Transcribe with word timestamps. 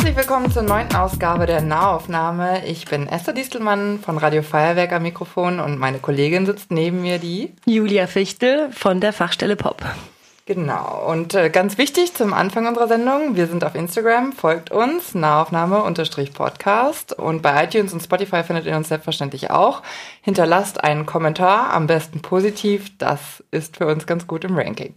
Herzlich 0.00 0.16
willkommen 0.16 0.50
zur 0.50 0.62
neunten 0.62 0.96
Ausgabe 0.96 1.44
der 1.44 1.60
Nahaufnahme. 1.60 2.64
Ich 2.64 2.86
bin 2.86 3.06
Esther 3.06 3.34
Distelmann 3.34 3.98
von 3.98 4.16
Radio 4.16 4.40
Feuerwerk 4.40 4.92
am 4.92 5.02
Mikrofon 5.02 5.60
und 5.60 5.78
meine 5.78 5.98
Kollegin 5.98 6.46
sitzt 6.46 6.70
neben 6.70 7.02
mir, 7.02 7.18
die 7.18 7.52
Julia 7.66 8.06
Fichtel 8.06 8.72
von 8.72 9.02
der 9.02 9.12
Fachstelle 9.12 9.56
Pop. 9.56 9.84
Genau. 10.46 11.04
Und 11.06 11.34
äh, 11.34 11.50
ganz 11.50 11.76
wichtig 11.76 12.14
zum 12.14 12.32
Anfang 12.32 12.66
unserer 12.66 12.88
Sendung, 12.88 13.36
wir 13.36 13.46
sind 13.46 13.62
auf 13.62 13.74
Instagram, 13.74 14.32
folgt 14.32 14.70
uns, 14.70 15.14
Nahaufnahme-Podcast. 15.14 17.12
Und 17.12 17.42
bei 17.42 17.64
iTunes 17.64 17.92
und 17.92 18.02
Spotify 18.02 18.42
findet 18.42 18.64
ihr 18.64 18.76
uns 18.76 18.88
selbstverständlich 18.88 19.50
auch. 19.50 19.82
Hinterlasst 20.22 20.82
einen 20.82 21.04
Kommentar, 21.04 21.74
am 21.74 21.86
besten 21.86 22.22
positiv. 22.22 22.90
Das 22.96 23.44
ist 23.50 23.76
für 23.76 23.86
uns 23.86 24.06
ganz 24.06 24.26
gut 24.26 24.44
im 24.44 24.56
Ranking. 24.56 24.94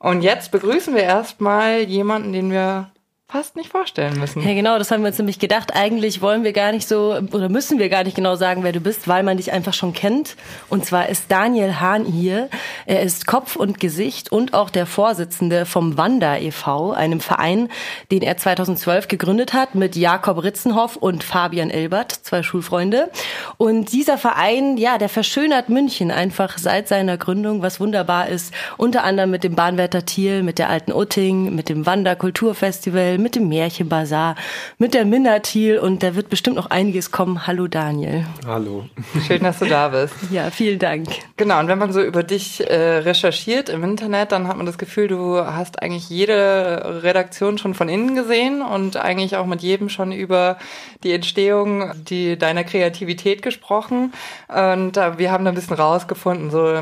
Und 0.00 0.22
jetzt 0.22 0.50
begrüßen 0.50 0.92
wir 0.92 1.04
erstmal 1.04 1.82
jemanden, 1.82 2.32
den 2.32 2.50
wir 2.50 2.90
fast 3.30 3.56
nicht 3.56 3.70
vorstellen 3.70 4.18
müssen. 4.18 4.42
Ja, 4.42 4.54
genau, 4.54 4.78
das 4.78 4.90
haben 4.90 5.02
wir 5.02 5.08
uns 5.08 5.18
nämlich 5.18 5.38
gedacht. 5.38 5.74
Eigentlich 5.74 6.20
wollen 6.20 6.44
wir 6.44 6.52
gar 6.52 6.72
nicht 6.72 6.88
so 6.88 7.16
oder 7.32 7.48
müssen 7.48 7.78
wir 7.78 7.88
gar 7.88 8.04
nicht 8.04 8.16
genau 8.16 8.34
sagen, 8.34 8.64
wer 8.64 8.72
du 8.72 8.80
bist, 8.80 9.08
weil 9.08 9.22
man 9.22 9.36
dich 9.36 9.52
einfach 9.52 9.72
schon 9.72 9.92
kennt. 9.92 10.36
Und 10.68 10.84
zwar 10.84 11.08
ist 11.08 11.30
Daniel 11.30 11.80
Hahn 11.80 12.04
hier. 12.04 12.48
Er 12.86 13.02
ist 13.02 13.26
Kopf 13.26 13.56
und 13.56 13.78
Gesicht 13.78 14.32
und 14.32 14.54
auch 14.54 14.70
der 14.70 14.86
Vorsitzende 14.86 15.66
vom 15.66 15.96
Wanda 15.96 16.36
e.V., 16.36 16.92
einem 16.92 17.20
Verein, 17.20 17.68
den 18.10 18.22
er 18.22 18.36
2012 18.36 19.08
gegründet 19.08 19.52
hat 19.52 19.74
mit 19.74 19.96
Jakob 19.96 20.42
Ritzenhoff 20.42 20.96
und 20.96 21.22
Fabian 21.22 21.70
Elbert, 21.70 22.12
zwei 22.12 22.42
Schulfreunde. 22.42 23.10
Und 23.56 23.92
dieser 23.92 24.18
Verein, 24.18 24.76
ja, 24.76 24.98
der 24.98 25.08
verschönert 25.08 25.68
München 25.68 26.10
einfach 26.10 26.58
seit 26.58 26.88
seiner 26.88 27.16
Gründung, 27.16 27.62
was 27.62 27.80
wunderbar 27.80 28.28
ist. 28.28 28.52
Unter 28.76 29.04
anderem 29.04 29.30
mit 29.30 29.44
dem 29.44 29.54
Bahnwärter 29.54 30.04
Thiel, 30.04 30.42
mit 30.42 30.58
der 30.58 30.68
alten 30.68 30.92
Utting, 30.92 31.54
mit 31.54 31.68
dem 31.68 31.86
Wanda 31.86 32.14
Kulturfestival, 32.14 33.18
mit 33.22 33.36
dem 33.36 33.48
Märchenbazar, 33.48 34.36
mit 34.78 34.94
der 34.94 35.04
Minnatil 35.04 35.78
und 35.78 36.02
da 36.02 36.14
wird 36.14 36.28
bestimmt 36.30 36.56
noch 36.56 36.70
einiges 36.70 37.10
kommen. 37.10 37.46
Hallo 37.46 37.66
Daniel. 37.66 38.26
Hallo. 38.46 38.86
Schön, 39.26 39.42
dass 39.42 39.58
du 39.58 39.66
da 39.66 39.88
bist. 39.88 40.14
Ja, 40.30 40.50
vielen 40.50 40.78
Dank. 40.78 41.08
Genau, 41.36 41.58
und 41.58 41.66
wenn 41.66 41.78
man 41.78 41.92
so 41.92 42.00
über 42.00 42.22
dich 42.22 42.60
äh, 42.68 42.98
recherchiert 42.98 43.68
im 43.68 43.82
Internet, 43.82 44.30
dann 44.30 44.46
hat 44.46 44.56
man 44.56 44.64
das 44.64 44.78
Gefühl, 44.78 45.08
du 45.08 45.38
hast 45.38 45.82
eigentlich 45.82 46.08
jede 46.08 47.00
Redaktion 47.02 47.58
schon 47.58 47.74
von 47.74 47.88
innen 47.88 48.14
gesehen 48.14 48.62
und 48.62 48.96
eigentlich 48.96 49.36
auch 49.36 49.46
mit 49.46 49.60
jedem 49.60 49.88
schon 49.88 50.12
über 50.12 50.56
die 51.02 51.12
Entstehung 51.12 51.90
die, 52.08 52.38
deiner 52.38 52.62
Kreativität 52.62 53.42
gesprochen. 53.42 54.12
Und 54.48 54.96
äh, 54.96 55.18
wir 55.18 55.32
haben 55.32 55.44
da 55.44 55.50
ein 55.50 55.54
bisschen 55.54 55.76
rausgefunden, 55.76 56.50
so, 56.50 56.80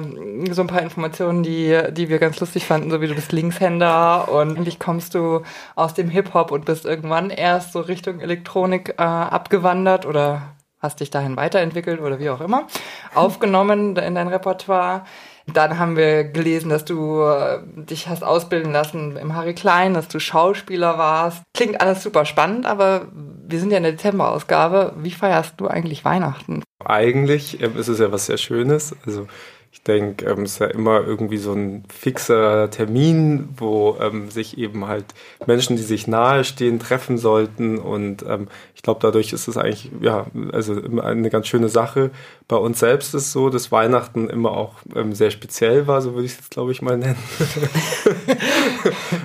so 0.52 0.60
ein 0.60 0.66
paar 0.66 0.82
Informationen, 0.82 1.42
die, 1.42 1.78
die 1.92 2.08
wir 2.10 2.18
ganz 2.18 2.38
lustig 2.40 2.64
fanden, 2.64 2.90
so 2.90 3.00
wie 3.00 3.08
du 3.08 3.14
bist 3.14 3.32
Linkshänder 3.32 4.28
und 4.30 4.58
eigentlich 4.58 4.78
kommst 4.78 5.14
du 5.14 5.42
aus 5.74 5.94
dem 5.94 6.10
Hip 6.10 6.27
Hip-Hop 6.28 6.50
und 6.50 6.64
bist 6.64 6.84
irgendwann 6.84 7.30
erst 7.30 7.72
so 7.72 7.80
Richtung 7.80 8.20
Elektronik 8.20 8.94
äh, 8.98 9.02
abgewandert 9.02 10.06
oder 10.06 10.54
hast 10.80 11.00
dich 11.00 11.10
dahin 11.10 11.36
weiterentwickelt 11.36 12.00
oder 12.00 12.20
wie 12.20 12.30
auch 12.30 12.40
immer, 12.40 12.66
aufgenommen 13.14 13.96
in 13.96 14.14
dein 14.14 14.28
Repertoire. 14.28 15.04
Dann 15.52 15.78
haben 15.78 15.96
wir 15.96 16.24
gelesen, 16.24 16.68
dass 16.68 16.84
du 16.84 17.22
äh, 17.22 17.60
dich 17.74 18.06
hast 18.08 18.22
ausbilden 18.22 18.70
lassen 18.70 19.16
im 19.16 19.34
Harry 19.34 19.54
Klein, 19.54 19.94
dass 19.94 20.06
du 20.08 20.20
Schauspieler 20.20 20.98
warst. 20.98 21.42
Klingt 21.54 21.80
alles 21.80 22.02
super 22.02 22.26
spannend, 22.26 22.66
aber 22.66 23.08
wir 23.12 23.58
sind 23.58 23.70
ja 23.70 23.78
in 23.78 23.82
der 23.82 23.92
Dezemberausgabe. 23.92 24.92
Wie 24.98 25.10
feierst 25.10 25.54
du 25.56 25.66
eigentlich 25.66 26.04
Weihnachten? 26.04 26.62
Eigentlich 26.84 27.60
ist 27.62 27.88
es 27.88 27.98
ja 27.98 28.12
was 28.12 28.26
sehr 28.26 28.36
Schönes. 28.36 28.94
Also 29.06 29.26
ich 29.70 29.82
denke, 29.82 30.26
ähm, 30.26 30.42
es 30.42 30.52
ist 30.52 30.58
ja 30.60 30.66
immer 30.66 31.06
irgendwie 31.06 31.36
so 31.36 31.52
ein 31.52 31.84
fixer 31.88 32.70
Termin, 32.70 33.50
wo 33.56 33.96
ähm, 34.00 34.30
sich 34.30 34.58
eben 34.58 34.86
halt 34.86 35.04
Menschen, 35.46 35.76
die 35.76 35.82
sich 35.82 36.06
nahestehen, 36.06 36.78
treffen 36.78 37.18
sollten. 37.18 37.78
Und 37.78 38.24
ähm, 38.26 38.48
ich 38.74 38.82
glaube, 38.82 39.00
dadurch 39.02 39.32
ist 39.32 39.46
es 39.46 39.56
eigentlich, 39.56 39.90
ja, 40.00 40.26
also 40.52 40.80
eine 41.02 41.30
ganz 41.30 41.48
schöne 41.48 41.68
Sache. 41.68 42.10
Bei 42.48 42.56
uns 42.56 42.78
selbst 42.78 43.14
ist 43.14 43.26
es 43.26 43.32
so, 43.32 43.50
dass 43.50 43.70
Weihnachten 43.70 44.30
immer 44.30 44.52
auch 44.52 44.74
ähm, 44.96 45.14
sehr 45.14 45.30
speziell 45.30 45.86
war, 45.86 46.00
so 46.00 46.14
würde 46.14 46.24
ich 46.24 46.32
es 46.32 46.38
jetzt, 46.38 46.50
glaube 46.50 46.72
ich, 46.72 46.80
mal 46.80 46.96
nennen. 46.96 47.16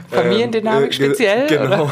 Familiendynamik 0.09 0.89
äh, 0.89 0.93
speziell? 0.93 1.47
Genau. 1.47 1.89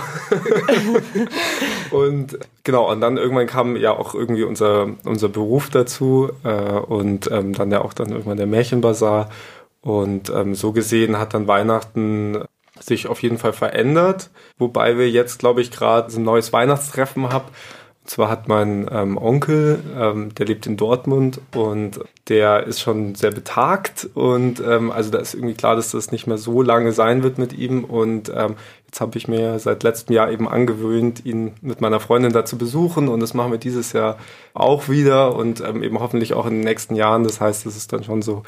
und 1.92 2.38
genau, 2.64 2.92
und 2.92 3.02
dann 3.02 3.18
irgendwann 3.18 3.48
kam 3.48 3.76
ja 3.76 3.92
auch 3.92 4.14
irgendwie 4.14 4.44
unser, 4.44 4.90
unser 5.06 5.30
Beruf 5.30 5.70
dazu 5.70 6.30
äh, 6.44 6.80
und 6.80 7.30
ähm, 7.32 7.54
dann 7.54 7.72
ja 7.72 7.82
auch 7.82 7.94
dann 7.94 8.10
irgendwann 8.10 8.38
der 8.38 8.48
Märchenbazar. 8.48 9.30
Und 9.82 10.30
ähm, 10.30 10.54
so 10.54 10.72
gesehen 10.72 11.18
hat 11.18 11.34
dann 11.34 11.48
Weihnachten 11.48 12.44
sich 12.80 13.08
auf 13.08 13.22
jeden 13.22 13.38
Fall 13.38 13.54
verändert, 13.54 14.30
wobei 14.58 14.98
wir 14.98 15.10
jetzt, 15.10 15.40
glaube 15.40 15.62
ich, 15.62 15.72
gerade 15.72 16.14
ein 16.16 16.24
neues 16.24 16.54
Weihnachtstreffen 16.54 17.32
haben 17.32 17.46
und 18.04 18.10
zwar 18.10 18.30
hat 18.30 18.48
mein 18.48 18.90
ähm, 18.92 19.16
Onkel, 19.18 19.80
ähm, 19.96 20.34
der 20.34 20.48
lebt 20.48 20.66
in 20.66 20.76
Dortmund 20.76 21.40
und 21.56 22.00
der 22.30 22.66
ist 22.66 22.82
schon 22.82 23.14
sehr 23.14 23.30
betagt 23.30 24.10
und 24.16 24.60
ähm, 24.60 24.92
also 24.92 25.12
da 25.12 25.20
ist 25.20 25.36
irgendwie 25.36 25.54
klar, 25.54 25.76
dass 25.76 25.92
das 25.92 26.12
nicht 26.12 26.26
mehr 26.26 26.40
so 26.40 26.64
lange 26.64 26.94
sein 26.94 27.22
wird 27.22 27.38
mit 27.38 27.54
ihm 27.54 27.84
und 27.84 28.32
ähm, 28.36 28.56
jetzt 28.92 29.00
habe 29.00 29.18
ich 29.18 29.30
mir 29.30 29.58
seit 29.58 29.84
letztem 29.84 30.14
Jahr 30.14 30.30
eben 30.32 30.50
angewöhnt, 30.50 31.26
ihn 31.26 31.54
mit 31.62 31.80
meiner 31.80 32.02
Freundin 32.02 32.34
da 32.34 32.44
zu 32.44 32.58
besuchen 32.58 33.08
und 33.08 33.22
das 33.22 33.34
machen 33.34 33.54
wir 33.54 33.58
dieses 33.58 33.94
Jahr 33.94 34.18
auch 34.54 34.90
wieder 34.90 35.34
und 35.34 35.62
ähm, 35.62 35.82
eben 35.82 36.02
hoffentlich 36.02 36.34
auch 36.34 36.46
in 36.46 36.56
den 36.56 36.64
nächsten 36.66 36.96
Jahren. 36.96 37.24
Das 37.24 37.40
heißt, 37.40 37.66
es 37.66 37.78
ist 37.78 37.94
dann 37.94 38.04
schon 38.04 38.22
so 38.22 38.44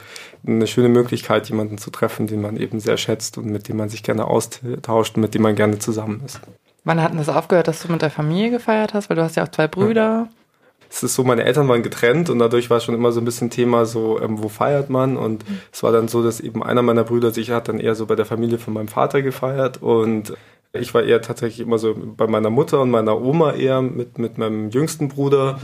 eine 0.45 0.67
schöne 0.67 0.89
Möglichkeit, 0.89 1.47
jemanden 1.47 1.77
zu 1.77 1.91
treffen, 1.91 2.27
den 2.27 2.41
man 2.41 2.57
eben 2.57 2.81
sehr 2.81 2.97
schätzt 2.97 3.37
und 3.37 3.45
mit 3.45 3.69
dem 3.69 3.77
man 3.77 3.87
sich 3.87 4.03
gerne 4.03 4.27
austauscht 4.27 5.15
und 5.15 5.21
mit 5.21 5.33
dem 5.33 5.43
man 5.43 5.55
gerne 5.55 5.79
zusammen 5.79 6.21
ist. 6.25 6.41
Wann 6.83 7.01
hat 7.01 7.11
denn 7.11 7.19
das 7.19 7.29
aufgehört, 7.29 7.69
dass 7.69 7.81
du 7.81 7.89
mit 7.89 8.01
der 8.01 8.09
Familie 8.09 8.51
gefeiert 8.51 8.93
hast? 8.93 9.09
Weil 9.09 9.15
du 9.15 9.23
hast 9.23 9.37
ja 9.37 9.43
auch 9.45 9.51
zwei 9.51 9.69
Brüder. 9.69 10.27
Es 10.95 11.01
ist 11.01 11.15
so, 11.15 11.23
meine 11.23 11.43
Eltern 11.43 11.67
waren 11.67 11.81
getrennt 11.81 12.29
und 12.29 12.37
dadurch 12.37 12.69
war 12.69 12.79
schon 12.79 12.93
immer 12.93 13.11
so 13.11 13.19
ein 13.19 13.25
bisschen 13.25 13.49
Thema 13.49 13.87
so, 13.87 14.21
ähm, 14.21 14.43
wo 14.43 14.47
feiert 14.47 14.91
man? 14.91 15.17
Und 15.17 15.49
mhm. 15.49 15.59
es 15.71 15.81
war 15.81 15.91
dann 15.91 16.07
so, 16.07 16.21
dass 16.21 16.39
eben 16.39 16.61
einer 16.61 16.83
meiner 16.83 17.03
Brüder 17.03 17.31
sich 17.31 17.49
hat 17.49 17.67
dann 17.67 17.79
eher 17.79 17.95
so 17.95 18.05
bei 18.05 18.15
der 18.15 18.25
Familie 18.25 18.59
von 18.59 18.75
meinem 18.75 18.87
Vater 18.87 19.23
gefeiert 19.23 19.81
und 19.81 20.33
ich 20.71 20.93
war 20.93 21.01
eher 21.01 21.23
tatsächlich 21.23 21.65
immer 21.65 21.79
so 21.79 21.95
bei 21.95 22.27
meiner 22.27 22.51
Mutter 22.51 22.79
und 22.81 22.91
meiner 22.91 23.19
Oma 23.19 23.53
eher 23.53 23.81
mit, 23.81 24.19
mit 24.19 24.37
meinem 24.37 24.69
jüngsten 24.69 25.07
Bruder. 25.07 25.59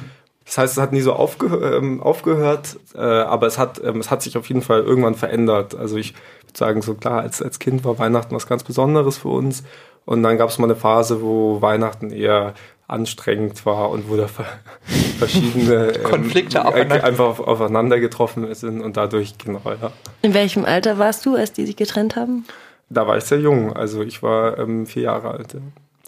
Das 0.46 0.58
heißt, 0.58 0.78
es 0.78 0.82
hat 0.82 0.94
nie 0.94 1.02
so 1.02 1.14
aufge 1.14 1.46
ähm, 1.46 2.02
aufgehört, 2.02 2.80
äh, 2.96 3.00
aber 3.00 3.46
es 3.46 3.60
hat, 3.60 3.80
ähm, 3.84 4.00
es 4.00 4.10
hat 4.10 4.24
sich 4.24 4.36
auf 4.36 4.48
jeden 4.48 4.64
Fall 4.64 4.82
irgendwann 4.82 5.14
verändert. 5.14 5.76
Also 5.76 5.98
ich 5.98 6.16
würde 6.42 6.58
sagen, 6.58 6.82
so 6.82 6.96
klar, 6.96 7.22
als, 7.22 7.40
als 7.40 7.60
Kind 7.60 7.86
war 7.86 8.00
Weihnachten 8.00 8.34
was 8.34 8.48
ganz 8.48 8.64
Besonderes 8.64 9.20
für 9.20 9.30
uns. 9.30 9.64
Und 10.06 10.24
dann 10.24 10.40
gab 10.40 10.50
es 10.50 10.58
mal 10.58 10.66
eine 10.66 10.76
Phase, 10.76 11.22
wo 11.22 11.62
Weihnachten 11.62 12.10
eher 12.10 12.56
anstrengend 12.90 13.66
war 13.66 13.90
und 13.90 14.10
wo 14.10 14.18
da 14.18 14.28
verschiedene 15.18 15.92
ähm, 15.96 16.04
Konflikte 16.04 16.60
ähm, 16.60 16.92
einfach 16.92 17.40
aufeinander 17.40 18.00
getroffen 18.00 18.54
sind 18.54 18.82
und 18.82 18.98
dadurch 18.98 19.38
genau, 19.38 19.62
ja. 19.66 19.92
In 20.22 20.34
welchem 20.34 20.66
Alter 20.66 20.98
warst 20.98 21.26
du, 21.26 21.36
als 21.36 21.54
die 21.54 21.66
sich 21.66 21.76
getrennt 21.76 22.16
haben? 22.16 22.46
Da 22.90 23.06
war 23.08 23.18
ich 23.18 23.24
sehr 23.24 23.40
jung, 23.40 23.74
also 23.74 24.02
ich 24.02 24.24
war 24.24 24.58
ähm, 24.58 24.88
vier 24.88 25.04
Jahre 25.04 25.32
alt, 25.32 25.56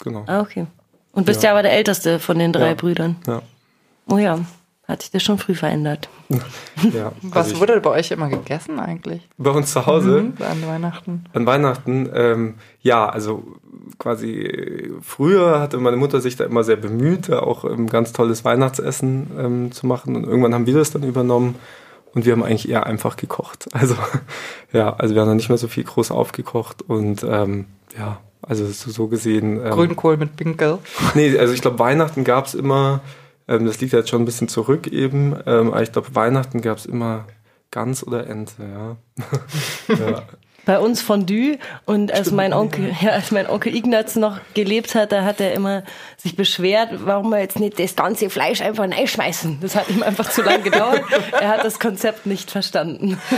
genau. 0.03 0.23
Ah, 0.27 0.41
okay. 0.41 0.65
Und 1.13 1.25
bist 1.25 1.43
ja, 1.43 1.49
ja 1.49 1.53
aber 1.53 1.63
der 1.63 1.73
Älteste 1.73 2.19
von 2.19 2.39
den 2.39 2.53
drei 2.53 2.69
ja. 2.69 2.73
Brüdern. 2.73 3.17
Ja. 3.27 3.41
Oh 4.07 4.17
ja. 4.17 4.39
Hat 4.87 5.03
sich 5.03 5.11
das 5.11 5.23
schon 5.23 5.37
früh 5.37 5.55
verändert. 5.55 6.09
ja, 6.93 7.13
Was 7.21 7.47
also 7.47 7.61
wurde 7.61 7.79
bei 7.79 7.91
euch 7.91 8.11
immer 8.11 8.27
gegessen 8.27 8.77
eigentlich? 8.77 9.25
Bei 9.37 9.51
uns 9.51 9.71
zu 9.71 9.85
Hause? 9.85 10.21
Mhm, 10.21 10.33
an 10.43 10.67
Weihnachten. 10.67 11.23
An 11.33 11.45
Weihnachten, 11.45 12.09
ähm, 12.13 12.55
ja, 12.81 13.07
also 13.07 13.43
quasi 13.97 14.91
früher 15.01 15.59
hatte 15.59 15.77
meine 15.77 15.97
Mutter 15.97 16.21
sich 16.21 16.35
da 16.35 16.45
immer 16.45 16.63
sehr 16.63 16.75
bemüht, 16.75 17.31
auch 17.31 17.63
ein 17.65 17.87
ganz 17.87 18.13
tolles 18.13 18.45
Weihnachtsessen 18.45 19.31
ähm, 19.37 19.71
zu 19.71 19.85
machen. 19.85 20.15
Und 20.15 20.25
irgendwann 20.25 20.53
haben 20.53 20.65
wir 20.65 20.75
das 20.75 20.91
dann 20.91 21.03
übernommen 21.03 21.55
und 22.13 22.25
wir 22.25 22.33
haben 22.33 22.43
eigentlich 22.43 22.69
eher 22.69 22.85
einfach 22.85 23.17
gekocht. 23.17 23.67
Also 23.73 23.95
ja, 24.73 24.93
also 24.93 25.13
wir 25.13 25.21
haben 25.21 25.29
dann 25.29 25.37
nicht 25.37 25.49
mehr 25.49 25.57
so 25.57 25.67
viel 25.67 25.83
groß 25.83 26.11
aufgekocht 26.11 26.81
und 26.81 27.23
ähm, 27.23 27.65
ja, 27.97 28.19
also 28.41 28.65
so, 28.67 28.89
so 28.89 29.07
gesehen. 29.07 29.59
Ähm, 29.63 29.71
Grünkohl 29.71 30.17
mit 30.17 30.35
Pinkel. 30.35 30.79
Nee, 31.13 31.37
also 31.37 31.53
ich 31.53 31.61
glaube, 31.61 31.79
Weihnachten 31.79 32.23
gab 32.23 32.45
es 32.45 32.53
immer 32.53 33.01
ähm, 33.51 33.65
das 33.65 33.81
liegt 33.81 33.93
jetzt 33.93 34.09
schon 34.09 34.21
ein 34.21 34.25
bisschen 34.25 34.47
zurück 34.47 34.87
eben. 34.87 35.35
Ähm, 35.45 35.67
aber 35.67 35.83
ich 35.83 35.91
glaube, 35.91 36.15
Weihnachten 36.15 36.61
gab 36.61 36.77
es 36.77 36.85
immer 36.85 37.25
Gans 37.69 38.05
oder 38.05 38.27
Ente, 38.27 38.63
ja. 38.63 38.97
ja. 39.95 40.23
Bei 40.65 40.79
uns 40.79 41.01
Fondue 41.01 41.57
und 41.85 42.11
als 42.11 42.31
mein 42.31 42.53
Onkel, 42.53 42.95
ja, 43.01 43.11
als 43.11 43.31
mein 43.31 43.49
Onkel 43.49 43.75
Ignaz 43.75 44.15
noch 44.15 44.39
gelebt 44.53 44.93
hat, 44.95 45.11
da 45.11 45.23
hat 45.23 45.39
er 45.41 45.53
immer 45.53 45.83
sich 46.17 46.35
beschwert, 46.35 46.89
warum 47.05 47.29
wir 47.29 47.39
jetzt 47.39 47.59
nicht 47.59 47.79
das 47.79 47.95
ganze 47.95 48.29
Fleisch 48.29 48.61
einfach 48.61 48.83
reinschmeißen. 48.83 49.59
Das 49.61 49.75
hat 49.75 49.89
ihm 49.89 50.03
einfach 50.03 50.29
zu 50.29 50.43
lange 50.43 50.61
gedauert. 50.63 51.03
er 51.39 51.49
hat 51.49 51.63
das 51.63 51.79
Konzept 51.79 52.25
nicht 52.25 52.51
verstanden. 52.51 53.19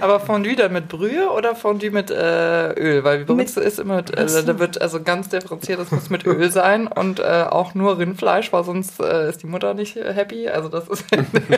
Aber 0.00 0.20
Fondue 0.20 0.56
dann 0.56 0.72
mit 0.72 0.88
Brühe 0.88 1.30
oder 1.30 1.54
Fondue 1.54 1.90
mit 1.90 2.10
äh, 2.10 2.72
Öl? 2.72 3.04
Weil 3.04 3.24
bei 3.24 3.34
uns 3.34 3.56
ist 3.56 3.78
immer, 3.78 3.96
mit, 3.96 4.16
äh, 4.16 4.44
da 4.44 4.58
wird 4.58 4.80
also 4.80 5.02
ganz 5.02 5.28
differenziert, 5.28 5.78
das 5.80 5.90
muss 5.90 6.10
mit 6.10 6.26
Öl 6.26 6.50
sein 6.50 6.86
und 6.86 7.20
äh, 7.20 7.44
auch 7.48 7.74
nur 7.74 7.98
Rindfleisch, 7.98 8.52
weil 8.52 8.64
sonst 8.64 9.00
äh, 9.00 9.28
ist 9.28 9.42
die 9.42 9.46
Mutter 9.46 9.74
nicht 9.74 9.96
happy. 9.96 10.48
Also 10.48 10.68
das 10.68 10.88
ist 10.88 11.04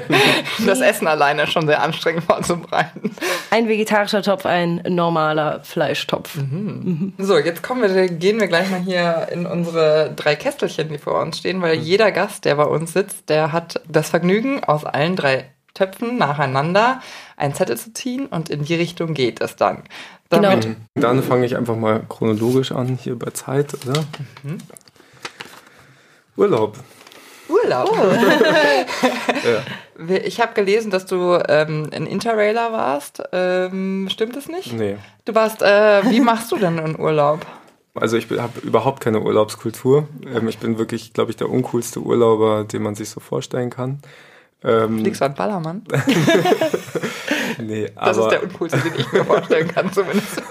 das 0.66 0.81
Essen 0.81 1.06
alleine 1.06 1.46
schon 1.46 1.66
sehr 1.66 1.82
anstrengend 1.82 2.25
vorzubereiten. 2.25 3.14
Ein 3.50 3.69
vegetarischer 3.69 4.22
Topf, 4.22 4.46
ein 4.46 4.82
normaler 4.88 5.60
Fleischtopf. 5.62 6.37
Mhm. 6.37 7.12
Mhm. 7.19 7.25
So, 7.25 7.38
jetzt 7.38 7.62
kommen 7.62 7.82
wir, 7.82 8.08
gehen 8.08 8.40
wir 8.40 8.48
gleich 8.48 8.70
mal 8.70 8.80
hier 8.80 9.28
in 9.30 9.46
unsere 9.46 10.12
drei 10.14 10.37
Kästelchen, 10.37 10.88
die 10.88 10.98
vor 10.98 11.20
uns 11.20 11.38
stehen, 11.38 11.62
weil 11.62 11.76
mhm. 11.76 11.82
jeder 11.82 12.12
Gast, 12.12 12.44
der 12.44 12.56
bei 12.56 12.64
uns 12.64 12.92
sitzt, 12.92 13.28
der 13.28 13.52
hat 13.52 13.80
das 13.88 14.10
Vergnügen, 14.10 14.62
aus 14.64 14.84
allen 14.84 15.16
drei 15.16 15.46
Töpfen 15.75 16.17
nacheinander 16.17 17.00
einen 17.37 17.55
Zettel 17.55 17.76
zu 17.76 17.93
ziehen 17.93 18.26
und 18.26 18.49
in 18.49 18.65
die 18.65 18.75
Richtung 18.75 19.15
geht 19.15 19.41
es 19.41 19.56
dann. 19.56 19.82
Damit 20.31 20.62
genau. 20.62 20.76
Dann 20.94 21.23
fange 21.23 21.47
ich 21.47 21.56
einfach 21.56 21.76
mal 21.76 22.03
chronologisch 22.09 22.73
an, 22.73 22.99
hier 23.00 23.19
bei 23.19 23.31
Zeit, 23.31 23.75
oder? 23.87 24.05
Mhm. 24.43 24.59
Urlaub. 26.37 26.79
Urlaub. 27.49 27.91
Oh. 27.93 27.97
ja. 29.49 30.17
Ich 30.25 30.41
habe 30.41 30.55
gelesen, 30.55 30.91
dass 30.91 31.06
du 31.06 31.38
ähm, 31.49 31.91
ein 31.93 32.06
Interrailer 32.06 32.73
warst. 32.73 33.23
Ähm, 33.32 34.09
stimmt 34.11 34.37
das 34.37 34.49
nicht? 34.49 34.73
Nee. 34.73 34.97
Du 35.25 35.35
warst, 35.35 35.62
äh, 35.62 36.03
wie 36.11 36.21
machst 36.21 36.50
du 36.53 36.56
denn 36.56 36.79
einen 36.79 36.99
Urlaub? 36.99 37.47
Also 37.94 38.17
ich 38.17 38.29
habe 38.31 38.59
überhaupt 38.61 39.00
keine 39.00 39.21
Urlaubskultur. 39.21 40.09
Ähm, 40.35 40.49
ich 40.49 40.59
bin 40.59 40.79
wirklich, 40.79 41.12
glaube 41.12 41.31
ich, 41.31 41.37
der 41.37 41.49
uncoolste 41.49 42.00
Urlauber, 42.00 42.65
den 42.65 42.82
man 42.82 42.97
sich 42.97 43.11
so 43.11 43.21
vorstellen 43.21 43.71
kann. 43.71 44.00
Ähm, 44.62 45.04
du 45.04 45.24
an 45.24 45.34
Ballermann? 45.34 45.82
nee, 47.62 47.90
das 48.02 48.16
ist 48.16 48.28
der 48.28 48.42
uncoolste, 48.42 48.78
den 48.78 48.94
ich 48.98 49.12
mir 49.12 49.24
vorstellen 49.24 49.68
kann 49.68 49.92
zumindest. 49.92 50.42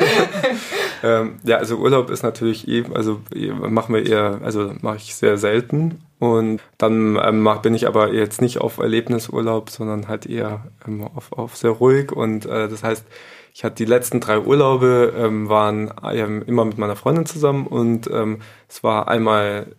ähm, 1.03 1.39
ja, 1.43 1.57
also 1.57 1.77
Urlaub 1.77 2.11
ist 2.11 2.21
natürlich 2.21 2.67
eh, 2.67 2.83
also 2.93 3.21
machen 3.49 3.95
wir 3.95 4.05
eher, 4.05 4.39
also 4.43 4.71
mache 4.81 4.97
ich 4.97 5.15
sehr 5.15 5.37
selten. 5.37 6.01
Und 6.19 6.61
dann 6.77 7.19
ähm, 7.21 7.49
bin 7.61 7.73
ich 7.73 7.87
aber 7.87 8.13
jetzt 8.13 8.41
nicht 8.41 8.59
auf 8.61 8.77
Erlebnisurlaub, 8.77 9.69
sondern 9.69 10.07
halt 10.07 10.25
eher 10.25 10.65
ähm, 10.87 11.03
auf, 11.15 11.31
auf 11.33 11.57
sehr 11.57 11.71
ruhig. 11.71 12.11
Und 12.11 12.45
äh, 12.45 12.69
das 12.69 12.83
heißt, 12.83 13.05
ich 13.53 13.63
hatte 13.63 13.75
die 13.75 13.85
letzten 13.85 14.19
drei 14.19 14.39
Urlaube, 14.39 15.13
ähm, 15.17 15.49
waren 15.49 15.93
ähm, 16.11 16.43
immer 16.47 16.65
mit 16.65 16.77
meiner 16.77 16.95
Freundin 16.95 17.25
zusammen 17.25 17.67
und 17.67 18.09
ähm, 18.11 18.39
es 18.67 18.83
war 18.83 19.07
einmal 19.07 19.75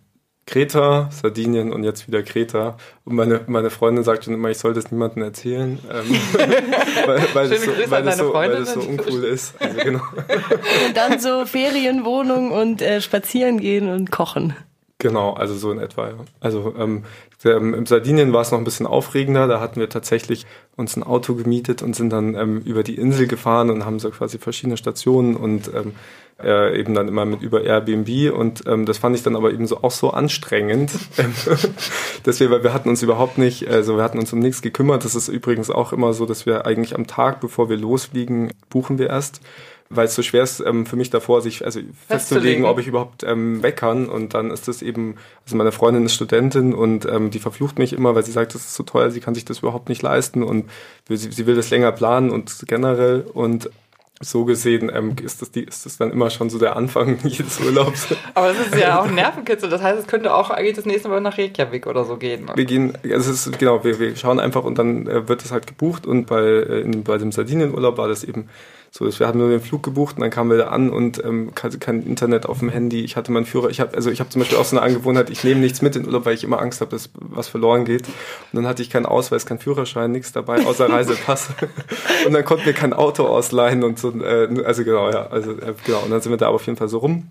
Kreta, 0.47 1.09
Sardinien 1.11 1.73
und 1.73 1.83
jetzt 1.83 2.07
wieder 2.07 2.21
Kreta. 2.21 2.77
Und 3.03 3.15
meine, 3.15 3.41
meine 3.47 3.71
Freundin 3.71 4.03
sagt 4.03 4.25
schon 4.25 4.35
immer, 4.35 4.49
ich 4.49 4.59
soll 4.59 4.73
das 4.73 4.91
niemandem 4.91 5.23
erzählen, 5.23 5.79
ähm, 5.91 6.17
weil, 7.05 7.27
weil, 7.33 7.49
das 7.49 7.65
so, 7.65 7.71
weil, 7.89 8.03
das 8.03 8.17
so, 8.17 8.33
weil 8.33 8.51
das 8.51 8.73
so 8.73 8.79
uncool 8.81 9.23
ist. 9.23 9.55
Also, 9.59 9.77
genau. 9.77 10.01
Und 10.87 10.95
dann 10.95 11.19
so 11.19 11.45
Ferienwohnung 11.45 12.51
und 12.51 12.81
äh, 12.83 13.01
spazieren 13.01 13.59
gehen 13.59 13.89
und 13.89 14.11
kochen. 14.11 14.55
Genau, 14.99 15.33
also 15.33 15.55
so 15.55 15.71
in 15.71 15.79
etwa. 15.79 16.09
Ja. 16.09 16.15
Also 16.39 16.75
ähm, 16.77 17.03
ähm, 17.45 17.73
im 17.73 17.85
Sardinien 17.85 18.33
war 18.33 18.41
es 18.41 18.51
noch 18.51 18.59
ein 18.59 18.63
bisschen 18.63 18.87
aufregender. 18.87 19.47
Da 19.47 19.59
hatten 19.59 19.79
wir 19.79 19.89
tatsächlich 19.89 20.45
uns 20.75 20.95
ein 20.97 21.03
Auto 21.03 21.35
gemietet 21.35 21.81
und 21.81 21.95
sind 21.95 22.11
dann 22.11 22.35
ähm, 22.35 22.61
über 22.65 22.83
die 22.83 22.95
Insel 22.95 23.27
gefahren 23.27 23.69
und 23.69 23.85
haben 23.85 23.99
so 23.99 24.09
quasi 24.09 24.37
verschiedene 24.37 24.77
Stationen 24.77 25.35
und 25.35 25.71
ähm, 25.73 25.93
äh, 26.43 26.77
eben 26.77 26.93
dann 26.93 27.07
immer 27.07 27.25
mit 27.25 27.41
über 27.41 27.63
Airbnb 27.63 28.33
und 28.33 28.63
ähm, 28.67 28.85
das 28.85 28.97
fand 28.97 29.15
ich 29.15 29.23
dann 29.23 29.37
aber 29.37 29.53
eben 29.53 29.67
so 29.67 29.83
auch 29.83 29.91
so 29.91 30.09
anstrengend, 30.09 30.91
dass 32.23 32.39
wir, 32.41 32.51
weil 32.51 32.63
wir 32.63 32.73
hatten 32.73 32.89
uns 32.89 33.01
überhaupt 33.01 33.37
nicht, 33.37 33.69
also 33.69 33.95
wir 33.95 34.03
hatten 34.03 34.19
uns 34.19 34.33
um 34.33 34.39
nichts 34.39 34.61
gekümmert. 34.61 35.05
Das 35.05 35.15
ist 35.15 35.29
übrigens 35.29 35.69
auch 35.69 35.93
immer 35.93 36.13
so, 36.13 36.25
dass 36.25 36.45
wir 36.45 36.65
eigentlich 36.65 36.95
am 36.95 37.07
Tag, 37.07 37.39
bevor 37.39 37.69
wir 37.69 37.77
losfliegen, 37.77 38.53
buchen 38.69 38.97
wir 38.99 39.09
erst 39.09 39.39
weil 39.95 40.05
es 40.05 40.15
so 40.15 40.21
schwer 40.21 40.43
ist 40.43 40.59
ähm, 40.59 40.85
für 40.85 40.95
mich 40.95 41.09
davor, 41.09 41.41
sich 41.41 41.65
also 41.65 41.79
festzulegen, 42.07 42.65
ob 42.65 42.79
ich 42.79 42.87
überhaupt 42.87 43.23
ähm, 43.23 43.63
weg 43.63 43.77
kann. 43.77 44.07
Und 44.07 44.33
dann 44.33 44.51
ist 44.51 44.67
das 44.67 44.81
eben, 44.81 45.15
also 45.45 45.55
meine 45.55 45.71
Freundin 45.71 46.05
ist 46.05 46.13
Studentin 46.13 46.73
und 46.73 47.05
ähm, 47.05 47.31
die 47.31 47.39
verflucht 47.39 47.79
mich 47.79 47.93
immer, 47.93 48.15
weil 48.15 48.23
sie 48.23 48.31
sagt, 48.31 48.55
das 48.55 48.61
ist 48.61 48.75
so 48.75 48.83
teuer, 48.83 49.11
sie 49.11 49.19
kann 49.19 49.35
sich 49.35 49.45
das 49.45 49.59
überhaupt 49.59 49.89
nicht 49.89 50.01
leisten 50.01 50.43
und 50.43 50.69
sie, 51.09 51.17
sie 51.17 51.45
will 51.45 51.55
das 51.55 51.69
länger 51.69 51.91
planen 51.91 52.29
und 52.29 52.65
generell 52.67 53.25
und 53.33 53.69
so 54.21 54.45
gesehen 54.45 54.89
ähm, 54.93 55.15
ist, 55.21 55.41
das 55.41 55.51
die, 55.51 55.63
ist 55.63 55.85
das 55.85 55.97
dann 55.97 56.11
immer 56.11 56.29
schon 56.29 56.49
so 56.49 56.57
der 56.57 56.75
Anfang 56.75 57.19
jedes 57.23 57.59
Urlaubs. 57.59 58.07
Aber 58.33 58.51
es 58.51 58.59
ist 58.59 58.75
ja 58.75 58.99
auch 58.99 59.05
ein 59.07 59.15
Nervenkitzel. 59.15 59.69
Das 59.69 59.81
heißt, 59.81 59.99
es 59.99 60.07
könnte 60.07 60.33
auch 60.33 60.49
eigentlich 60.49 60.75
das 60.75 60.85
nächste 60.85 61.09
Mal 61.09 61.19
nach 61.19 61.37
Reykjavik 61.37 61.85
oder 61.85 62.05
so 62.05 62.15
gehen. 62.15 62.45
Ne? 62.45 62.53
Wir 62.55 62.65
gehen, 62.65 62.97
also 63.03 63.31
es 63.31 63.47
ist 63.47 63.59
genau, 63.59 63.83
wir, 63.83 63.99
wir 63.99 64.15
schauen 64.15 64.39
einfach 64.39 64.63
und 64.63 64.77
dann 64.77 65.07
äh, 65.07 65.27
wird 65.27 65.43
es 65.43 65.51
halt 65.51 65.67
gebucht 65.67 66.05
und 66.05 66.27
bei, 66.27 66.41
äh, 66.41 66.81
in, 66.81 67.03
bei 67.03 67.17
dem 67.17 67.31
Sardinienurlaub 67.31 67.97
war 67.97 68.07
das 68.07 68.23
eben 68.23 68.47
so, 68.97 69.19
wir 69.19 69.27
hatten 69.27 69.39
nur 69.39 69.49
den 69.49 69.59
Flug 69.59 69.83
gebucht 69.83 70.15
und 70.15 70.21
dann 70.21 70.29
kamen 70.29 70.49
wir 70.49 70.57
da 70.57 70.67
an 70.67 70.89
und 70.89 71.21
ähm, 71.21 71.51
kein 71.53 72.01
Internet 72.03 72.45
auf 72.45 72.59
dem 72.59 72.69
Handy. 72.69 73.03
Ich 73.03 73.17
hatte 73.17 73.29
meinen 73.29 73.45
Führer. 73.45 73.69
Ich 73.69 73.81
habe 73.81 73.93
also 73.93 74.09
ich 74.09 74.21
habe 74.21 74.29
zum 74.29 74.39
Beispiel 74.39 74.57
auch 74.57 74.63
so 74.63 74.77
eine 74.77 74.85
Angewohnheit. 74.85 75.29
Ich 75.29 75.43
nehme 75.43 75.59
nichts 75.59 75.81
mit 75.81 75.97
in 75.97 76.05
Urlaub, 76.05 76.23
weil 76.25 76.33
ich 76.33 76.45
immer 76.45 76.61
Angst 76.61 76.79
habe, 76.79 76.91
dass 76.91 77.09
was 77.13 77.49
verloren 77.49 77.83
geht. 77.83 78.07
Und 78.07 78.13
dann 78.53 78.67
hatte 78.67 78.81
ich 78.81 78.89
keinen 78.89 79.05
Ausweis, 79.05 79.45
keinen 79.45 79.59
Führerschein, 79.59 80.13
nichts 80.13 80.31
dabei 80.31 80.65
außer 80.65 80.89
Reisepass. 80.89 81.49
und 82.25 82.31
dann 82.31 82.45
konnten 82.45 82.65
wir 82.65 82.71
kein 82.71 82.93
Auto 82.93 83.25
ausleihen 83.25 83.83
und 83.83 83.99
so. 83.99 84.11
Äh, 84.11 84.63
also 84.63 84.85
genau 84.85 85.09
ja, 85.09 85.27
also 85.27 85.51
äh, 85.51 85.73
genau. 85.85 85.99
Und 85.99 86.11
dann 86.11 86.21
sind 86.21 86.31
wir 86.31 86.37
da 86.37 86.47
aber 86.47 86.55
auf 86.55 86.65
jeden 86.65 86.77
Fall 86.77 86.87
so 86.87 86.99
rum 86.99 87.29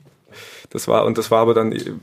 das 0.71 0.89
war, 0.89 1.05
und 1.05 1.19
das 1.19 1.31
war 1.31 1.41
aber 1.41 1.55
dann, 1.55 1.73
e-, 1.73 1.95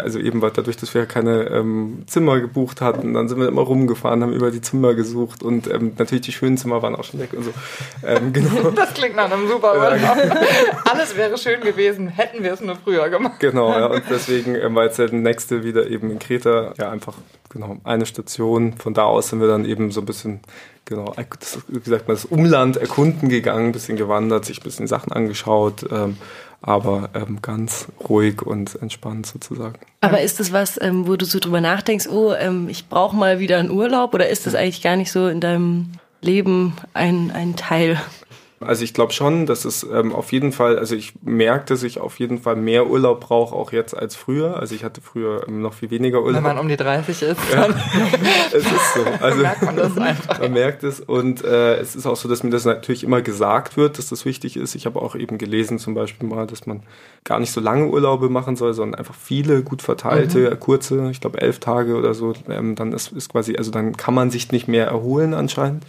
also 0.00 0.18
eben 0.18 0.40
dadurch, 0.40 0.76
dass 0.76 0.94
wir 0.94 1.06
keine 1.06 1.48
ähm, 1.48 2.04
Zimmer 2.06 2.40
gebucht 2.40 2.80
hatten, 2.80 3.14
dann 3.14 3.28
sind 3.28 3.40
wir 3.40 3.48
immer 3.48 3.62
rumgefahren, 3.62 4.22
haben 4.22 4.32
über 4.32 4.50
die 4.50 4.60
Zimmer 4.60 4.94
gesucht 4.94 5.42
und 5.42 5.70
ähm, 5.72 5.92
natürlich 5.98 6.22
die 6.22 6.32
schönen 6.32 6.58
Zimmer 6.58 6.82
waren 6.82 6.94
auch 6.94 7.04
schon 7.04 7.20
weg 7.20 7.30
und 7.32 7.44
so. 7.44 7.52
Ähm, 8.06 8.32
genau. 8.32 8.70
Das 8.70 8.94
klingt 8.94 9.16
nach 9.16 9.30
einem 9.30 9.48
super 9.48 9.74
Urlaub. 9.74 9.98
Alles 10.84 11.16
wäre 11.16 11.38
schön 11.38 11.60
gewesen, 11.60 12.08
hätten 12.08 12.42
wir 12.42 12.52
es 12.52 12.60
nur 12.60 12.76
früher 12.76 13.08
gemacht. 13.08 13.40
Genau, 13.40 13.70
ja, 13.70 13.86
und 13.86 14.04
deswegen 14.10 14.54
ähm, 14.54 14.74
war 14.74 14.84
jetzt 14.84 14.98
der 14.98 15.12
nächste 15.12 15.64
wieder 15.64 15.88
eben 15.88 16.10
in 16.10 16.18
Kreta, 16.18 16.74
ja, 16.78 16.90
einfach, 16.90 17.16
genau, 17.48 17.78
eine 17.84 18.06
Station. 18.06 18.74
Von 18.74 18.94
da 18.94 19.04
aus 19.04 19.30
sind 19.30 19.40
wir 19.40 19.48
dann 19.48 19.64
eben 19.64 19.90
so 19.90 20.00
ein 20.00 20.06
bisschen 20.06 20.40
genau, 20.84 21.14
das, 21.40 21.58
wie 21.68 21.80
gesagt, 21.80 22.08
mal 22.08 22.14
das 22.14 22.24
Umland 22.24 22.76
erkunden 22.76 23.28
gegangen, 23.28 23.66
ein 23.66 23.72
bisschen 23.72 23.96
gewandert, 23.96 24.44
sich 24.44 24.60
ein 24.60 24.64
bisschen 24.64 24.86
Sachen 24.86 25.12
angeschaut. 25.12 25.84
Ähm, 25.90 26.16
aber 26.60 27.10
ähm, 27.14 27.40
ganz 27.40 27.88
ruhig 28.08 28.42
und 28.42 28.80
entspannt 28.82 29.26
sozusagen. 29.26 29.78
Aber 30.00 30.20
ist 30.20 30.40
das 30.40 30.52
was, 30.52 30.80
ähm, 30.80 31.06
wo 31.06 31.16
du 31.16 31.24
so 31.24 31.38
drüber 31.38 31.60
nachdenkst, 31.60 32.08
oh, 32.08 32.32
ähm, 32.32 32.68
ich 32.68 32.88
brauche 32.88 33.16
mal 33.16 33.38
wieder 33.38 33.58
einen 33.58 33.70
Urlaub 33.70 34.14
oder 34.14 34.28
ist 34.28 34.46
das 34.46 34.54
eigentlich 34.54 34.82
gar 34.82 34.96
nicht 34.96 35.12
so 35.12 35.28
in 35.28 35.40
deinem 35.40 35.92
Leben 36.20 36.74
ein, 36.94 37.30
ein 37.30 37.56
Teil? 37.56 38.00
Also 38.60 38.82
ich 38.82 38.92
glaube 38.92 39.12
schon, 39.12 39.46
dass 39.46 39.64
es 39.64 39.84
ähm, 39.84 40.12
auf 40.12 40.32
jeden 40.32 40.50
Fall, 40.50 40.78
also 40.78 40.96
ich 40.96 41.14
merke, 41.22 41.66
dass 41.66 41.84
ich 41.84 42.00
auf 42.00 42.18
jeden 42.18 42.38
Fall 42.38 42.56
mehr 42.56 42.88
Urlaub 42.88 43.20
brauche, 43.20 43.54
auch 43.54 43.70
jetzt 43.70 43.96
als 43.96 44.16
früher. 44.16 44.58
Also 44.58 44.74
ich 44.74 44.82
hatte 44.82 45.00
früher 45.00 45.46
ähm, 45.46 45.62
noch 45.62 45.74
viel 45.74 45.90
weniger 45.90 46.22
Urlaub. 46.22 46.36
Wenn 46.36 46.42
man 46.42 46.58
um 46.58 46.68
die 46.68 46.76
30 46.76 47.22
ist, 47.22 47.40
dann 47.52 47.70
ja, 47.70 47.76
es 48.52 48.64
ist 48.64 48.94
so. 48.94 49.04
Also 49.20 49.42
merkt 49.42 49.62
man 49.62 49.76
das 49.76 49.96
einfach. 49.98 50.40
Man 50.40 50.52
merkt 50.52 50.82
es 50.82 50.98
und 50.98 51.44
äh, 51.44 51.76
es 51.76 51.94
ist 51.94 52.06
auch 52.06 52.16
so, 52.16 52.28
dass 52.28 52.42
mir 52.42 52.50
das 52.50 52.64
natürlich 52.64 53.04
immer 53.04 53.22
gesagt 53.22 53.76
wird, 53.76 53.96
dass 53.98 54.08
das 54.08 54.24
wichtig 54.24 54.56
ist. 54.56 54.74
Ich 54.74 54.86
habe 54.86 55.00
auch 55.00 55.14
eben 55.14 55.38
gelesen 55.38 55.78
zum 55.78 55.94
Beispiel 55.94 56.28
mal, 56.28 56.48
dass 56.48 56.66
man 56.66 56.82
gar 57.22 57.38
nicht 57.38 57.52
so 57.52 57.60
lange 57.60 57.86
Urlaube 57.86 58.28
machen 58.28 58.56
soll, 58.56 58.74
sondern 58.74 58.98
einfach 58.98 59.14
viele 59.14 59.62
gut 59.62 59.82
verteilte, 59.82 60.50
mhm. 60.50 60.58
kurze, 60.58 61.10
ich 61.12 61.20
glaube 61.20 61.40
elf 61.40 61.60
Tage 61.60 61.94
oder 61.94 62.12
so. 62.12 62.32
Ähm, 62.48 62.74
dann 62.74 62.92
ist, 62.92 63.12
ist 63.12 63.28
quasi, 63.28 63.56
also 63.56 63.70
dann 63.70 63.96
kann 63.96 64.14
man 64.14 64.32
sich 64.32 64.50
nicht 64.50 64.66
mehr 64.66 64.86
erholen 64.86 65.32
anscheinend 65.32 65.84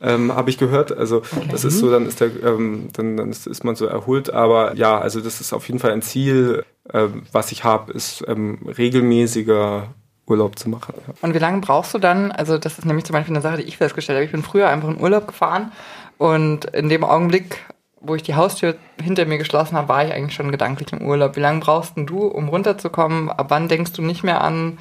ähm, 0.00 0.34
habe 0.34 0.50
ich 0.50 0.58
gehört. 0.58 0.96
Also 0.96 1.18
okay. 1.18 1.48
das 1.50 1.64
ist 1.64 1.78
so, 1.78 1.90
dann 1.90 2.06
ist 2.06 2.20
der, 2.20 2.30
ähm, 2.42 2.88
dann, 2.92 3.16
dann 3.16 3.30
ist, 3.30 3.46
ist 3.46 3.64
man 3.64 3.76
so 3.76 3.86
erholt. 3.86 4.32
Aber 4.32 4.74
ja, 4.76 4.98
also 4.98 5.20
das 5.20 5.40
ist 5.40 5.52
auf 5.52 5.66
jeden 5.68 5.78
Fall 5.78 5.92
ein 5.92 6.02
Ziel, 6.02 6.64
äh, 6.92 7.06
was 7.32 7.52
ich 7.52 7.64
habe, 7.64 7.92
ist 7.92 8.24
ähm, 8.26 8.58
regelmäßiger 8.66 9.88
Urlaub 10.26 10.58
zu 10.58 10.68
machen. 10.68 10.94
Ja. 11.06 11.14
Und 11.22 11.34
wie 11.34 11.38
lange 11.38 11.60
brauchst 11.60 11.92
du 11.92 11.98
dann? 11.98 12.32
Also 12.32 12.56
das 12.56 12.78
ist 12.78 12.84
nämlich 12.84 13.04
zum 13.04 13.14
Beispiel 13.14 13.34
eine 13.34 13.42
Sache, 13.42 13.58
die 13.58 13.64
ich 13.64 13.76
festgestellt 13.76 14.16
habe. 14.16 14.24
Ich 14.24 14.32
bin 14.32 14.42
früher 14.42 14.68
einfach 14.68 14.88
in 14.88 15.00
Urlaub 15.00 15.26
gefahren 15.26 15.72
und 16.18 16.66
in 16.66 16.88
dem 16.88 17.04
Augenblick, 17.04 17.58
wo 18.00 18.14
ich 18.14 18.22
die 18.22 18.34
Haustür 18.34 18.76
hinter 19.02 19.26
mir 19.26 19.38
geschlossen 19.38 19.76
habe, 19.76 19.88
war 19.88 20.04
ich 20.04 20.12
eigentlich 20.12 20.34
schon 20.34 20.52
gedanklich 20.52 20.92
im 20.92 21.02
Urlaub. 21.02 21.36
Wie 21.36 21.40
lange 21.40 21.60
brauchst 21.60 21.96
denn 21.96 22.06
du, 22.06 22.26
um 22.26 22.48
runterzukommen? 22.48 23.28
Ab 23.28 23.46
wann 23.48 23.68
denkst 23.68 23.92
du 23.92 24.02
nicht 24.02 24.22
mehr 24.22 24.42
an 24.42 24.78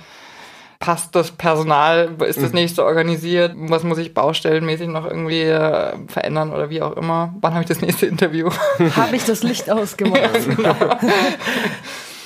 passt 0.79 1.13
das 1.13 1.31
Personal, 1.31 2.15
ist 2.25 2.41
das 2.41 2.53
mhm. 2.53 2.59
nicht 2.59 2.75
so 2.75 2.83
organisiert, 2.83 3.53
was 3.55 3.83
muss 3.83 3.97
ich 3.97 4.13
baustellenmäßig 4.13 4.87
noch 4.87 5.05
irgendwie 5.05 5.41
äh, 5.41 5.93
verändern 6.07 6.51
oder 6.53 6.69
wie 6.69 6.81
auch 6.81 6.95
immer. 6.95 7.35
Wann 7.41 7.53
habe 7.53 7.63
ich 7.63 7.67
das 7.67 7.81
nächste 7.81 8.05
Interview? 8.05 8.49
habe 8.95 9.15
ich 9.15 9.25
das 9.25 9.43
Licht 9.43 9.69
ausgemacht? 9.69 10.21
ja, 10.23 10.55
genau. 10.55 10.75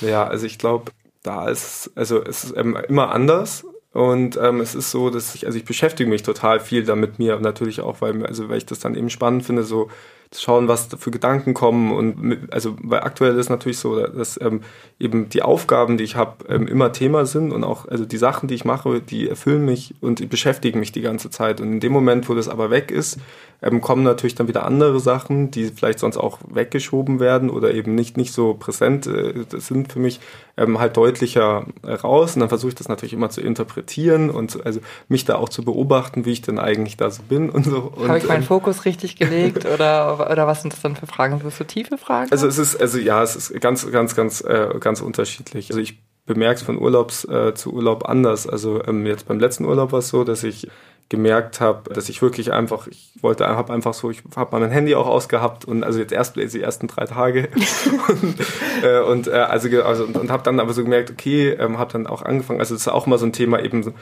ja, 0.00 0.26
also 0.26 0.46
ich 0.46 0.58
glaube, 0.58 0.92
da 1.24 1.48
ist, 1.48 1.90
also 1.96 2.22
es 2.22 2.44
ist 2.44 2.56
ähm, 2.56 2.78
immer 2.88 3.12
anders. 3.12 3.66
Und 3.92 4.36
ähm, 4.36 4.60
es 4.60 4.74
ist 4.74 4.90
so, 4.90 5.08
dass 5.08 5.36
ich, 5.36 5.46
also 5.46 5.56
ich 5.56 5.64
beschäftige 5.64 6.10
mich 6.10 6.24
total 6.24 6.58
viel 6.58 6.84
damit 6.84 7.20
mir 7.20 7.38
natürlich 7.38 7.80
auch, 7.80 8.00
weil, 8.00 8.26
also 8.26 8.48
weil 8.48 8.58
ich 8.58 8.66
das 8.66 8.80
dann 8.80 8.96
eben 8.96 9.08
spannend 9.08 9.44
finde, 9.44 9.62
so 9.62 9.88
zu 10.30 10.42
schauen, 10.42 10.68
was 10.68 10.88
für 10.98 11.10
Gedanken 11.10 11.54
kommen 11.54 11.92
und 11.92 12.22
mit, 12.22 12.52
also 12.52 12.76
weil 12.82 13.00
aktuell 13.00 13.36
ist 13.38 13.50
natürlich 13.50 13.78
so, 13.78 14.04
dass 14.06 14.40
ähm, 14.40 14.62
eben 14.98 15.28
die 15.28 15.42
Aufgaben, 15.42 15.96
die 15.96 16.04
ich 16.04 16.16
habe, 16.16 16.44
ähm, 16.48 16.66
immer 16.66 16.92
Thema 16.92 17.26
sind 17.26 17.52
und 17.52 17.64
auch 17.64 17.86
also 17.88 18.04
die 18.04 18.16
Sachen, 18.16 18.48
die 18.48 18.54
ich 18.54 18.64
mache, 18.64 19.00
die 19.00 19.28
erfüllen 19.28 19.64
mich 19.64 19.94
und 20.00 20.18
die 20.18 20.26
beschäftigen 20.26 20.80
mich 20.80 20.92
die 20.92 21.02
ganze 21.02 21.30
Zeit. 21.30 21.60
Und 21.60 21.72
in 21.72 21.80
dem 21.80 21.92
Moment, 21.92 22.28
wo 22.28 22.34
das 22.34 22.48
aber 22.48 22.70
weg 22.70 22.90
ist, 22.90 23.18
ähm, 23.64 23.80
kommen 23.80 24.04
natürlich 24.04 24.34
dann 24.34 24.46
wieder 24.46 24.64
andere 24.64 25.00
Sachen, 25.00 25.50
die 25.50 25.66
vielleicht 25.66 25.98
sonst 25.98 26.16
auch 26.16 26.38
weggeschoben 26.48 27.18
werden 27.18 27.50
oder 27.50 27.72
eben 27.72 27.94
nicht 27.94 28.16
nicht 28.16 28.32
so 28.32 28.54
präsent 28.54 29.06
äh, 29.06 29.32
sind 29.48 29.92
für 29.92 29.98
mich 29.98 30.20
ähm, 30.56 30.78
halt 30.78 30.96
deutlicher 30.96 31.66
raus 31.84 32.34
und 32.34 32.40
dann 32.40 32.48
versuche 32.48 32.68
ich 32.68 32.74
das 32.74 32.88
natürlich 32.88 33.14
immer 33.14 33.30
zu 33.30 33.40
interpretieren 33.40 34.30
und 34.30 34.64
also 34.64 34.80
mich 35.08 35.24
da 35.24 35.36
auch 35.36 35.48
zu 35.48 35.64
beobachten, 35.64 36.24
wie 36.24 36.32
ich 36.32 36.42
denn 36.42 36.58
eigentlich 36.58 36.96
da 36.96 37.10
so 37.10 37.22
bin 37.22 37.50
und 37.50 37.64
so. 37.64 37.92
Habe 38.06 38.18
ich 38.18 38.28
meinen 38.28 38.42
ähm, 38.42 38.46
Fokus 38.46 38.84
richtig 38.84 39.16
gelegt 39.18 39.64
oder 39.66 40.30
oder 40.30 40.46
was 40.46 40.62
sind 40.62 40.72
das 40.74 40.82
dann 40.82 40.96
für 40.96 41.06
Fragen? 41.06 41.40
So 41.42 41.50
für 41.50 41.66
tiefe 41.66 41.98
Fragen? 41.98 42.30
Also 42.30 42.46
es 42.46 42.58
ist 42.58 42.80
also 42.80 42.98
ja, 42.98 43.22
es 43.22 43.34
ist 43.34 43.60
ganz 43.60 43.90
ganz 43.90 44.14
ganz 44.14 44.42
äh, 44.42 44.78
ganz 44.78 45.00
unterschiedlich. 45.00 45.70
Also 45.70 45.80
ich 45.80 45.98
bemerke 46.26 46.56
es 46.56 46.62
von 46.62 46.78
Urlaubs 46.78 47.24
äh, 47.24 47.54
zu 47.54 47.72
Urlaub 47.72 48.08
anders. 48.08 48.46
Also 48.46 48.82
ähm, 48.86 49.06
jetzt 49.06 49.28
beim 49.28 49.38
letzten 49.38 49.64
Urlaub 49.64 49.92
war 49.92 49.98
es 49.98 50.08
so, 50.08 50.24
dass 50.24 50.42
ich 50.42 50.68
gemerkt 51.10 51.60
habe, 51.60 51.92
dass 51.92 52.08
ich 52.08 52.22
wirklich 52.22 52.52
einfach, 52.52 52.86
ich 52.86 53.12
wollte, 53.20 53.46
habe 53.46 53.72
einfach 53.72 53.92
so, 53.92 54.10
ich 54.10 54.22
habe 54.36 54.58
mein 54.58 54.70
Handy 54.70 54.94
auch 54.94 55.06
ausgehabt 55.06 55.66
und 55.66 55.84
also 55.84 55.98
jetzt 55.98 56.12
erst 56.12 56.36
die 56.36 56.60
ersten 56.60 56.88
drei 56.88 57.04
Tage 57.04 57.50
und, 58.08 58.36
äh, 58.82 59.00
und 59.00 59.28
äh, 59.28 59.32
also, 59.32 59.68
also 59.82 60.04
und, 60.04 60.16
und 60.16 60.30
habe 60.30 60.42
dann 60.42 60.58
aber 60.60 60.72
so 60.72 60.82
gemerkt, 60.82 61.10
okay, 61.10 61.50
ähm, 61.50 61.78
habe 61.78 61.92
dann 61.92 62.06
auch 62.06 62.22
angefangen, 62.22 62.58
also 62.58 62.74
das 62.74 62.82
ist 62.82 62.88
auch 62.88 63.06
mal 63.06 63.18
so 63.18 63.26
ein 63.26 63.34
Thema 63.34 63.62
eben, 63.62 63.94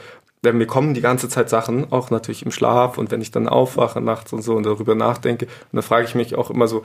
denn 0.45 0.57
mir 0.57 0.65
kommen 0.65 0.93
die 0.93 1.01
ganze 1.01 1.27
Zeit 1.27 1.49
Sachen, 1.49 1.91
auch 1.91 2.09
natürlich 2.09 2.45
im 2.45 2.51
Schlaf 2.51 2.97
und 2.97 3.11
wenn 3.11 3.21
ich 3.21 3.31
dann 3.31 3.49
aufwache 3.49 3.99
nachts 3.99 4.31
und 4.31 4.41
so 4.41 4.55
und 4.55 4.65
darüber 4.65 4.95
nachdenke 4.95 5.45
und 5.45 5.73
dann 5.73 5.83
frage 5.83 6.05
ich 6.05 6.15
mich 6.15 6.35
auch 6.35 6.49
immer 6.49 6.67
so, 6.67 6.83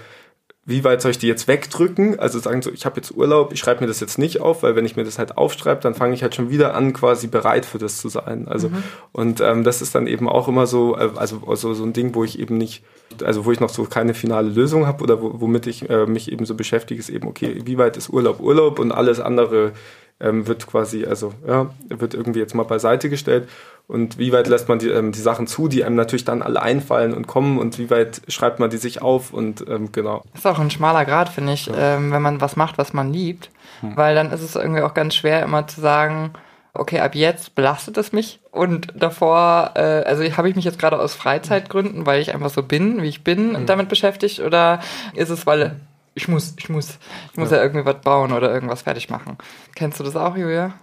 wie 0.69 0.85
weit 0.85 1.01
soll 1.01 1.13
ich 1.13 1.19
die 1.19 1.27
jetzt 1.27 1.49
wegdrücken? 1.49 2.19
Also 2.19 2.39
sagen 2.39 2.61
so, 2.61 2.71
ich 2.71 2.85
habe 2.85 2.97
jetzt 2.97 3.17
Urlaub, 3.17 3.55
ich 3.55 3.59
schreibe 3.59 3.81
mir 3.81 3.87
das 3.87 4.01
jetzt 4.01 4.19
nicht 4.19 4.43
auf, 4.43 4.63
weil 4.63 4.77
wenn 4.77 4.85
ich 4.85 4.97
mir 4.97 5.05
das 5.05 5.19
halt 5.19 5.39
aufschreibe, 5.39 5.81
dann 5.81 5.95
fange 5.95 6.13
ich 6.13 6.23
halt 6.23 6.35
schon 6.35 6.51
wieder 6.51 6.75
an, 6.75 6.93
quasi 6.93 7.27
bereit 7.27 7.65
für 7.65 7.79
das 7.79 7.97
zu 7.97 8.11
sein. 8.11 8.47
Also 8.47 8.69
mhm. 8.69 8.83
und 9.13 9.41
ähm, 9.41 9.65
das 9.65 9.81
ist 9.81 9.95
dann 9.95 10.07
eben 10.07 10.29
auch 10.29 10.47
immer 10.47 10.67
so, 10.67 10.95
äh, 10.95 11.09
also, 11.17 11.41
also 11.47 11.73
so 11.73 11.85
ein 11.85 11.95
Ding, 11.95 12.15
wo 12.15 12.23
ich 12.23 12.39
eben 12.39 12.59
nicht, 12.59 12.85
also 13.25 13.47
wo 13.47 13.53
ich 13.53 13.61
noch 13.61 13.71
so 13.71 13.85
keine 13.85 14.13
finale 14.13 14.51
Lösung 14.51 14.87
habe 14.87 15.03
oder 15.03 15.23
womit 15.23 15.67
ich 15.67 15.89
äh, 15.89 16.05
mich 16.05 16.31
eben 16.31 16.45
so 16.45 16.55
beschäftige, 16.55 17.01
ist 17.01 17.09
eben 17.09 17.29
okay, 17.29 17.63
wie 17.65 17.79
weit 17.79 17.97
ist 17.97 18.11
Urlaub 18.11 18.39
Urlaub 18.39 18.79
und 18.79 18.93
alles 18.93 19.21
andere 19.21 19.73
ähm, 20.21 20.47
wird 20.47 20.67
quasi, 20.67 21.07
also 21.07 21.33
ja, 21.47 21.71
wird 21.89 22.15
irgendwie 22.15 22.41
jetzt 22.41 22.55
mal 22.55 22.65
beiseite 22.65 23.09
gestellt. 23.09 23.49
Und 23.87 24.19
wie 24.19 24.33
weit 24.33 24.49
lässt 24.49 24.69
man 24.69 24.79
die, 24.79 24.91
ähm, 24.91 25.13
die 25.13 25.21
Sachen 25.21 25.47
zu, 25.47 25.67
die 25.67 25.83
einem 25.83 25.97
natürlich 25.97 26.25
dann 26.25 26.43
alle 26.43 26.61
einfallen 26.61 27.15
und 27.15 27.27
kommen 27.27 27.59
und 27.59 27.79
wie 27.79 27.89
weit 27.89 28.21
schreibt 28.29 28.61
man 28.61 28.69
die 28.69 28.77
sich 28.77 29.01
auf 29.01 29.33
und 29.33 29.65
ähm, 29.67 29.93
genau. 29.93 30.23
Das 30.33 30.41
ist 30.41 30.47
auch 30.47 30.59
ein 30.59 30.71
schmaler 30.71 31.07
Grad, 31.07 31.31
finde 31.31 31.55
ich, 31.55 31.67
ja. 31.67 31.97
ähm, 31.97 32.13
wenn 32.13 32.21
man 32.21 32.41
was 32.41 32.57
macht, 32.57 32.77
was 32.77 32.93
man 32.93 33.13
liebt. 33.13 33.51
Hm. 33.81 33.97
Weil 33.97 34.15
dann 34.15 34.31
ist 34.31 34.43
es 34.43 34.57
irgendwie 34.57 34.83
auch 34.83 34.93
ganz 34.93 35.15
schwer, 35.15 35.43
immer 35.43 35.67
zu 35.67 35.81
sagen, 35.81 36.33
okay, 36.75 37.01
ab 37.01 37.15
jetzt 37.15 37.55
belastet 37.55 37.97
es 37.97 38.13
mich 38.13 38.41
und 38.51 38.93
davor, 38.95 39.73
äh, 39.75 40.05
also 40.05 40.23
habe 40.37 40.51
ich 40.51 40.57
mich 40.57 40.67
jetzt 40.67 40.79
gerade 40.79 41.01
aus 41.01 41.15
Freizeitgründen, 41.15 42.05
weil 42.05 42.21
ich 42.21 42.35
einfach 42.35 42.51
so 42.51 42.63
bin, 42.63 43.03
wie 43.03 43.09
ich 43.09 43.25
bin, 43.25 43.57
hm. 43.57 43.67
damit 43.67 43.89
beschäftigt 43.89 44.41
oder 44.41 44.81
ist 45.15 45.31
es, 45.31 45.47
weil 45.47 45.81
ich 46.19 46.27
muss, 46.27 46.55
ich 46.59 46.69
muss, 46.69 46.99
ich 47.33 47.39
muss 47.39 47.51
ja, 47.51 47.59
ja 47.59 47.63
irgendwie 47.63 47.87
was 47.87 48.01
bauen 48.01 48.33
oder 48.33 48.53
irgendwas 48.53 48.83
fertig 48.83 49.09
machen. 49.09 49.39
Kennst 49.77 50.01
du 50.01 50.05
das 50.05 50.17
auch, 50.17 50.37
Julia? 50.37 50.75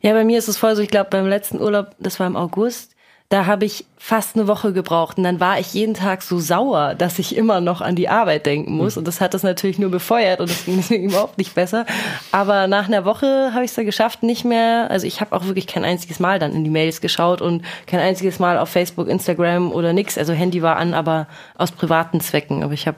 Ja, 0.00 0.12
bei 0.12 0.24
mir 0.24 0.38
ist 0.38 0.48
es 0.48 0.58
voll 0.58 0.74
so, 0.74 0.82
ich 0.82 0.88
glaube, 0.88 1.10
beim 1.10 1.26
letzten 1.26 1.60
Urlaub, 1.60 1.94
das 2.00 2.18
war 2.18 2.26
im 2.26 2.36
August, 2.36 2.96
da 3.28 3.46
habe 3.46 3.64
ich 3.64 3.84
fast 3.96 4.34
eine 4.34 4.48
Woche 4.48 4.72
gebraucht 4.72 5.16
und 5.16 5.22
dann 5.22 5.38
war 5.38 5.60
ich 5.60 5.72
jeden 5.72 5.94
Tag 5.94 6.22
so 6.22 6.40
sauer, 6.40 6.96
dass 6.96 7.20
ich 7.20 7.36
immer 7.36 7.60
noch 7.60 7.80
an 7.80 7.94
die 7.94 8.08
Arbeit 8.08 8.44
denken 8.44 8.72
muss 8.72 8.96
und 8.96 9.06
das 9.06 9.20
hat 9.20 9.32
das 9.32 9.44
natürlich 9.44 9.78
nur 9.78 9.90
befeuert 9.90 10.40
und 10.40 10.50
es 10.50 10.64
ging 10.64 10.76
deswegen 10.78 11.04
überhaupt 11.04 11.38
nicht 11.38 11.54
besser. 11.54 11.86
Aber 12.32 12.66
nach 12.66 12.88
einer 12.88 13.04
Woche 13.04 13.52
habe 13.54 13.64
ich 13.64 13.70
es 13.70 13.76
dann 13.76 13.86
geschafft, 13.86 14.24
nicht 14.24 14.44
mehr, 14.44 14.90
also 14.90 15.06
ich 15.06 15.20
habe 15.20 15.36
auch 15.36 15.44
wirklich 15.44 15.68
kein 15.68 15.84
einziges 15.84 16.18
Mal 16.18 16.40
dann 16.40 16.52
in 16.52 16.64
die 16.64 16.70
Mails 16.70 17.00
geschaut 17.00 17.40
und 17.40 17.64
kein 17.86 18.00
einziges 18.00 18.40
Mal 18.40 18.58
auf 18.58 18.70
Facebook, 18.70 19.06
Instagram 19.06 19.70
oder 19.70 19.92
nix. 19.92 20.18
Also 20.18 20.32
Handy 20.32 20.60
war 20.60 20.76
an, 20.76 20.92
aber 20.92 21.28
aus 21.56 21.70
privaten 21.70 22.20
Zwecken. 22.20 22.64
Aber 22.64 22.72
ich 22.72 22.88
habe 22.88 22.96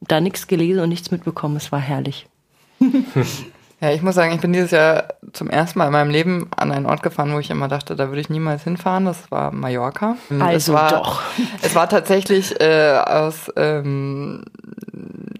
da 0.00 0.20
nichts 0.20 0.46
gelesen 0.46 0.80
und 0.80 0.88
nichts 0.88 1.10
mitbekommen. 1.10 1.56
Es 1.56 1.72
war 1.72 1.80
herrlich. 1.80 2.26
Ja, 3.78 3.90
ich 3.90 4.00
muss 4.00 4.14
sagen, 4.14 4.32
ich 4.32 4.40
bin 4.40 4.54
dieses 4.54 4.70
Jahr 4.70 5.08
zum 5.34 5.50
ersten 5.50 5.78
Mal 5.78 5.86
in 5.86 5.92
meinem 5.92 6.10
Leben 6.10 6.48
an 6.56 6.72
einen 6.72 6.86
Ort 6.86 7.02
gefahren, 7.02 7.34
wo 7.34 7.38
ich 7.38 7.50
immer 7.50 7.68
dachte, 7.68 7.94
da 7.94 8.08
würde 8.08 8.22
ich 8.22 8.30
niemals 8.30 8.64
hinfahren. 8.64 9.04
Das 9.04 9.30
war 9.30 9.52
Mallorca. 9.52 10.16
Also 10.30 10.56
es 10.56 10.72
war, 10.72 10.90
doch. 10.90 11.22
Es 11.60 11.74
war 11.74 11.86
tatsächlich 11.86 12.58
äh, 12.58 12.98
aus 13.04 13.52
ähm, 13.56 14.44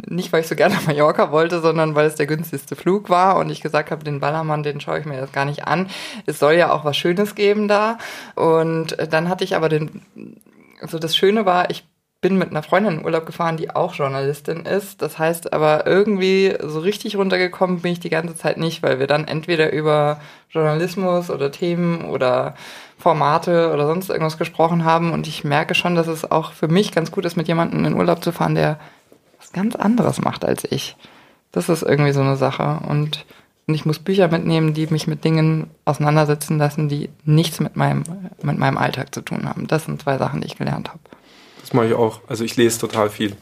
nicht, 0.07 0.35
weil 0.35 0.43
ich 0.43 0.49
so 0.49 0.55
gerne 0.55 0.77
Mallorca 0.87 1.33
wollte, 1.33 1.63
sondern 1.63 1.95
weil 1.95 2.07
es 2.07 2.17
der 2.17 2.27
günstigste 2.27 2.77
Flug 2.77 3.09
war 3.09 3.37
und 3.37 3.49
ich 3.49 3.63
gesagt 3.63 3.91
habe, 3.91 4.05
den 4.05 4.21
Ballermann, 4.21 4.63
den 4.63 4.83
schaue 4.83 4.99
ich 4.99 5.07
mir 5.07 5.19
jetzt 5.19 5.33
gar 5.33 5.47
nicht 5.47 5.67
an. 5.67 5.89
Es 6.27 6.39
soll 6.39 6.55
ja 6.55 6.71
auch 6.73 6.85
was 6.85 6.99
Schönes 6.99 7.37
geben 7.37 7.69
da. 7.69 7.97
Und 8.35 8.99
dann 9.11 9.31
hatte 9.31 9.45
ich 9.45 9.57
aber 9.57 9.71
den, 9.71 10.03
also 10.83 10.99
das 10.99 11.17
Schöne 11.17 11.47
war, 11.47 11.71
ich 11.71 11.85
bin 12.21 12.39
mit 12.39 12.51
einer 12.51 12.63
Freundin 12.63 12.99
in 12.99 13.05
Urlaub 13.05 13.27
gefahren, 13.27 13.57
die 13.57 13.71
auch 13.71 13.95
Journalistin 13.95 14.65
ist. 14.65 15.03
Das 15.03 15.19
heißt 15.19 15.53
aber 15.53 15.87
irgendwie 15.87 16.55
so 16.63 16.81
richtig 16.81 17.17
runtergekommen 17.17 17.81
bin 17.81 17.93
ich 17.93 18.01
die 18.01 18.11
ganze 18.11 18.35
Zeit 18.35 18.57
nicht, 18.59 18.83
weil 18.83 18.99
wir 18.99 19.07
dann 19.07 19.29
entweder 19.29 19.73
über 19.73 20.21
Journalismus 20.51 21.31
oder 21.31 21.53
Themen 21.53 22.05
oder 22.07 22.55
Formate 22.99 23.73
oder 23.73 23.87
sonst 23.87 24.09
irgendwas 24.09 24.39
gesprochen 24.39 24.85
haben. 24.85 25.13
Und 25.13 25.27
ich 25.27 25.45
merke 25.45 25.75
schon, 25.75 25.95
dass 25.95 26.07
es 26.07 26.31
auch 26.31 26.53
für 26.53 26.69
mich 26.69 26.93
ganz 26.93 27.13
gut 27.13 27.25
ist, 27.25 27.37
mit 27.37 27.49
jemandem 27.49 27.85
in 27.85 27.95
Urlaub 27.95 28.25
zu 28.25 28.33
fahren, 28.33 28.55
der 28.55 28.81
was 29.39 29.53
ganz 29.53 29.77
anderes 29.77 30.21
macht 30.21 30.45
als 30.45 30.65
ich. 30.65 30.97
Das 31.53 31.69
ist 31.69 31.83
irgendwie 31.83 32.13
so 32.13 32.23
eine 32.23 32.37
Sache. 32.37 32.81
Und, 32.89 33.27
und 33.67 33.75
ich 33.75 33.85
muss 33.85 33.99
Bücher 33.99 34.29
mitnehmen, 34.29 34.73
die 34.73 34.87
mich 34.87 35.07
mit 35.07 35.23
Dingen 35.23 35.71
auseinandersetzen 35.85 36.57
lassen, 36.59 36.89
die 36.89 37.11
nichts 37.25 37.61
mit 37.61 37.77
meinem, 37.77 38.05
mit 38.43 38.59
meinem 38.59 38.79
Alltag 38.79 39.15
zu 39.15 39.21
tun 39.21 39.47
haben. 39.49 39.67
Das 39.67 39.85
sind 39.85 40.01
zwei 40.01 40.17
Sachen, 40.17 40.41
die 40.41 40.47
ich 40.47 40.57
gelernt 40.57 40.89
habe. 40.89 41.01
Das 41.67 41.73
mache 41.73 41.89
ich 41.89 41.95
auch. 41.95 42.21
Also 42.29 42.45
ich 42.45 42.57
lese 42.57 42.79
total 42.79 43.11
viel 43.11 43.35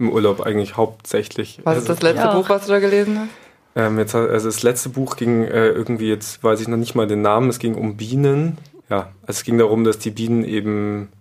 im 0.00 0.10
Urlaub 0.10 0.40
eigentlich 0.40 0.76
hauptsächlich. 0.76 1.60
Was 1.62 1.78
ist 1.78 1.88
das 1.88 2.02
letzte 2.02 2.24
ja. 2.24 2.34
Buch, 2.34 2.48
was 2.48 2.66
du 2.66 2.72
da 2.72 2.80
gelesen 2.80 3.20
hast? 3.20 3.28
Ähm, 3.76 3.96
jetzt, 3.96 4.12
also 4.12 4.48
das 4.48 4.64
letzte 4.64 4.88
Buch 4.88 5.14
ging 5.14 5.44
äh, 5.44 5.68
irgendwie, 5.68 6.08
jetzt 6.08 6.42
weiß 6.42 6.60
ich 6.60 6.66
noch 6.66 6.78
nicht 6.78 6.96
mal 6.96 7.06
den 7.06 7.22
Namen, 7.22 7.48
es 7.48 7.60
ging 7.60 7.76
um 7.76 7.96
Bienen. 7.96 8.58
Ja, 8.88 9.12
also 9.22 9.38
es 9.38 9.44
ging 9.44 9.56
darum, 9.56 9.84
dass 9.84 10.00
die 10.00 10.10
Bienen 10.10 10.42
eben, 10.42 11.12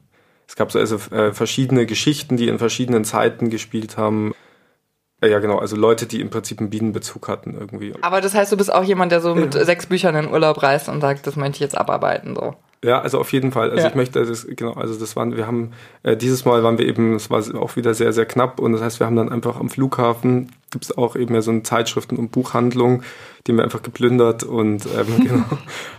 es 0.47 0.55
gab 0.55 0.71
so 0.71 0.79
also 0.79 0.95
äh, 1.11 1.33
verschiedene 1.33 1.85
Geschichten, 1.85 2.35
die 2.35 2.47
in 2.47 2.57
verschiedenen 2.57 3.05
Zeiten 3.05 3.51
gespielt 3.51 3.97
haben. 3.97 4.33
Äh, 5.21 5.29
ja, 5.29 5.37
genau, 5.37 5.59
also 5.59 5.75
Leute, 5.75 6.07
die 6.07 6.19
im 6.19 6.31
Prinzip 6.31 6.59
einen 6.59 6.71
Bienenbezug 6.71 7.27
hatten 7.27 7.55
irgendwie. 7.59 7.93
Aber 8.01 8.21
das 8.21 8.33
heißt, 8.33 8.51
du 8.51 8.57
bist 8.57 8.73
auch 8.73 8.83
jemand, 8.83 9.11
der 9.11 9.21
so 9.21 9.35
mit 9.35 9.53
ja. 9.53 9.65
sechs 9.65 9.85
Büchern 9.85 10.15
in 10.15 10.31
Urlaub 10.31 10.63
reist 10.63 10.89
und 10.89 11.01
sagt, 11.01 11.27
das 11.27 11.35
möchte 11.35 11.57
ich 11.57 11.59
jetzt 11.59 11.77
abarbeiten, 11.77 12.33
so. 12.35 12.55
Ja, 12.83 13.01
also 13.01 13.19
auf 13.19 13.33
jeden 13.33 13.51
Fall. 13.51 13.71
Also 13.71 13.83
ja. 13.83 13.89
ich 13.89 13.95
möchte, 13.95 14.25
das, 14.25 14.47
genau, 14.47 14.73
also 14.73 14.97
das 14.97 15.15
waren, 15.17 15.35
wir 15.35 15.45
haben, 15.45 15.71
äh, 16.03 16.15
dieses 16.15 16.45
Mal 16.45 16.63
waren 16.63 16.77
wir 16.77 16.87
eben, 16.87 17.15
es 17.15 17.29
war 17.29 17.43
auch 17.61 17.75
wieder 17.75 17.93
sehr, 17.93 18.13
sehr 18.13 18.25
knapp 18.25 18.59
und 18.59 18.71
das 18.71 18.81
heißt, 18.81 18.99
wir 19.01 19.07
haben 19.07 19.17
dann 19.17 19.29
einfach 19.29 19.59
am 19.59 19.69
Flughafen, 19.69 20.51
gibt 20.71 20.85
es 20.85 20.97
auch 20.97 21.17
eben 21.17 21.35
ja 21.35 21.41
so 21.41 21.51
eine 21.51 21.63
Zeitschriften- 21.63 22.15
und 22.15 22.31
Buchhandlung, 22.31 23.03
die 23.45 23.51
haben 23.51 23.57
wir 23.57 23.65
einfach 23.65 23.81
geplündert 23.81 24.43
und 24.43 24.85
ähm, 24.85 25.23
genau, 25.27 25.43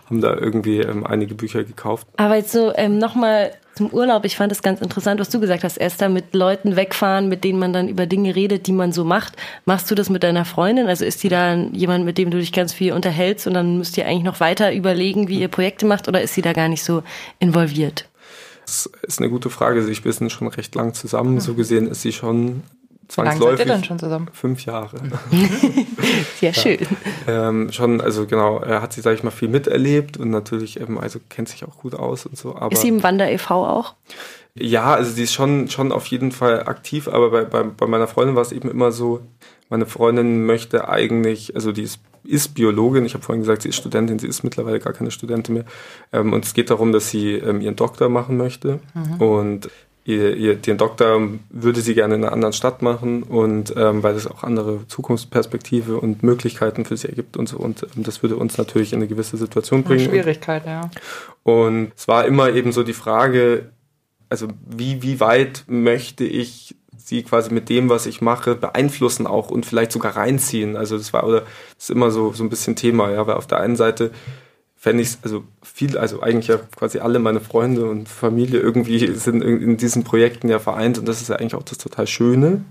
haben 0.07 0.21
da 0.23 0.35
irgendwie 0.35 0.81
ähm, 0.81 1.07
einige 1.07 1.35
Bücher 1.35 1.65
gekauft. 1.65 2.07
Aber 2.17 2.37
jetzt 2.37 2.53
so 2.53 2.73
ähm, 2.75 2.97
nochmal 2.97 3.53
zum 3.81 3.91
Urlaub. 3.95 4.27
Ich 4.27 4.37
fand 4.37 4.53
es 4.53 4.61
ganz 4.61 4.83
interessant, 4.83 5.21
was 5.21 5.31
du 5.31 5.41
gesagt 5.41 5.65
hast, 5.65 5.79
Esther, 5.79 6.11
mit 6.11 6.35
Leuten 6.35 6.77
wegfahren, 6.77 7.31
mit 7.31 7.45
denen 7.45 7.59
man 7.59 7.73
dann 7.73 7.89
über 7.89 8.05
Dinge 8.05 8.37
redet, 8.37 8.67
die 8.67 8.73
man 8.73 8.93
so 8.93 9.05
macht. 9.05 9.37
Machst 9.65 9.91
du 9.91 9.95
das 9.95 10.11
mit 10.11 10.23
deiner 10.23 10.45
Freundin? 10.45 10.87
Also 10.87 11.07
ist 11.07 11.23
die 11.23 11.31
da 11.31 11.55
jemand, 11.55 12.05
mit 12.05 12.19
dem 12.19 12.31
du 12.31 12.37
dich 12.37 12.53
ganz 12.53 12.75
viel 12.75 12.93
unterhältst 12.93 13.47
und 13.47 13.55
dann 13.55 13.79
müsst 13.79 13.97
ihr 13.97 14.07
eigentlich 14.07 14.25
noch 14.25 14.39
weiter 14.39 14.75
überlegen, 14.75 15.29
wie 15.29 15.41
ihr 15.41 15.49
Projekte 15.49 15.87
macht 15.87 16.09
oder 16.09 16.21
ist 16.21 16.35
sie 16.35 16.43
da 16.43 16.53
gar 16.53 16.69
nicht 16.69 16.85
so 16.85 17.03
involviert? 17.39 18.07
Das 18.67 18.91
ist 19.03 19.19
eine 19.19 19.31
gute 19.31 19.49
Frage. 19.49 19.89
Ich 19.89 20.03
bin 20.03 20.29
schon 20.29 20.49
recht 20.49 20.75
lang 20.75 20.93
zusammen. 20.93 21.41
So 21.41 21.55
gesehen 21.55 21.87
ist 21.87 22.03
sie 22.03 22.13
schon 22.13 22.63
zwangsläufig. 23.11 23.41
Wie 23.41 23.47
lange 23.47 23.57
seid 23.57 23.67
ihr 23.67 23.75
denn 23.75 23.85
schon 23.85 23.99
zusammen? 23.99 24.29
Fünf 24.33 24.65
Jahre. 24.65 24.97
Sehr 26.37 26.55
schön. 26.55 26.79
Ja, 27.27 27.49
ähm, 27.49 27.73
schon, 27.73 28.01
also 28.01 28.27
genau, 28.27 28.59
er 28.61 28.83
hat 28.83 28.93
sie, 28.93 29.01
sag 29.01 29.15
ich 29.15 29.23
mal, 29.23 29.31
viel 29.31 29.49
miterlebt 29.49 30.17
und 30.17 30.31
natürlich, 30.31 30.81
ähm, 30.81 30.99
also 30.99 31.19
kennt 31.29 31.49
sich 31.49 31.65
auch 31.65 31.77
gut 31.79 31.95
aus 31.95 32.27
und 32.27 32.37
so. 32.37 32.55
Aber 32.57 32.73
ist 32.73 32.83
sie 32.83 32.89
im 32.89 33.03
Wander 33.03 33.31
e.V. 33.31 33.67
auch? 33.67 33.95
Ja, 34.55 34.95
also 34.95 35.11
sie 35.11 35.25
ist 35.25 35.33
schon, 35.33 35.69
schon 35.69 35.93
auf 35.93 36.07
jeden 36.07 36.33
Fall 36.33 36.67
aktiv, 36.67 37.09
aber 37.09 37.31
bei, 37.31 37.45
bei, 37.45 37.63
bei 37.63 37.87
meiner 37.87 38.09
Freundin 38.09 38.35
war 38.35 38.43
es 38.43 38.53
eben 38.53 38.71
immer 38.71 38.93
so, 38.93 39.21
meine 39.69 39.87
Freundin 39.87 40.45
möchte 40.47 40.89
eigentlich, 40.89 41.55
also 41.55 41.73
die 41.73 41.83
ist, 41.83 42.01
ist 42.25 42.55
Biologin, 42.55 43.07
ich 43.07 43.15
habe 43.15 43.25
vorhin 43.25 43.43
gesagt, 43.43 43.63
sie 43.63 43.69
ist 43.69 43.77
Studentin, 43.77 44.19
sie 44.19 44.27
ist 44.27 44.43
mittlerweile 44.43 44.81
gar 44.81 44.93
keine 44.93 45.11
Studentin 45.11 45.55
mehr. 45.55 45.65
Ähm, 46.13 46.33
und 46.33 46.45
es 46.45 46.55
geht 46.55 46.71
darum, 46.71 46.93
dass 46.93 47.09
sie 47.09 47.35
ähm, 47.35 47.61
ihren 47.61 47.77
Doktor 47.77 48.09
machen 48.09 48.37
möchte. 48.37 48.81
Mhm. 48.95 49.21
Und 49.21 49.71
ihr, 50.17 50.37
ihr, 50.37 50.55
den 50.57 50.79
Doktor 50.79 51.21
würde 51.49 51.81
sie 51.81 51.95
gerne 51.95 52.15
in 52.15 52.25
einer 52.25 52.33
anderen 52.33 52.53
Stadt 52.53 52.83
machen 52.83 53.23
und 53.23 53.75
ähm, 53.77 54.03
weil 54.03 54.15
es 54.15 54.27
auch 54.27 54.43
andere 54.43 54.87
Zukunftsperspektive 54.89 55.99
und 55.99 56.23
Möglichkeiten 56.23 56.85
für 56.85 56.97
sie 56.97 57.09
ergibt 57.09 57.37
und 57.37 57.49
so 57.49 57.59
und 57.59 57.83
ähm, 57.83 58.03
das 58.03 58.23
würde 58.23 58.37
uns 58.37 58.59
natürlich 58.59 58.93
in 58.93 58.99
eine 58.99 59.09
gewisse 59.09 59.37
Situation 59.37 59.83
bringen. 59.83 60.01
Eine 60.01 60.11
Schwierigkeit, 60.11 60.67
ja. 60.67 60.91
Und 61.43 61.93
es 61.97 62.09
war 62.09 62.25
immer 62.27 62.51
eben 62.51 62.73
so 62.73 62.83
die 62.83 62.93
Frage, 62.93 63.71
also 64.29 64.49
wie, 64.69 65.03
wie 65.03 65.21
weit 65.21 65.65
möchte 65.67 66.25
ich 66.25 66.77
sie 66.97 67.23
quasi 67.23 67.53
mit 67.53 67.69
dem, 67.69 67.89
was 67.89 68.07
ich 68.07 68.21
mache, 68.21 68.55
beeinflussen 68.55 69.27
auch 69.27 69.51
und 69.51 69.67
vielleicht 69.67 69.93
sogar 69.93 70.17
reinziehen. 70.17 70.77
Also 70.77 70.97
das 70.97 71.13
war 71.13 71.27
oder 71.27 71.41
das 71.41 71.85
ist 71.85 71.91
immer 71.91 72.11
so 72.11 72.33
so 72.33 72.45
ein 72.45 72.51
bisschen 72.51 72.77
Thema, 72.77 73.11
ja, 73.11 73.27
weil 73.27 73.35
auf 73.35 73.47
der 73.47 73.59
einen 73.59 73.77
Seite 73.77 74.13
fände 74.83 75.03
ich 75.03 75.19
also 75.23 75.45
viel, 75.63 75.99
also 75.99 76.23
eigentlich 76.23 76.47
ja 76.49 76.57
quasi 76.75 77.01
alle 77.01 77.19
meine 77.19 77.41
Freunde 77.41 77.85
und 77.85 78.09
Familie 78.09 78.61
irgendwie 78.61 79.09
sind 79.15 79.43
in 79.43 79.77
diesen 79.77 80.05
Projekten 80.05 80.49
ja 80.49 80.59
vereint 80.59 80.97
und 80.99 81.07
das 81.07 81.21
ist 81.21 81.29
ja 81.29 81.37
eigentlich 81.37 81.55
auch 81.55 81.65
das 81.65 81.77
total 81.77 82.07
Schöne, 82.07 82.65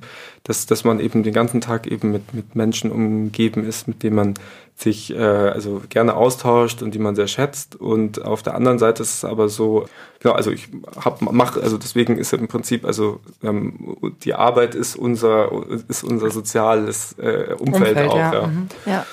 dass, 0.44 0.66
dass 0.66 0.84
man 0.84 1.00
eben 1.00 1.22
den 1.22 1.36
ganzen 1.36 1.62
Tag 1.62 1.86
eben 1.86 2.12
mit, 2.12 2.34
mit 2.34 2.56
Menschen 2.56 2.92
umgeben 2.92 3.64
ist, 3.64 3.88
mit 3.88 4.02
denen 4.02 4.16
man 4.16 4.34
sich 4.76 5.14
äh, 5.14 5.20
also 5.20 5.84
gerne 5.88 6.16
austauscht 6.16 6.82
und 6.82 6.96
die 6.96 7.00
man 7.00 7.16
sehr 7.16 7.28
schätzt 7.28 7.76
und 7.76 8.26
auf 8.26 8.42
der 8.42 8.56
anderen 8.56 8.80
Seite 8.80 9.04
ist 9.04 9.18
es 9.18 9.24
aber 9.24 9.48
so, 9.48 9.86
genau, 10.20 10.34
also 10.34 10.50
ich 10.50 10.68
hab, 11.00 11.22
mach, 11.22 11.58
also 11.58 11.78
deswegen 11.78 12.18
ist 12.18 12.34
im 12.34 12.48
Prinzip, 12.48 12.86
also 12.86 13.20
ähm, 13.44 13.98
die 14.24 14.34
Arbeit 14.34 14.74
ist 14.74 14.96
unser, 14.96 15.52
ist 15.88 16.04
unser 16.04 16.32
soziales 16.32 17.14
äh, 17.20 17.54
Umfeld, 17.54 17.98
Umfeld, 17.98 18.10
auch, 18.10 18.18
ja. 18.18 18.34
ja. 18.34 18.48
Mhm. 18.48 18.68
ja. 18.88 19.06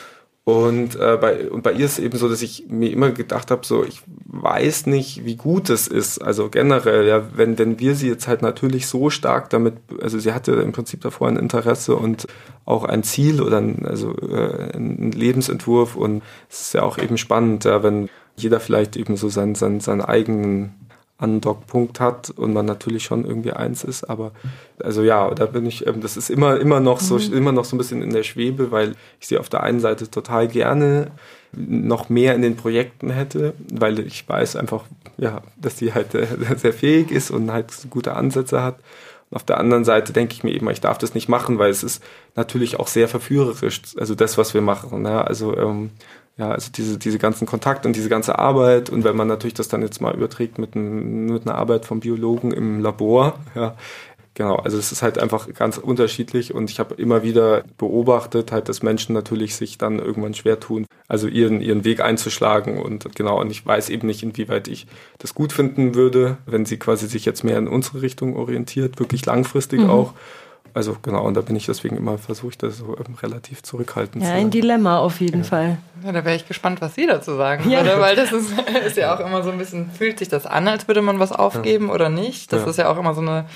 Und, 0.49 0.95
äh, 0.95 1.19
bei, 1.21 1.51
und 1.51 1.65
bei 1.65 1.73
ihr 1.73 1.87
ist 1.87 1.99
eben 1.99 2.17
so, 2.17 2.29
dass 2.29 2.41
ich 2.41 2.67
mir 2.69 2.93
immer 2.93 3.11
gedacht 3.11 3.51
habe, 3.51 3.67
so 3.67 3.83
ich 3.83 4.03
weiß 4.27 4.87
nicht, 4.87 5.25
wie 5.25 5.35
gut 5.35 5.71
es 5.71 5.89
ist. 5.89 6.21
Also 6.21 6.51
generell, 6.51 7.05
ja, 7.05 7.37
wenn, 7.37 7.59
wenn 7.59 7.81
wir 7.81 7.97
sie 7.97 8.09
jetzt 8.09 8.29
halt 8.29 8.43
natürlich 8.43 8.87
so 8.87 9.11
stark 9.11 9.51
damit, 9.51 9.75
also 10.01 10.21
sie 10.21 10.33
hatte 10.33 10.53
im 10.53 10.71
Prinzip 10.71 11.01
davor 11.01 11.27
ein 11.27 11.37
Interesse 11.37 11.97
und 11.97 12.29
auch 12.65 12.85
ein 12.85 13.03
Ziel 13.03 13.43
oder 13.43 13.59
ein, 13.59 13.85
also 13.87 14.15
äh, 14.19 14.77
ein 14.77 15.11
Lebensentwurf 15.11 15.97
und 15.97 16.23
es 16.49 16.61
ist 16.61 16.75
ja 16.75 16.83
auch 16.83 16.99
eben 16.99 17.19
spannend, 17.19 17.65
ja, 17.65 17.83
wenn 17.83 18.09
jeder 18.37 18.61
vielleicht 18.61 18.97
eben 18.97 19.17
so 19.17 19.29
seinen, 19.29 19.57
seinen, 19.57 19.81
seinen 19.81 20.01
eigenen 20.03 20.86
Andockpunkt 21.19 21.99
hat 21.99 22.31
und 22.31 22.53
man 22.53 22.67
natürlich 22.67 23.05
schon 23.05 23.25
irgendwie 23.25 23.53
eins 23.53 23.85
ist, 23.85 24.05
aber 24.05 24.33
also 24.83 25.03
ja, 25.03 25.31
da 25.31 25.47
bin 25.47 25.65
ich, 25.65 25.87
ähm, 25.87 26.01
das 26.03 26.17
ist 26.17 26.29
immer 26.29 26.61
immer 26.61 26.81
noch 26.81 27.01
so 27.01 27.17
mhm. 27.17 27.33
immer 27.33 27.53
noch 27.53 27.65
so 27.65 27.75
ein 27.75 27.79
bisschen 27.79 28.03
in 28.03 28.13
der 28.13 28.23
Schwebe, 28.23 28.71
weil 28.71 28.97
ich 29.21 29.29
sie 29.29 29.39
auf 29.39 29.49
der 29.49 29.63
einen 29.63 29.81
Seite 29.81 30.11
total 30.11 30.47
gerne 30.49 31.11
noch 31.53 32.09
mehr 32.11 32.35
in 32.35 32.43
den 32.43 32.57
Projekten 32.57 33.11
hätte, 33.11 33.55
weil 33.73 33.99
ich 34.01 34.29
weiß 34.29 34.57
einfach, 34.57 34.85
ja, 35.17 35.41
dass 35.57 35.77
die 35.77 35.95
halt 35.95 36.15
äh, 36.15 36.27
sehr 36.57 36.73
fähig 36.73 37.11
ist 37.11 37.31
und 37.31 37.51
halt 37.51 37.73
gute 37.91 38.15
Ansätze 38.15 38.63
hat. 38.63 38.79
Und 39.31 39.37
auf 39.37 39.45
der 39.45 39.59
anderen 39.59 39.85
Seite 39.85 40.13
denke 40.13 40.35
ich 40.35 40.45
mir 40.45 40.53
eben, 40.53 40.69
ich 40.71 40.81
darf 40.81 40.99
das 40.99 41.15
nicht 41.15 41.29
machen, 41.29 41.59
weil 41.59 41.71
es 41.71 41.83
ist 41.83 42.03
natürlich 42.37 42.79
auch 42.79 42.89
sehr 42.89 43.09
verführerisch, 43.09 43.81
also 43.97 44.15
das, 44.15 44.39
was 44.39 44.55
wir 44.55 44.61
machen. 44.61 45.05
Ja? 45.05 45.23
Also 45.23 45.57
ähm, 45.57 45.91
ja, 46.39 46.51
also 46.51 46.71
diese, 46.71 46.99
diese 46.99 47.19
ganzen 47.19 47.47
Kontakte 47.47 47.89
und 47.89 47.97
diese 47.97 48.11
ganze 48.11 48.39
Arbeit 48.39 48.91
und 48.91 49.05
wenn 49.05 49.17
man 49.17 49.29
natürlich 49.29 49.55
das 49.55 49.69
dann 49.69 49.83
jetzt 49.83 50.01
mal 50.01 50.15
überträgt 50.15 50.59
mit, 50.59 50.75
ein, 50.75 51.27
mit 51.27 51.47
einer 51.47 51.57
Arbeit 51.57 51.87
vom 51.87 52.01
Biologen 52.01 52.53
im 52.53 52.81
Labor, 52.81 53.39
ja, 53.55 53.75
genau, 54.35 54.57
also 54.57 54.77
es 54.77 54.93
ist 54.93 55.03
halt 55.03 55.19
einfach 55.19 55.53
ganz 55.55 55.79
unterschiedlich 55.79 56.55
und 56.55 56.71
ich 56.71 56.79
habe 56.79 56.95
immer 56.97 57.23
wieder 57.23 57.65
beobachtet, 57.79 58.53
halt, 58.53 58.69
dass 58.69 58.83
Menschen 58.83 59.15
natürlich 59.15 59.57
sich 59.57 59.79
dann 59.79 59.99
irgendwann 59.99 60.35
schwer 60.35 60.61
tun, 60.61 60.87
also 61.09 61.27
ihren, 61.27 61.63
ihren 61.63 61.85
Weg 61.85 62.01
einzuschlagen 62.01 62.79
und 62.79 63.17
genau, 63.17 63.41
und 63.41 63.51
ich 63.51 63.65
weiß 63.65 63.89
eben 63.89 64.07
nicht, 64.07 64.23
inwieweit 64.23 64.69
ich 64.69 64.87
das 65.19 65.35
gut 65.35 65.55
finden 65.55 65.95
würde, 65.95 66.37
wenn 66.45 66.67
sie 66.67 66.77
quasi 66.77 67.07
sich 67.07 67.25
jetzt 67.25 67.45
mehr 67.45 67.57
in 67.57 67.67
unsere 67.67 68.03
Richtung 68.03 68.37
orientiert, 68.37 68.99
wirklich 68.99 69.25
langfristig 69.25 69.81
mhm. 69.81 69.91
auch 69.91 70.13
also 70.77 70.95
genau, 71.01 71.25
und 71.25 71.33
da 71.33 71.41
bin 71.41 71.57
ich 71.57 71.65
deswegen 71.65 71.97
immer 71.97 72.19
versucht, 72.19 72.63
das 72.63 72.77
so 72.77 72.99
ähm, 72.99 73.15
relativ 73.23 73.63
zurückhaltend 73.63 74.23
ja, 74.23 74.29
zu 74.29 74.35
Ja, 74.35 74.41
ein 74.43 74.51
Dilemma 74.51 74.99
auf 74.99 75.23
jeden 75.23 75.39
ja. 75.39 75.45
Fall. 75.45 75.79
Ja, 76.05 76.13
da 76.13 76.23
wäre 76.23 76.37
ich 76.37 76.47
gespannt, 76.47 76.83
was 76.83 76.95
Sie 76.95 77.07
dazu 77.07 77.35
sagen 77.35 77.71
ja. 77.71 77.83
würde, 77.83 77.99
weil 77.99 78.15
das 78.15 78.31
ist, 78.31 78.53
ist, 78.87 78.99
ja 78.99 79.15
auch 79.17 79.21
immer 79.21 79.43
so 79.43 79.51
ein 79.51 79.57
bisschen, 79.57 79.91
fühlt 79.91 80.19
sich 80.19 80.29
das 80.29 80.45
an, 80.45 80.69
als 80.69 80.87
würde 80.87 81.01
man 81.01 81.19
was 81.19 81.33
aufgeben 81.33 81.89
ja. 81.89 81.95
oder 81.95 82.11
nicht? 82.11 82.53
Das 82.53 82.67
ist 82.67 82.77
ja 82.77 82.91
auch 82.93 82.99
immer 82.99 83.15
so 83.15 83.23
eine 83.23 83.47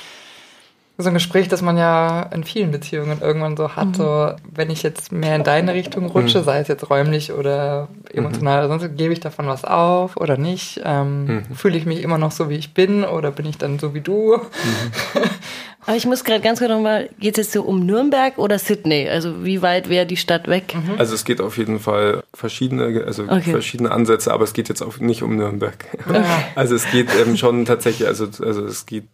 so 1.02 1.08
ein 1.08 1.14
Gespräch, 1.14 1.48
das 1.48 1.62
man 1.62 1.76
ja 1.76 2.22
in 2.24 2.44
vielen 2.44 2.70
Beziehungen 2.70 3.20
irgendwann 3.20 3.56
so 3.56 3.74
hat. 3.76 3.88
Mhm. 3.88 3.94
So, 3.94 4.32
wenn 4.50 4.70
ich 4.70 4.82
jetzt 4.82 5.12
mehr 5.12 5.36
in 5.36 5.44
deine 5.44 5.74
Richtung 5.74 6.06
rutsche, 6.06 6.40
mhm. 6.40 6.44
sei 6.44 6.58
es 6.60 6.68
jetzt 6.68 6.90
räumlich 6.90 7.32
oder 7.32 7.88
emotional, 8.12 8.64
mhm. 8.64 8.80
sonst 8.80 8.96
gebe 8.96 9.12
ich 9.12 9.20
davon 9.20 9.46
was 9.46 9.64
auf 9.64 10.16
oder 10.16 10.36
nicht? 10.36 10.80
Ähm, 10.84 11.24
mhm. 11.24 11.54
Fühle 11.54 11.76
ich 11.76 11.86
mich 11.86 12.02
immer 12.02 12.18
noch 12.18 12.32
so, 12.32 12.48
wie 12.50 12.56
ich 12.56 12.74
bin 12.74 13.04
oder 13.04 13.30
bin 13.30 13.46
ich 13.46 13.58
dann 13.58 13.78
so 13.78 13.94
wie 13.94 14.00
du? 14.00 14.40
Mhm. 15.90 15.94
Aber 15.94 15.96
ich 15.96 16.06
muss 16.06 16.24
gerade 16.24 16.40
ganz 16.40 16.58
kurz 16.60 16.70
nochmal, 16.70 17.08
geht 17.18 17.36
es 17.36 17.46
jetzt 17.46 17.52
so 17.52 17.62
um 17.62 17.84
Nürnberg 17.84 18.38
oder 18.38 18.58
Sydney? 18.58 19.08
Also 19.08 19.44
wie 19.44 19.60
weit 19.62 19.88
wäre 19.88 20.06
die 20.06 20.16
Stadt 20.16 20.48
weg? 20.48 20.74
Mhm. 20.74 20.98
Also 20.98 21.14
es 21.14 21.24
geht 21.24 21.40
auf 21.40 21.58
jeden 21.58 21.80
Fall 21.80 22.22
verschiedene, 22.32 23.04
also 23.06 23.24
okay. 23.24 23.50
verschiedene 23.50 23.90
Ansätze, 23.90 24.32
aber 24.32 24.44
es 24.44 24.52
geht 24.52 24.68
jetzt 24.68 24.82
auch 24.82 24.98
nicht 24.98 25.22
um 25.22 25.36
Nürnberg. 25.36 25.84
Also 26.54 26.74
es 26.74 26.90
geht 26.90 27.08
ähm, 27.20 27.36
schon 27.36 27.64
tatsächlich, 27.64 28.06
also, 28.06 28.24
also 28.24 28.64
es 28.64 28.84
geht 28.84 29.04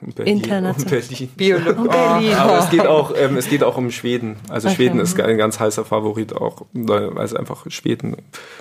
Berlin, 0.00 0.38
International. 0.38 1.00
Um 1.00 1.28
Berlin. 1.36 1.78
Um 1.78 1.88
Berlin. 1.88 2.34
Aber 2.34 2.58
es 2.58 2.70
geht 2.70 2.86
auch, 2.86 3.14
ähm, 3.16 3.36
es 3.36 3.48
geht 3.48 3.62
auch 3.62 3.76
um 3.76 3.90
Schweden. 3.90 4.36
Also 4.48 4.68
okay. 4.68 4.76
Schweden 4.76 5.00
ist 5.00 5.18
ein 5.18 5.38
ganz 5.38 5.58
heißer 5.58 5.84
Favorit 5.84 6.34
auch, 6.34 6.66
weil 6.72 7.16
es 7.18 7.34
einfach 7.34 7.66
Schweden 7.70 8.16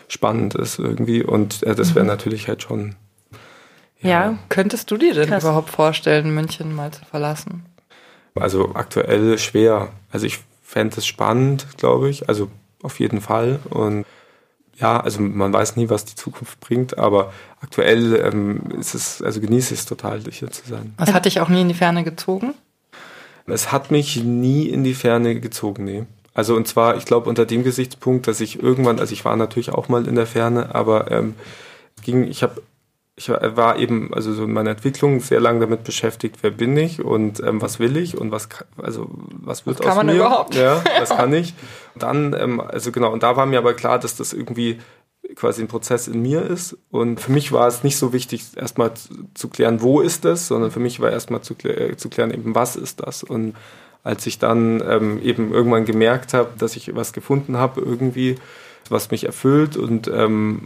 spannend 0.07 0.55
ist 0.55 0.79
irgendwie. 0.79 1.23
Und 1.23 1.63
äh, 1.63 1.75
das 1.75 1.95
wäre 1.95 2.03
mhm. 2.03 2.09
natürlich 2.09 2.47
halt 2.47 2.63
schon. 2.63 2.95
Ja. 4.07 4.37
Könntest 4.49 4.91
du 4.91 4.97
dir 4.97 5.13
denn 5.13 5.29
Krass. 5.29 5.43
überhaupt 5.43 5.69
vorstellen, 5.69 6.33
München 6.33 6.73
mal 6.75 6.91
zu 6.91 7.03
verlassen? 7.05 7.65
Also 8.35 8.71
aktuell 8.73 9.37
schwer. 9.37 9.89
Also 10.11 10.25
ich 10.25 10.39
fände 10.61 10.97
es 10.97 11.05
spannend, 11.05 11.67
glaube 11.77 12.09
ich. 12.09 12.27
Also 12.29 12.49
auf 12.83 12.99
jeden 12.99 13.21
Fall. 13.21 13.59
Und 13.69 14.05
ja, 14.77 14.99
also 14.99 15.21
man 15.21 15.53
weiß 15.53 15.77
nie, 15.77 15.89
was 15.89 16.05
die 16.05 16.15
Zukunft 16.15 16.59
bringt, 16.59 16.97
aber 16.97 17.31
aktuell 17.61 18.15
ähm, 18.15 18.61
ist 18.77 18.93
es, 18.93 19.21
also 19.21 19.39
genieße 19.39 19.73
ich 19.73 19.81
es 19.81 19.85
total, 19.85 20.21
hier 20.29 20.51
zu 20.51 20.67
sein. 20.67 20.93
Was 20.97 21.13
hat 21.13 21.25
dich 21.25 21.39
auch 21.39 21.47
nie 21.47 21.61
in 21.61 21.69
die 21.69 21.73
Ferne 21.73 22.03
gezogen? 22.03 22.53
Es 23.47 23.71
hat 23.71 23.91
mich 23.91 24.23
nie 24.23 24.67
in 24.67 24.83
die 24.83 24.95
Ferne 24.95 25.39
gezogen, 25.39 25.85
nee. 25.85 26.05
Also 26.33 26.55
und 26.55 26.67
zwar, 26.67 26.97
ich 26.97 27.05
glaube, 27.05 27.29
unter 27.29 27.45
dem 27.45 27.63
Gesichtspunkt, 27.63 28.27
dass 28.27 28.41
ich 28.41 28.61
irgendwann, 28.61 28.99
also 28.99 29.13
ich 29.13 29.23
war 29.23 29.37
natürlich 29.37 29.69
auch 29.69 29.87
mal 29.87 30.07
in 30.07 30.15
der 30.15 30.27
Ferne, 30.27 30.75
aber 30.75 31.09
ähm, 31.09 31.35
ging, 32.03 32.27
ich 32.27 32.43
habe 32.43 32.61
ich 33.17 33.29
war 33.29 33.79
eben 33.79 34.13
also 34.13 34.33
so 34.33 34.43
in 34.43 34.51
meiner 34.51 34.71
Entwicklung 34.71 35.21
sehr 35.21 35.39
lange 35.39 35.61
damit 35.61 35.85
beschäftigt, 35.85 36.37
wer 36.41 36.51
bin 36.51 36.75
ich 36.75 37.03
und 37.03 37.41
ähm, 37.41 37.61
was 37.61 37.79
will 37.79 37.95
ich 37.95 38.17
und 38.17 38.31
was 38.31 38.49
also 38.77 39.09
was 39.09 39.65
wird 39.65 39.79
was 39.79 39.87
aus 39.87 39.95
kann 39.95 40.05
mir? 40.07 40.13
Man 40.13 40.21
überhaupt? 40.21 40.55
Ja, 40.55 40.83
was 40.99 41.09
kann 41.09 41.33
ich? 41.33 41.53
Und 41.93 42.03
dann 42.03 42.35
ähm, 42.37 42.59
also 42.59 42.91
genau 42.91 43.13
und 43.13 43.23
da 43.23 43.37
war 43.37 43.45
mir 43.45 43.57
aber 43.57 43.73
klar, 43.73 43.99
dass 43.99 44.17
das 44.17 44.33
irgendwie 44.33 44.79
quasi 45.35 45.61
ein 45.61 45.69
Prozess 45.69 46.07
in 46.07 46.21
mir 46.21 46.41
ist 46.41 46.77
und 46.91 47.21
für 47.21 47.31
mich 47.31 47.51
war 47.51 47.67
es 47.67 47.83
nicht 47.83 47.97
so 47.97 48.11
wichtig 48.11 48.43
erstmal 48.57 48.91
zu, 49.33 49.47
klären, 49.47 49.81
wo 49.81 50.01
ist 50.01 50.25
das, 50.25 50.47
sondern 50.47 50.69
für 50.71 50.79
mich 50.79 50.99
war 50.99 51.09
erstmal 51.09 51.41
zu, 51.41 51.55
äh, 51.63 51.95
zu 51.95 52.09
klären 52.09 52.31
eben 52.31 52.53
was 52.53 52.75
ist 52.75 52.99
das 52.99 53.23
und 53.23 53.55
als 54.03 54.27
ich 54.27 54.39
dann 54.39 54.83
ähm, 54.87 55.19
eben 55.23 55.51
irgendwann 55.51 55.85
gemerkt 55.85 56.33
habe, 56.33 56.51
dass 56.59 56.75
ich 56.75 56.95
was 56.95 57.13
gefunden 57.13 57.57
habe 57.57 57.81
irgendwie 57.81 58.35
was 58.89 59.09
mich 59.09 59.25
erfüllt 59.25 59.77
und 59.77 60.07
ähm, 60.07 60.61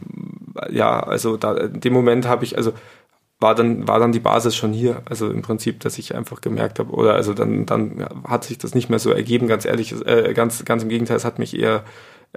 ja, 0.70 1.00
also 1.02 1.38
da, 1.38 1.56
in 1.56 1.82
dem 1.82 1.94
Moment 1.94 2.28
habe 2.28 2.46
ich, 2.46 2.58
also 2.58 2.74
war 3.40 3.56
dann, 3.56 3.88
war 3.88 4.00
dann 4.00 4.12
die 4.12 4.20
Basis 4.20 4.56
schon 4.56 4.74
hier. 4.74 5.02
Also 5.06 5.30
im 5.30 5.42
Prinzip, 5.42 5.80
dass 5.80 5.98
ich 5.98 6.16
einfach 6.16 6.42
gemerkt 6.42 6.80
habe, 6.80 6.92
oder 6.92 7.14
also 7.14 7.34
dann, 7.34 7.66
dann 7.66 8.06
hat 8.28 8.44
sich 8.44 8.58
das 8.58 8.76
nicht 8.76 8.90
mehr 8.90 9.00
so 9.00 9.12
ergeben, 9.12 9.48
ganz 9.48 9.66
ehrlich, 9.66 9.94
äh, 10.06 10.34
ganz, 10.34 10.66
ganz 10.66 10.84
im 10.84 10.90
Gegenteil, 10.90 11.18
es 11.18 11.26
hat 11.26 11.40
mich 11.40 11.58
eher 11.58 11.84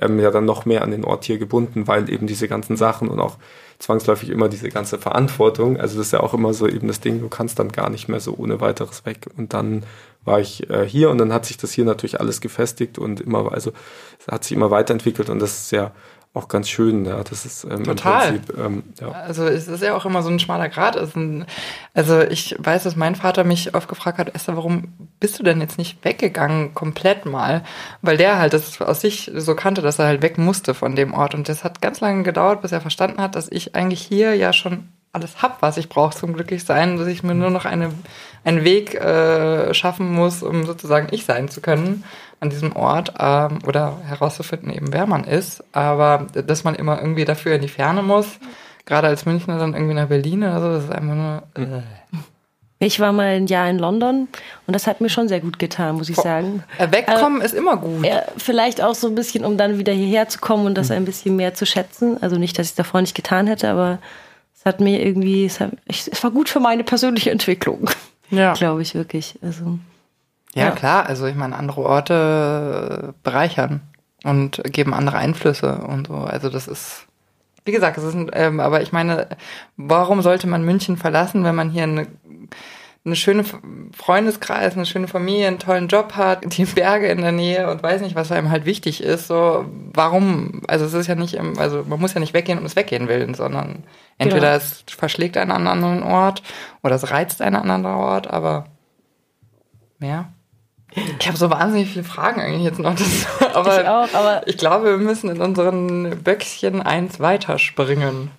ähm, 0.01 0.19
ja 0.21 0.31
dann 0.31 0.45
noch 0.45 0.65
mehr 0.65 0.83
an 0.83 0.91
den 0.91 1.05
Ort 1.05 1.25
hier 1.25 1.39
gebunden, 1.39 1.87
weil 1.87 2.09
eben 2.09 2.27
diese 2.27 2.49
ganzen 2.49 2.77
Sachen 2.77 3.09
und 3.09 3.21
auch 3.21 3.37
zwangsläufig 3.79 4.31
immer 4.31 4.49
diese 4.49 4.71
ganze 4.71 4.97
Verantwortung, 4.97 5.77
also 5.77 5.99
das 5.99 6.07
ist 6.07 6.13
ja 6.13 6.21
auch 6.21 6.35
immer 6.35 6.55
so 6.55 6.69
eben 6.69 6.89
das 6.89 7.01
Ding, 7.01 7.21
du 7.21 7.29
kannst 7.29 7.59
dann 7.59 7.73
gar 7.73 7.91
nicht 7.91 8.09
mehr 8.09 8.21
so 8.21 8.35
ohne 8.37 8.61
weiteres 8.61 9.05
weg. 9.05 9.27
Und 9.37 9.53
dann 9.55 9.83
war 10.25 10.41
ich 10.41 10.71
äh, 10.71 10.87
hier 10.87 11.11
und 11.11 11.19
dann 11.19 11.33
hat 11.33 11.47
sich 11.47 11.57
das 11.57 11.73
hier 11.73 11.85
natürlich 11.85 12.21
alles 12.21 12.41
gefestigt 12.41 12.99
und 12.99 13.21
immer, 13.21 13.53
also 13.53 13.73
hat 14.31 14.45
sich 14.45 14.57
immer 14.57 14.71
weiterentwickelt 14.71 15.29
und 15.31 15.41
das 15.41 15.65
ist 15.65 15.73
ja 15.73 15.91
auch 16.35 16.49
ganz 16.49 16.69
schön. 16.69 17.05
Ja, 17.05 17.23
das 17.23 17.45
ist 17.45 17.65
ähm, 17.65 17.85
Total. 17.85 18.29
im 18.29 18.41
Prinzip. 18.41 18.59
Ähm, 18.59 18.83
ja. 19.01 19.11
Also 19.11 19.47
es 19.47 19.69
ist 19.69 19.83
ja 19.83 19.95
auch 19.95 20.07
immer 20.07 20.23
so 20.23 20.31
ein 20.31 20.39
schmaler 20.39 20.71
Grad. 20.71 20.97
Also 21.95 22.21
ich 22.23 22.57
weiß, 22.59 22.85
dass 22.85 22.97
mein 22.97 23.17
Vater 23.17 23.45
mich 23.45 23.75
oft 23.75 23.89
gefragt 23.89 24.19
hat, 24.19 24.35
Esther, 24.35 24.57
warum 24.57 24.95
bist 25.21 25.39
du 25.39 25.43
denn 25.43 25.61
jetzt 25.61 25.77
nicht 25.77 26.03
weggegangen 26.05 26.73
komplett 26.75 27.27
mal? 27.27 27.63
Weil 28.01 28.17
der 28.17 28.39
halt 28.39 28.55
das 28.55 28.81
aus 28.81 29.03
sich 29.03 29.31
so 29.35 29.55
kannte, 29.55 29.83
dass 29.83 29.99
er 29.99 30.07
halt 30.07 30.23
weg 30.23 30.39
musste 30.39 30.73
von 30.73 30.97
dem 30.97 31.13
Ort. 31.13 31.35
Und 31.35 31.51
das 31.51 31.65
hat 31.65 31.83
ganz 31.83 32.01
lange 32.01 32.23
gedauert, 32.23 32.63
bis 32.63 32.73
er 32.73 32.81
verstanden 32.81 33.21
hat, 33.21 33.35
dass 33.37 33.53
ich 33.53 33.75
eigentlich 33.75 34.01
hier 34.01 34.35
ja 34.35 34.55
schon 34.55 34.89
alles 35.13 35.43
hab, 35.43 35.61
was 35.61 35.77
ich 35.77 35.91
brauche 35.91 36.17
zum 36.17 36.33
Glücklichsein, 36.33 36.97
dass 36.97 37.07
ich 37.07 37.23
mir 37.23 37.35
nur 37.35 37.51
noch 37.51 37.67
eine, 37.67 37.93
einen 38.45 38.65
Weg 38.65 38.95
äh, 38.95 39.73
schaffen 39.75 40.13
muss, 40.13 40.43
um 40.43 40.65
sozusagen 40.65 41.09
ich 41.11 41.25
sein 41.25 41.49
zu 41.49 41.61
können 41.61 42.05
an 42.41 42.51
diesem 42.51 42.75
Ort 42.75 43.15
ähm, 43.21 43.61
oder 43.67 43.99
herauszufinden 44.05 44.71
eben, 44.71 44.93
wer 44.93 45.07
man 45.07 45.25
ist. 45.25 45.63
Aber 45.73 46.27
dass 46.35 46.65
man 46.65 46.75
immer 46.75 46.99
irgendwie 46.99 47.25
dafür 47.25 47.55
in 47.55 47.63
die 47.63 47.69
Ferne 47.69 48.03
muss, 48.03 48.27
gerade 48.85 49.07
als 49.07 49.27
Münchner 49.27 49.59
dann 49.59 49.75
irgendwie 49.75 49.95
nach 49.95 50.09
Berlin 50.09 50.43
oder 50.43 50.61
so, 50.61 50.69
das 50.73 50.85
ist 50.85 50.93
einfach 50.93 51.15
nur... 51.15 51.43
Äh. 51.55 51.83
Ich 52.81 52.99
war 52.99 53.13
mal 53.13 53.37
ein 53.37 53.47
Jahr 53.47 53.71
in 53.71 53.79
London 53.79 54.27
und 54.67 54.75
das 54.75 54.89
hat 54.89 55.01
mir 55.01 55.09
schon 55.09 55.29
sehr 55.29 55.39
gut 55.39 55.61
getan, 55.61 55.95
muss 55.95 56.09
ich 56.09 56.17
sagen. 56.17 56.65
Äh, 56.79 56.91
wegkommen 56.91 57.41
äh, 57.41 57.45
ist 57.45 57.55
immer 57.55 57.77
gut. 57.77 58.05
Äh, 58.05 58.23
vielleicht 58.37 58.83
auch 58.83 58.97
so 58.97 59.07
ein 59.07 59.15
bisschen, 59.15 59.45
um 59.45 59.57
dann 59.57 59.79
wieder 59.79 59.93
hierher 59.93 60.29
zu 60.29 60.41
kommen 60.41 60.67
und 60.67 60.75
das 60.75 60.91
ein 60.91 61.05
bisschen 61.05 61.37
mehr 61.37 61.55
zu 61.55 61.65
schätzen. 61.65 62.21
Also 62.21 62.39
nicht, 62.39 62.59
dass 62.59 62.67
ich 62.67 62.73
es 62.73 62.77
davor 62.77 63.01
nicht 63.01 63.15
getan 63.15 63.47
hätte, 63.47 63.71
aber 63.71 63.99
es 64.53 64.65
hat 64.65 64.81
mir 64.81 65.01
irgendwie, 65.01 65.47
es, 65.47 65.61
hat, 65.61 65.71
es 65.87 66.25
war 66.25 66.33
gut 66.33 66.49
für 66.49 66.59
meine 66.59 66.83
persönliche 66.83 67.31
Entwicklung. 67.31 67.89
Ja. 68.33 68.55
Glaube 68.55 68.83
ich 68.83 68.95
wirklich. 68.95 69.39
Also. 69.43 69.79
Ja, 70.55 70.65
ja, 70.65 70.71
klar. 70.73 71.07
Also 71.07 71.27
ich 71.27 71.37
meine, 71.37 71.57
andere 71.57 71.83
Orte 71.83 73.15
bereichern 73.23 73.81
und 74.25 74.63
geben 74.65 74.95
andere 74.95 75.19
Einflüsse 75.19 75.79
und 75.79 76.09
so. 76.09 76.15
Also 76.15 76.49
das 76.49 76.67
ist, 76.69 77.07
wie 77.65 77.73
gesagt, 77.73 77.99
es 77.99 78.05
ist, 78.05 78.17
ähm, 78.33 78.61
aber 78.61 78.83
ich 78.83 78.93
meine, 78.93 79.29
warum 79.77 80.23
sollte 80.23 80.47
man 80.47 80.65
München 80.65 80.97
verlassen, 80.97 81.45
wenn 81.45 81.55
man 81.55 81.71
hier 81.71 81.85
eine 81.85 82.07
eine 83.05 83.17
schöne 83.17 83.45
Freundeskreis, 83.97 84.75
eine 84.75 84.87
schöne 84.87 85.09
Familie, 85.09 85.49
einen 85.49 85.59
tollen 85.59 85.89
Job 85.89 86.15
hat, 86.15 86.57
die 86.57 86.65
Berge 86.65 87.09
in 87.09 87.21
der 87.21 87.33
Nähe 87.33 87.69
und 87.69 87.83
weiß 87.83 88.01
nicht, 88.01 88.15
was 88.15 88.31
einem 88.31 88.51
halt 88.51 88.65
wichtig 88.65 89.03
ist. 89.03 89.27
So, 89.27 89.65
warum? 89.93 90.63
Also 90.69 90.85
es 90.85 90.95
ist 90.95 91.09
ja 91.09 91.17
nicht, 91.17 91.35
im, 91.35 91.59
also 91.59 91.83
man 91.87 91.99
muss 91.99 92.15
ja 92.15 92.21
nicht 92.21 92.33
weggehen 92.33 92.61
um 92.61 92.65
es 92.65 92.77
weggehen 92.77 93.09
willen, 93.09 93.35
sondern 93.35 93.83
entweder 94.19 94.53
genau. 94.53 94.65
es 94.65 94.85
verschlägt 94.87 95.37
einen 95.37 95.51
an 95.51 95.67
einen 95.67 95.85
anderen 95.85 96.03
Ort 96.05 96.43
oder 96.85 96.95
es 96.95 97.11
reizt 97.11 97.43
einen 97.43 97.57
an 97.57 97.63
einen 97.63 97.71
anderen 97.73 97.97
Ort, 97.97 98.29
aber 98.29 98.67
mehr. 99.99 100.33
Ich 101.19 101.27
habe 101.27 101.39
so 101.39 101.51
wahnsinnig 101.51 101.89
viele 101.89 102.05
Fragen 102.05 102.41
eigentlich 102.41 102.65
jetzt 102.65 102.79
noch. 102.79 102.95
Das, 102.95 103.27
aber, 103.55 103.81
ich 103.81 103.89
auch, 103.89 104.15
aber 104.15 104.47
ich 104.47 104.59
glaube, 104.59 104.91
wir 104.91 104.99
müssen 104.99 105.31
in 105.31 105.41
unseren 105.41 106.23
Böckchen 106.23 106.83
eins 106.83 107.19
weiterspringen. 107.19 108.31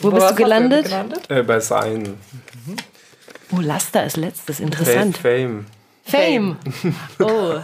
Wo, 0.00 0.12
Wo 0.12 0.14
bist 0.14 0.30
du 0.30 0.34
gelandet? 0.36 0.84
gelandet? 0.84 1.30
Äh, 1.30 1.42
bei 1.42 1.58
Sein. 1.58 2.02
Mhm. 2.66 2.76
Oh, 3.52 3.60
Laster 3.60 4.04
ist 4.04 4.16
letztes, 4.16 4.60
interessant. 4.60 5.18
Fame. 5.18 5.66
Fame. 6.10 6.56
Oh, 7.20 7.54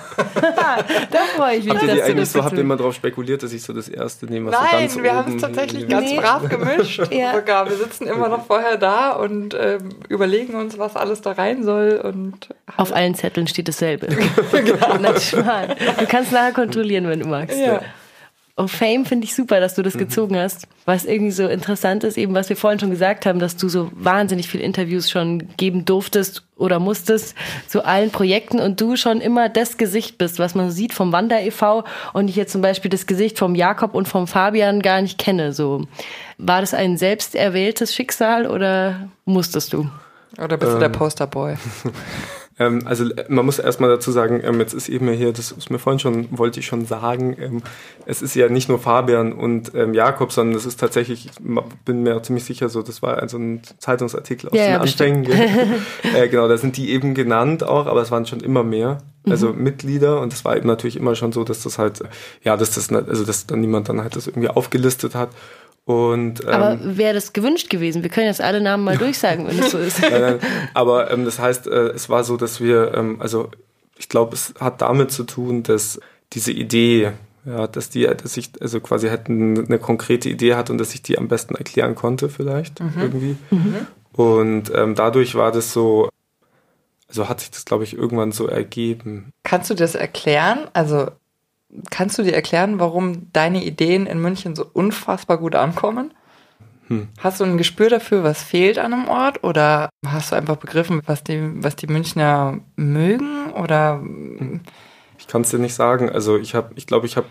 da 1.10 1.18
freue 1.36 1.56
ich 1.56 1.64
mich. 1.64 1.74
Habt 1.74 1.82
ihr 1.84 2.04
eigentlich 2.04 2.28
so, 2.28 2.44
habt 2.44 2.54
ihr 2.54 2.60
immer 2.60 2.76
darauf 2.76 2.94
spekuliert, 2.94 3.42
dass 3.42 3.52
ich 3.52 3.62
so 3.62 3.72
das 3.72 3.88
erste 3.88 4.26
nehme, 4.26 4.52
was 4.52 4.60
Nein, 4.60 4.88
so 4.88 4.96
ganz 5.00 5.02
wir 5.02 5.14
haben 5.14 5.36
es 5.36 5.42
tatsächlich 5.42 5.88
ganz 5.88 6.10
nee. 6.10 6.18
brav 6.18 6.48
gemischt. 6.48 7.02
ja. 7.12 7.34
Sogar. 7.34 7.68
Wir 7.68 7.76
sitzen 7.76 8.06
immer 8.06 8.28
noch 8.28 8.46
vorher 8.46 8.76
da 8.76 9.12
und 9.12 9.56
ähm, 9.58 9.88
überlegen 10.08 10.54
uns, 10.54 10.78
was 10.78 10.96
alles 10.96 11.22
da 11.22 11.32
rein 11.32 11.64
soll. 11.64 12.00
Und 12.02 12.48
Auf 12.76 12.92
allen 12.92 13.14
Zetteln 13.14 13.48
steht 13.48 13.68
dasselbe. 13.68 14.06
genau. 14.52 14.98
Du 14.98 16.06
kannst 16.06 16.30
nachher 16.30 16.52
kontrollieren, 16.52 17.08
wenn 17.08 17.20
du 17.20 17.28
magst. 17.28 17.58
Ja. 17.58 17.80
Oh, 18.58 18.68
Fame 18.68 19.04
finde 19.04 19.26
ich 19.26 19.34
super, 19.34 19.60
dass 19.60 19.74
du 19.74 19.82
das 19.82 19.94
mhm. 19.94 19.98
gezogen 19.98 20.38
hast. 20.38 20.66
Was 20.86 21.04
irgendwie 21.04 21.30
so 21.30 21.46
interessant 21.46 22.04
ist, 22.04 22.16
eben 22.16 22.32
was 22.32 22.48
wir 22.48 22.56
vorhin 22.56 22.80
schon 22.80 22.88
gesagt 22.90 23.26
haben, 23.26 23.38
dass 23.38 23.56
du 23.56 23.68
so 23.68 23.90
wahnsinnig 23.92 24.48
viele 24.48 24.62
Interviews 24.62 25.10
schon 25.10 25.48
geben 25.58 25.84
durftest 25.84 26.42
oder 26.56 26.78
musstest 26.78 27.34
zu 27.68 27.84
allen 27.84 28.10
Projekten 28.10 28.58
und 28.58 28.80
du 28.80 28.96
schon 28.96 29.20
immer 29.20 29.50
das 29.50 29.76
Gesicht 29.76 30.16
bist, 30.16 30.38
was 30.38 30.54
man 30.54 30.70
sieht 30.70 30.94
vom 30.94 31.12
Wander 31.12 31.42
e.V. 31.42 31.84
und 32.14 32.28
ich 32.28 32.36
jetzt 32.36 32.52
zum 32.52 32.62
Beispiel 32.62 32.90
das 32.90 33.06
Gesicht 33.06 33.38
vom 33.38 33.54
Jakob 33.54 33.94
und 33.94 34.08
vom 34.08 34.26
Fabian 34.26 34.80
gar 34.80 35.02
nicht 35.02 35.18
kenne. 35.18 35.52
So 35.52 35.86
war 36.38 36.62
das 36.62 36.72
ein 36.72 36.96
selbst 36.96 37.34
erwähltes 37.34 37.94
Schicksal 37.94 38.46
oder 38.46 39.10
musstest 39.26 39.74
du? 39.74 39.90
Oder 40.42 40.56
bist 40.56 40.70
ähm. 40.70 40.76
du 40.76 40.78
der 40.78 40.86
ähm. 40.86 40.92
Posterboy? 40.92 41.56
Ähm, 42.58 42.82
also 42.86 43.04
äh, 43.04 43.24
man 43.28 43.44
muss 43.44 43.58
erstmal 43.58 43.90
dazu 43.90 44.10
sagen, 44.10 44.40
ähm, 44.42 44.60
jetzt 44.60 44.72
ist 44.72 44.88
eben 44.88 45.08
hier, 45.10 45.32
das 45.32 45.52
ist 45.52 45.70
mir 45.70 45.78
vorhin 45.78 45.98
schon, 45.98 46.38
wollte 46.38 46.60
ich 46.60 46.66
schon 46.66 46.86
sagen, 46.86 47.36
ähm, 47.38 47.62
es 48.06 48.22
ist 48.22 48.34
ja 48.34 48.48
nicht 48.48 48.68
nur 48.68 48.78
Fabian 48.78 49.32
und 49.32 49.74
ähm, 49.74 49.92
Jakob, 49.92 50.32
sondern 50.32 50.56
es 50.56 50.64
ist 50.64 50.80
tatsächlich, 50.80 51.26
ich 51.26 51.32
bin 51.84 52.02
mir 52.02 52.22
ziemlich 52.22 52.44
sicher 52.44 52.68
so, 52.68 52.82
das 52.82 53.02
war 53.02 53.18
also 53.18 53.36
ein 53.36 53.60
Zeitungsartikel 53.78 54.50
aus 54.50 54.56
ja, 54.56 54.64
den 54.64 54.72
ja, 54.72 54.80
Anfängen. 54.80 55.26
äh, 56.14 56.28
genau, 56.28 56.48
da 56.48 56.56
sind 56.56 56.76
die 56.76 56.90
eben 56.90 57.14
genannt 57.14 57.62
auch, 57.62 57.86
aber 57.86 58.00
es 58.00 58.10
waren 58.10 58.26
schon 58.26 58.40
immer 58.40 58.64
mehr. 58.64 58.98
Also 59.28 59.52
mhm. 59.52 59.64
Mitglieder 59.64 60.20
und 60.20 60.32
es 60.32 60.44
war 60.44 60.56
eben 60.56 60.68
natürlich 60.68 60.96
immer 60.96 61.16
schon 61.16 61.32
so, 61.32 61.42
dass 61.42 61.64
das 61.64 61.78
halt, 61.78 62.00
ja, 62.44 62.56
dass 62.56 62.70
das, 62.70 62.92
also 62.92 63.24
dass 63.24 63.46
dann 63.46 63.60
niemand 63.60 63.88
dann 63.88 64.00
halt 64.00 64.14
das 64.14 64.28
irgendwie 64.28 64.48
aufgelistet 64.48 65.16
hat. 65.16 65.30
Und, 65.86 66.42
ähm, 66.42 66.48
aber 66.48 66.78
wäre 66.82 67.14
das 67.14 67.32
gewünscht 67.32 67.70
gewesen? 67.70 68.02
Wir 68.02 68.10
können 68.10 68.26
jetzt 68.26 68.40
alle 68.40 68.60
Namen 68.60 68.82
mal 68.82 68.98
durchsagen, 68.98 69.46
wenn 69.46 69.56
es 69.56 69.70
so 69.70 69.78
ist. 69.78 70.02
nein, 70.02 70.12
nein. 70.20 70.38
Aber 70.74 71.12
ähm, 71.12 71.24
das 71.24 71.38
heißt, 71.38 71.68
äh, 71.68 71.90
es 71.90 72.08
war 72.08 72.24
so, 72.24 72.36
dass 72.36 72.60
wir, 72.60 72.92
ähm, 72.94 73.20
also 73.20 73.50
ich 73.96 74.08
glaube, 74.08 74.34
es 74.34 74.52
hat 74.58 74.82
damit 74.82 75.12
zu 75.12 75.22
tun, 75.22 75.62
dass 75.62 76.00
diese 76.32 76.50
Idee, 76.50 77.12
ja, 77.44 77.68
dass 77.68 77.88
die, 77.88 78.02
dass 78.02 78.36
ich 78.36 78.50
also 78.60 78.80
quasi 78.80 79.08
halt 79.08 79.28
eine 79.28 79.78
konkrete 79.78 80.28
Idee 80.28 80.56
hatte 80.56 80.72
und 80.72 80.78
dass 80.78 80.92
ich 80.92 81.02
die 81.02 81.18
am 81.18 81.28
besten 81.28 81.54
erklären 81.54 81.94
konnte, 81.94 82.28
vielleicht 82.28 82.80
mhm. 82.80 82.92
irgendwie. 82.96 83.36
Mhm. 83.52 83.86
Und 84.12 84.72
ähm, 84.74 84.96
dadurch 84.96 85.36
war 85.36 85.52
das 85.52 85.72
so, 85.72 86.08
also 87.08 87.28
hat 87.28 87.38
sich 87.38 87.52
das, 87.52 87.64
glaube 87.64 87.84
ich, 87.84 87.96
irgendwann 87.96 88.32
so 88.32 88.48
ergeben. 88.48 89.30
Kannst 89.44 89.70
du 89.70 89.74
das 89.74 89.94
erklären? 89.94 90.66
Also 90.72 91.12
Kannst 91.90 92.18
du 92.18 92.22
dir 92.22 92.34
erklären, 92.34 92.78
warum 92.78 93.32
deine 93.32 93.64
Ideen 93.64 94.06
in 94.06 94.20
München 94.20 94.54
so 94.54 94.66
unfassbar 94.72 95.38
gut 95.38 95.54
ankommen? 95.54 96.12
Hm. 96.88 97.08
Hast 97.18 97.40
du 97.40 97.44
ein 97.44 97.58
Gespür 97.58 97.90
dafür, 97.90 98.22
was 98.22 98.42
fehlt 98.42 98.78
an 98.78 98.92
einem 98.92 99.08
Ort? 99.08 99.42
Oder 99.42 99.90
hast 100.06 100.32
du 100.32 100.36
einfach 100.36 100.56
begriffen, 100.56 101.02
was 101.06 101.24
die, 101.24 101.62
was 101.62 101.76
die 101.76 101.88
Münchner 101.88 102.60
mögen? 102.76 103.52
Oder 103.52 104.02
ich 105.18 105.26
kann 105.26 105.42
es 105.42 105.50
dir 105.50 105.58
nicht 105.58 105.74
sagen. 105.74 106.10
Also 106.10 106.36
ich 106.36 106.54
habe, 106.54 106.72
ich 106.76 106.86
glaube, 106.86 107.06
ich 107.06 107.16
habe, 107.16 107.26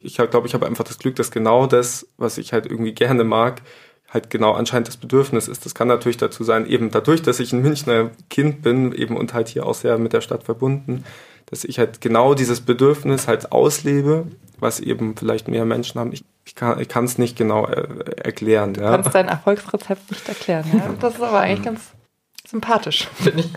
ich 0.00 0.16
glaube, 0.16 0.46
ich 0.46 0.54
habe 0.54 0.66
einfach 0.66 0.84
das 0.84 0.98
Glück, 0.98 1.16
dass 1.16 1.30
genau 1.30 1.66
das, 1.66 2.06
was 2.18 2.36
ich 2.38 2.52
halt 2.52 2.66
irgendwie 2.66 2.92
gerne 2.92 3.24
mag, 3.24 3.62
halt 4.10 4.30
genau 4.30 4.52
anscheinend 4.52 4.88
das 4.88 4.96
Bedürfnis 4.96 5.48
ist. 5.48 5.64
Das 5.64 5.74
kann 5.74 5.88
natürlich 5.88 6.18
dazu 6.18 6.44
sein, 6.44 6.66
eben 6.66 6.90
dadurch, 6.90 7.22
dass 7.22 7.40
ich 7.40 7.52
ein 7.52 7.62
Münchner 7.62 8.10
Kind 8.30 8.62
bin, 8.62 8.92
eben 8.92 9.16
und 9.16 9.34
halt 9.34 9.48
hier 9.48 9.66
auch 9.66 9.74
sehr 9.74 9.98
mit 9.98 10.12
der 10.12 10.20
Stadt 10.20 10.44
verbunden, 10.44 11.04
dass 11.46 11.64
ich 11.64 11.78
halt 11.78 12.00
genau 12.00 12.34
dieses 12.34 12.60
Bedürfnis 12.60 13.28
halt 13.28 13.52
auslebe, 13.52 14.26
was 14.58 14.80
eben 14.80 15.16
vielleicht 15.16 15.48
mehr 15.48 15.64
Menschen 15.64 16.00
haben. 16.00 16.12
Ich, 16.12 16.24
ich 16.44 16.54
kann 16.54 17.04
es 17.04 17.18
nicht 17.18 17.36
genau 17.36 17.66
äh, 17.66 17.86
erklären. 18.22 18.74
Du 18.74 18.80
ja. 18.80 18.90
kannst 18.90 19.14
dein 19.14 19.28
Erfolgsrezept 19.28 20.10
nicht 20.10 20.28
erklären. 20.28 20.64
Ja? 20.72 20.94
Das 21.00 21.14
ist 21.14 21.22
aber 21.22 21.40
eigentlich 21.40 21.64
ganz 21.64 21.80
sympathisch, 22.46 23.08
finde 23.14 23.40
ich. 23.40 23.50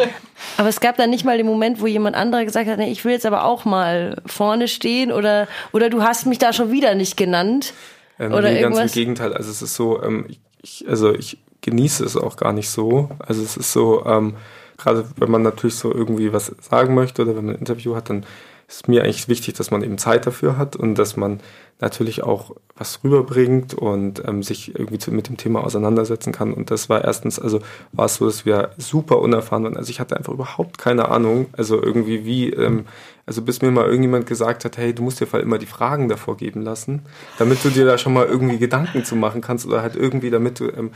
Aber 0.58 0.70
es 0.70 0.80
gab 0.80 0.98
dann 0.98 1.10
nicht 1.10 1.26
mal 1.26 1.38
den 1.38 1.46
Moment, 1.46 1.82
wo 1.82 1.88
jemand 1.88 2.16
anderer 2.16 2.46
gesagt 2.46 2.70
hat, 2.70 2.78
nee, 2.78 2.92
ich 2.92 3.06
will 3.06 3.12
jetzt 3.12 3.26
aber 3.26 3.46
auch 3.46 3.66
mal 3.66 4.22
vorne 4.26 4.68
stehen 4.68 5.12
oder, 5.12 5.48
oder 5.72 5.90
du 5.90 6.04
hast 6.04 6.26
mich 6.26 6.40
da 6.40 6.54
schon 6.54 6.72
wieder 6.72 6.96
nicht 6.96 7.18
genannt. 7.18 7.74
Ähm, 8.20 8.34
oder 8.34 8.50
nee, 8.50 8.60
irgendwas? 8.60 8.80
ganz 8.80 8.96
im 8.96 9.00
Gegenteil. 9.02 9.34
Also 9.34 9.52
es 9.52 9.62
ist 9.62 9.76
so, 9.76 10.02
ähm, 10.04 10.28
ich, 10.62 10.86
also 10.88 11.14
ich 11.14 11.38
genieße 11.62 12.04
es 12.04 12.16
auch 12.16 12.38
gar 12.38 12.54
nicht 12.54 12.70
so. 12.70 13.10
Also 13.20 13.44
es 13.44 13.58
ist 13.58 13.72
so, 13.72 14.06
ähm, 14.06 14.36
gerade 14.78 15.06
wenn 15.18 15.32
man 15.32 15.42
natürlich 15.42 15.76
so 15.76 15.94
irgendwie 15.94 16.34
was 16.34 16.52
sagen 16.62 16.94
möchte 16.96 17.22
oder 17.22 17.36
wenn 17.36 17.46
man 17.46 17.56
ein 17.56 17.60
Interview 17.60 17.96
hat, 17.96 18.10
dann 18.10 18.26
ist 18.68 18.90
mir 18.90 19.04
eigentlich 19.04 19.30
wichtig, 19.30 19.54
dass 19.54 19.72
man 19.72 19.82
eben 19.82 19.98
Zeit 19.98 20.28
dafür 20.28 20.58
hat 20.58 20.76
und 20.76 20.96
dass 20.96 21.16
man 21.16 21.40
natürlich 21.80 22.24
auch 22.24 22.56
was 22.76 23.04
rüberbringt 23.04 23.74
und 23.74 24.28
ähm, 24.28 24.44
sich 24.44 24.76
irgendwie 24.76 24.98
zu, 24.98 25.12
mit 25.12 25.30
dem 25.30 25.38
Thema 25.38 25.64
auseinandersetzen 25.64 26.34
kann. 26.34 26.54
Und 26.54 26.70
das 26.70 26.90
war 26.90 27.04
erstens, 27.04 27.40
also 27.40 27.62
war 27.94 28.06
es 28.06 28.16
so, 28.16 28.26
dass 28.26 28.46
wir 28.46 28.72
super 28.78 29.20
unerfahren 29.20 29.64
waren. 29.64 29.78
Also 29.78 29.90
ich 29.90 30.00
hatte 30.00 30.18
einfach 30.18 30.34
überhaupt 30.34 30.78
keine 30.78 31.10
Ahnung, 31.10 31.48
also 31.54 31.82
irgendwie 31.82 32.26
wie, 32.26 32.50
ähm, 32.50 32.86
also 33.26 33.42
bis 33.42 33.62
mir 33.62 33.72
mal 33.72 33.86
irgendjemand 33.86 34.26
gesagt 34.26 34.66
hat, 34.66 34.78
hey, 34.78 34.94
du 34.94 35.04
musst 35.04 35.22
dir 35.22 35.28
vor 35.28 35.40
immer 35.40 35.60
die 35.60 35.66
Fragen 35.66 36.10
davor 36.10 36.36
geben 36.36 36.62
lassen, 36.62 37.04
damit 37.38 37.64
du 37.64 37.70
dir 37.70 37.86
da 37.86 37.98
schon 37.98 38.14
mal 38.14 38.26
irgendwie 38.26 38.58
Gedanken 38.58 39.06
zu 39.06 39.16
machen 39.16 39.42
kannst 39.42 39.66
oder 39.66 39.82
halt 39.82 39.96
irgendwie, 39.96 40.30
damit 40.30 40.60
du 40.60 40.66
ähm, 40.66 40.92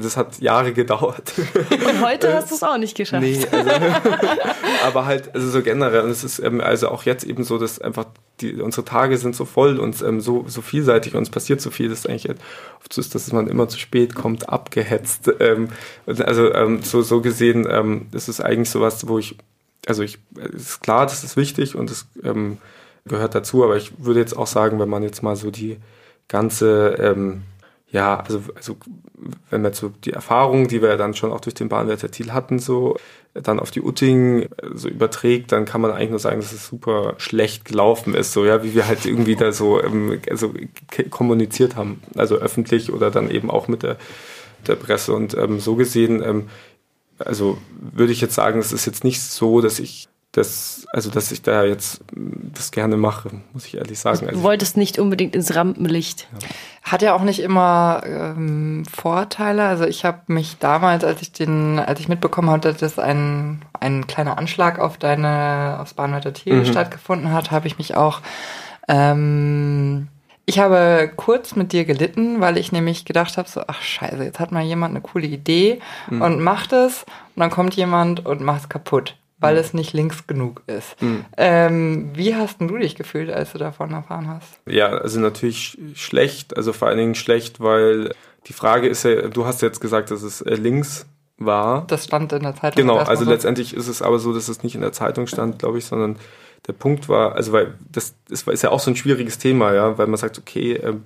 das 0.00 0.16
hat 0.16 0.40
Jahre 0.40 0.72
gedauert. 0.72 1.34
Und 1.70 2.00
heute 2.02 2.32
hast 2.32 2.50
du 2.50 2.54
es 2.54 2.62
auch 2.62 2.78
nicht 2.78 2.96
geschafft. 2.96 3.22
Nee, 3.22 3.46
also, 3.50 3.70
aber 4.84 5.04
halt, 5.04 5.34
also 5.34 5.50
so 5.50 5.60
generell. 5.60 6.02
Und 6.02 6.10
es 6.10 6.24
ist 6.24 6.38
ähm, 6.38 6.62
also 6.62 6.88
auch 6.88 7.02
jetzt 7.02 7.24
eben 7.24 7.44
so, 7.44 7.58
dass 7.58 7.78
einfach 7.78 8.06
die, 8.40 8.54
unsere 8.54 8.86
Tage 8.86 9.18
sind 9.18 9.36
so 9.36 9.44
voll 9.44 9.78
und 9.78 10.00
ähm, 10.00 10.22
so, 10.22 10.46
so 10.48 10.62
vielseitig 10.62 11.14
und 11.14 11.24
es 11.24 11.30
passiert 11.30 11.60
so 11.60 11.70
viel, 11.70 11.90
dass 11.90 12.06
eigentlich 12.06 12.30
oft 12.30 12.92
so 12.92 13.02
ist, 13.02 13.14
dass 13.14 13.30
man 13.32 13.48
immer 13.48 13.68
zu 13.68 13.78
spät 13.78 14.14
kommt, 14.14 14.48
abgehetzt. 14.48 15.30
Ähm, 15.40 15.68
also 16.06 16.52
ähm, 16.54 16.82
so, 16.82 17.02
so 17.02 17.20
gesehen, 17.20 17.66
ähm, 17.70 18.06
das 18.12 18.30
ist 18.30 18.40
eigentlich 18.40 18.70
sowas, 18.70 19.06
wo 19.08 19.18
ich, 19.18 19.36
also 19.86 20.02
ich, 20.02 20.18
es 20.56 20.62
ist 20.62 20.80
klar, 20.80 21.04
das 21.04 21.22
ist 21.22 21.36
wichtig 21.36 21.76
und 21.76 21.90
es 21.90 22.06
ähm, 22.24 22.56
gehört 23.04 23.34
dazu, 23.34 23.62
aber 23.62 23.76
ich 23.76 23.92
würde 23.98 24.20
jetzt 24.20 24.36
auch 24.38 24.46
sagen, 24.46 24.78
wenn 24.80 24.88
man 24.88 25.02
jetzt 25.02 25.22
mal 25.22 25.36
so 25.36 25.50
die 25.50 25.76
ganze 26.28 26.96
ähm, 26.98 27.42
ja, 27.92 28.18
also, 28.20 28.40
also 28.56 28.76
wenn 29.50 29.62
man 29.62 29.72
so 29.74 29.90
die 30.04 30.12
Erfahrungen, 30.12 30.66
die 30.66 30.82
wir 30.82 30.88
ja 30.88 30.96
dann 30.96 31.14
schon 31.14 31.30
auch 31.30 31.40
durch 31.40 31.54
den 31.54 31.68
Bahnwärter 31.68 32.10
Thiel 32.10 32.32
hatten, 32.32 32.58
so 32.58 32.96
dann 33.34 33.60
auf 33.60 33.70
die 33.70 33.80
Utting 33.80 34.48
so 34.74 34.88
überträgt, 34.88 35.52
dann 35.52 35.64
kann 35.64 35.80
man 35.80 35.90
eigentlich 35.90 36.10
nur 36.10 36.18
sagen, 36.18 36.40
dass 36.40 36.52
es 36.52 36.66
super 36.66 37.14
schlecht 37.18 37.64
gelaufen 37.64 38.14
ist, 38.14 38.32
so 38.32 38.44
ja, 38.44 38.62
wie 38.62 38.74
wir 38.74 38.86
halt 38.86 39.06
irgendwie 39.06 39.36
da 39.36 39.52
so 39.52 39.82
ähm, 39.82 40.20
also 40.28 40.52
kommuniziert 41.10 41.76
haben, 41.76 42.02
also 42.16 42.36
öffentlich 42.36 42.92
oder 42.92 43.10
dann 43.10 43.30
eben 43.30 43.50
auch 43.50 43.68
mit 43.68 43.82
der 43.82 43.96
der 44.66 44.76
Presse. 44.76 45.12
Und 45.12 45.36
ähm, 45.36 45.60
so 45.60 45.76
gesehen, 45.76 46.22
ähm, 46.22 46.48
also 47.18 47.58
würde 47.78 48.12
ich 48.12 48.20
jetzt 48.20 48.34
sagen, 48.34 48.58
es 48.58 48.72
ist 48.72 48.86
jetzt 48.86 49.04
nicht 49.04 49.22
so, 49.22 49.60
dass 49.60 49.78
ich 49.78 50.08
das, 50.32 50.86
also 50.92 51.10
dass 51.10 51.30
ich 51.30 51.42
da 51.42 51.64
jetzt 51.64 52.00
das 52.14 52.70
gerne 52.70 52.96
mache, 52.96 53.30
muss 53.52 53.66
ich 53.66 53.76
ehrlich 53.76 53.98
sagen. 53.98 54.26
Also, 54.26 54.40
du 54.40 54.42
wolltest 54.42 54.78
nicht 54.78 54.98
unbedingt 54.98 55.36
ins 55.36 55.54
Rampenlicht. 55.54 56.26
Ja. 56.40 56.48
Hat 56.90 57.02
ja 57.02 57.14
auch 57.14 57.22
nicht 57.22 57.40
immer 57.40 58.02
ähm, 58.06 58.84
Vorteile. 58.86 59.64
Also 59.64 59.84
ich 59.84 60.06
habe 60.06 60.20
mich 60.28 60.56
damals, 60.58 61.04
als 61.04 61.20
ich 61.20 61.32
den, 61.32 61.78
als 61.78 62.00
ich 62.00 62.08
mitbekommen 62.08 62.50
hatte, 62.50 62.72
dass 62.72 62.98
ein, 62.98 63.62
ein 63.78 64.06
kleiner 64.06 64.38
Anschlag 64.38 64.78
auf 64.78 64.96
deine, 64.96 65.78
aufs 65.80 65.94
Bahnwärter 65.94 66.32
Thiel 66.32 66.60
mhm. 66.60 66.66
stattgefunden 66.66 67.32
hat, 67.32 67.50
habe 67.50 67.66
ich 67.66 67.76
mich 67.76 67.94
auch 67.94 68.22
ähm, 68.88 70.08
ich 70.44 70.58
habe 70.58 71.10
kurz 71.14 71.54
mit 71.54 71.72
dir 71.72 71.84
gelitten, 71.84 72.40
weil 72.40 72.58
ich 72.58 72.72
nämlich 72.72 73.04
gedacht 73.04 73.36
habe, 73.38 73.48
so, 73.48 73.62
ach 73.66 73.80
scheiße, 73.80 74.24
jetzt 74.24 74.40
hat 74.40 74.50
mal 74.50 74.62
jemand 74.62 74.92
eine 74.92 75.00
coole 75.00 75.26
Idee 75.26 75.80
mhm. 76.10 76.20
und 76.20 76.40
macht 76.40 76.72
es 76.72 77.04
und 77.36 77.40
dann 77.40 77.50
kommt 77.50 77.74
jemand 77.74 78.26
und 78.26 78.40
macht 78.40 78.62
es 78.62 78.68
kaputt. 78.68 79.16
Weil 79.42 79.56
es 79.56 79.74
nicht 79.74 79.92
links 79.92 80.26
genug 80.26 80.62
ist. 80.66 81.00
Mhm. 81.02 81.24
Ähm, 81.36 82.10
wie 82.14 82.34
hast 82.34 82.60
denn 82.60 82.68
du 82.68 82.78
dich 82.78 82.94
gefühlt, 82.94 83.30
als 83.30 83.52
du 83.52 83.58
davon 83.58 83.92
erfahren 83.92 84.28
hast? 84.28 84.48
Ja, 84.66 84.88
also 84.88 85.20
natürlich 85.20 85.78
schlecht, 85.94 86.56
also 86.56 86.72
vor 86.72 86.88
allen 86.88 86.98
Dingen 86.98 87.14
schlecht, 87.14 87.60
weil 87.60 88.14
die 88.46 88.52
Frage 88.52 88.88
ist 88.88 89.04
ja, 89.04 89.28
du 89.28 89.44
hast 89.44 89.62
jetzt 89.62 89.80
gesagt, 89.80 90.10
dass 90.10 90.22
es 90.22 90.40
äh, 90.40 90.54
links 90.54 91.06
war. 91.38 91.86
Das 91.86 92.04
stand 92.04 92.32
in 92.32 92.42
der 92.42 92.54
Zeitung. 92.54 92.82
Genau, 92.82 92.98
also 92.98 93.24
so. 93.24 93.30
letztendlich 93.30 93.74
ist 93.74 93.88
es 93.88 94.02
aber 94.02 94.18
so, 94.18 94.32
dass 94.32 94.48
es 94.48 94.62
nicht 94.62 94.74
in 94.74 94.80
der 94.80 94.92
Zeitung 94.92 95.26
stand, 95.26 95.58
glaube 95.58 95.78
ich, 95.78 95.84
sondern 95.84 96.16
der 96.66 96.72
Punkt 96.72 97.08
war, 97.08 97.34
also 97.34 97.52
weil 97.52 97.74
das, 97.90 98.14
das 98.28 98.42
ist 98.42 98.62
ja 98.62 98.70
auch 98.70 98.80
so 98.80 98.90
ein 98.90 98.96
schwieriges 98.96 99.38
Thema, 99.38 99.74
ja, 99.74 99.98
weil 99.98 100.06
man 100.06 100.16
sagt, 100.16 100.38
okay, 100.38 100.74
ähm, 100.74 101.02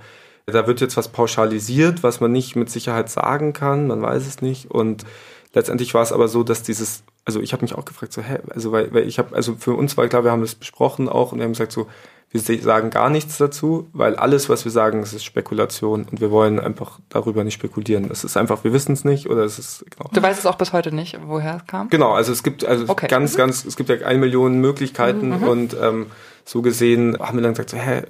da 0.46 0.66
wird 0.66 0.80
jetzt 0.80 0.96
was 0.96 1.08
pauschalisiert, 1.08 2.02
was 2.02 2.20
man 2.20 2.30
nicht 2.30 2.54
mit 2.56 2.70
Sicherheit 2.70 3.10
sagen 3.10 3.52
kann, 3.52 3.88
man 3.88 4.00
weiß 4.00 4.26
es 4.26 4.42
nicht. 4.42 4.70
Und 4.70 5.04
letztendlich 5.56 5.94
war 5.94 6.02
es 6.02 6.12
aber 6.12 6.28
so, 6.28 6.42
dass 6.44 6.62
dieses, 6.62 7.02
also 7.24 7.40
ich 7.40 7.52
habe 7.52 7.62
mich 7.62 7.74
auch 7.74 7.84
gefragt, 7.86 8.12
so, 8.12 8.22
hä, 8.22 8.38
also 8.50 8.70
weil, 8.70 8.92
weil 8.94 9.08
ich 9.08 9.18
habe, 9.18 9.34
also 9.34 9.56
für 9.58 9.72
uns 9.74 9.96
war 9.96 10.06
klar, 10.06 10.22
wir 10.22 10.30
haben 10.30 10.42
das 10.42 10.54
besprochen 10.54 11.08
auch 11.08 11.32
und 11.32 11.38
wir 11.38 11.44
haben 11.44 11.52
gesagt, 11.52 11.72
so, 11.72 11.88
wir 12.30 12.40
sagen 12.60 12.90
gar 12.90 13.08
nichts 13.08 13.38
dazu, 13.38 13.88
weil 13.92 14.16
alles, 14.16 14.48
was 14.48 14.64
wir 14.64 14.72
sagen, 14.72 15.02
ist 15.02 15.24
Spekulation 15.24 16.04
und 16.10 16.20
wir 16.20 16.30
wollen 16.30 16.60
einfach 16.60 16.98
darüber 17.08 17.44
nicht 17.44 17.54
spekulieren. 17.54 18.10
Es 18.10 18.24
ist 18.24 18.36
einfach, 18.36 18.64
wir 18.64 18.72
wissen 18.74 18.92
es 18.92 19.04
nicht 19.04 19.30
oder 19.30 19.44
es 19.44 19.58
ist 19.58 19.84
genau. 19.96 20.10
Du 20.12 20.20
weißt 20.20 20.38
es 20.38 20.44
auch 20.44 20.56
bis 20.56 20.72
heute 20.74 20.92
nicht, 20.94 21.18
woher 21.24 21.56
es 21.56 21.66
kam? 21.66 21.88
Genau, 21.88 22.12
also 22.12 22.32
es 22.32 22.42
gibt 22.42 22.64
also 22.64 22.84
Okay. 22.88 23.06
ganz, 23.08 23.34
Mhm. 23.34 23.38
ganz, 23.38 23.64
es 23.64 23.76
gibt 23.76 23.88
ja 23.88 24.04
eine 24.04 24.18
Million 24.18 24.60
Möglichkeiten 24.60 25.32
und 25.32 25.74
ähm, 25.80 26.06
so 26.44 26.60
gesehen 26.62 27.16
haben 27.18 27.38
wir 27.38 27.42
dann 27.42 27.52
gesagt, 27.54 27.70
so, 27.70 27.76
hä, 27.78 28.02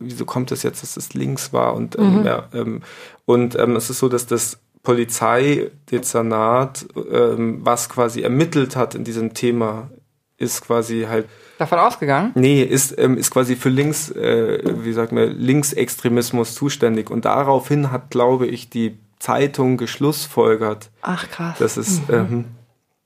wieso 0.00 0.26
kommt 0.26 0.50
das 0.50 0.62
jetzt, 0.62 0.82
dass 0.82 0.96
es 0.98 1.14
links 1.14 1.52
war 1.52 1.74
und 1.74 1.98
ähm, 1.98 2.22
ja, 2.24 2.48
ähm, 2.52 2.82
und 3.24 3.58
ähm, 3.58 3.76
es 3.76 3.88
ist 3.88 4.00
so, 4.00 4.08
dass 4.08 4.26
das 4.26 4.58
Polizeidezernat, 4.84 6.86
ähm, 7.10 7.60
was 7.64 7.88
quasi 7.88 8.22
ermittelt 8.22 8.76
hat 8.76 8.94
in 8.94 9.04
diesem 9.04 9.34
Thema, 9.34 9.90
ist 10.36 10.62
quasi 10.62 11.06
halt 11.08 11.26
Davon 11.58 11.78
ausgegangen? 11.78 12.32
Nee, 12.34 12.62
ist, 12.62 12.96
ähm, 12.98 13.16
ist 13.16 13.30
quasi 13.30 13.56
für 13.56 13.68
Links, 13.68 14.10
äh, 14.10 14.58
wie 14.84 14.92
sagt 14.92 15.12
man, 15.12 15.30
Linksextremismus 15.30 16.54
zuständig. 16.54 17.10
Und 17.10 17.24
daraufhin 17.24 17.92
hat, 17.92 18.10
glaube 18.10 18.46
ich, 18.46 18.68
die 18.70 18.98
Zeitung 19.20 19.76
geschlussfolgert, 19.76 20.90
Ach 21.02 21.28
krass. 21.30 21.58
dass 21.58 21.76
es, 21.76 22.00
ähm, 22.10 22.46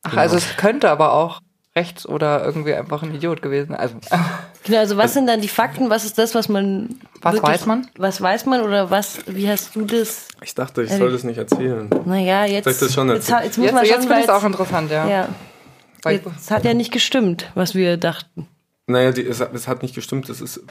Ach, 0.03 0.17
also 0.17 0.37
es 0.37 0.57
könnte 0.57 0.91
aber 0.91 1.13
auch 1.13 1.41
rechts 1.77 2.09
oder 2.09 2.45
irgendwie 2.45 2.75
einfach 2.75 3.03
ein 3.03 3.15
Idiot 3.15 3.43
gewesen. 3.43 3.69
sein. 3.73 3.79
Also 3.79 3.97
Genau, 4.65 4.79
also 4.79 4.97
was 4.97 5.15
sind 5.15 5.27
dann 5.27 5.41
die 5.41 5.49
Fakten? 5.49 5.91
Was 5.91 6.05
ist 6.05 6.19
das, 6.19 6.35
was 6.35 6.49
man. 6.49 7.01
Was 7.23 7.43
weiß 7.43 7.67
man? 7.67 7.87
Was 7.97 8.21
weiß 8.21 8.47
man 8.47 8.63
oder 8.63 8.91
was, 8.91 9.19
wie 9.27 9.49
hast 9.49 9.75
du 9.75 9.83
das? 9.85 10.29
ich 10.43 10.55
dachte, 10.55 10.83
ich 10.83 10.93
soll 10.93 11.11
das 11.11 11.25
nicht 11.25 11.39
erzählen. 11.39 11.89
Naja, 12.05 12.45
jetzt. 12.45 12.65
Soll 12.65 12.73
ich 12.73 12.79
das 12.81 12.95
schon 12.95 13.09
jetzt, 13.09 13.29
erzählen? 13.31 13.45
jetzt 13.45 13.59
muss 13.59 13.65
jetzt, 13.67 13.75
man 13.75 13.85
jetzt 13.85 14.01
finde 14.07 14.19
ich 14.19 14.25
es 14.25 14.31
auch 14.31 14.45
interessant, 14.45 14.91
ja. 14.91 15.09
Ja. 15.09 15.29
Es 16.37 16.51
hat 16.51 16.65
ja 16.65 16.75
nicht 16.75 16.93
gestimmt, 16.93 17.51
was 17.55 17.75
wir 17.75 17.97
dachten. 17.97 18.47
Naja, 18.87 19.13
die, 19.13 19.27
es, 19.27 19.41
hat- 19.41 19.55
es 19.55 19.69
hat 19.69 19.83
nicht 19.83 19.95
gestimmt. 19.95 20.31
Es 20.31 20.41
ist, 20.41 20.63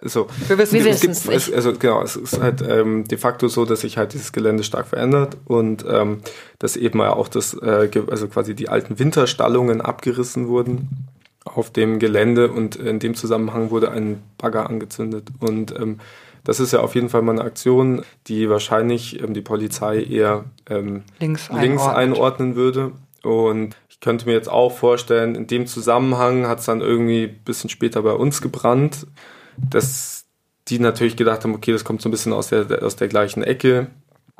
also, 0.00 0.28
Wir 0.46 0.56
wissen 0.56 0.72
Wir 0.82 0.86
es 0.90 1.00
gibt, 1.02 1.14
es, 1.14 1.52
also 1.52 1.74
genau, 1.74 2.02
es 2.02 2.16
ist 2.16 2.40
halt 2.40 2.62
ähm, 2.62 3.04
de 3.04 3.18
facto 3.18 3.48
so, 3.48 3.66
dass 3.66 3.80
sich 3.82 3.98
halt 3.98 4.14
dieses 4.14 4.32
Gelände 4.32 4.62
stark 4.62 4.86
verändert 4.86 5.36
und 5.44 5.84
ähm, 5.86 6.20
dass 6.58 6.76
eben 6.76 7.02
auch 7.02 7.28
das, 7.28 7.52
äh, 7.52 7.90
also 8.10 8.28
quasi 8.28 8.54
die 8.54 8.70
alten 8.70 8.98
Winterstallungen 8.98 9.82
abgerissen 9.82 10.48
wurden 10.48 11.08
auf 11.56 11.70
dem 11.70 11.98
Gelände 11.98 12.50
und 12.50 12.76
in 12.76 12.98
dem 12.98 13.14
Zusammenhang 13.14 13.70
wurde 13.70 13.90
ein 13.90 14.22
Bagger 14.38 14.68
angezündet 14.68 15.28
und 15.40 15.78
ähm, 15.78 15.98
das 16.44 16.60
ist 16.60 16.72
ja 16.72 16.80
auf 16.80 16.94
jeden 16.94 17.10
Fall 17.10 17.20
mal 17.20 17.32
eine 17.32 17.42
Aktion, 17.42 18.02
die 18.26 18.48
wahrscheinlich 18.48 19.22
ähm, 19.22 19.34
die 19.34 19.42
Polizei 19.42 20.02
eher 20.02 20.46
ähm, 20.70 21.02
Links 21.18 21.50
links 21.50 21.82
einordnen 21.82 22.56
würde. 22.56 22.92
Und 23.22 23.76
ich 23.90 24.00
könnte 24.00 24.24
mir 24.24 24.32
jetzt 24.32 24.48
auch 24.48 24.72
vorstellen, 24.72 25.34
in 25.34 25.46
dem 25.46 25.66
Zusammenhang 25.66 26.46
hat 26.46 26.60
es 26.60 26.64
dann 26.64 26.80
irgendwie 26.80 27.24
ein 27.24 27.44
bisschen 27.44 27.68
später 27.68 28.00
bei 28.00 28.12
uns 28.12 28.40
gebrannt, 28.40 29.06
dass 29.58 30.24
die 30.68 30.78
natürlich 30.78 31.16
gedacht 31.16 31.44
haben, 31.44 31.54
okay, 31.54 31.72
das 31.72 31.84
kommt 31.84 32.00
so 32.00 32.08
ein 32.08 32.12
bisschen 32.12 32.32
aus 32.32 32.48
der, 32.48 32.82
aus 32.82 32.96
der 32.96 33.08
gleichen 33.08 33.42
Ecke. 33.42 33.88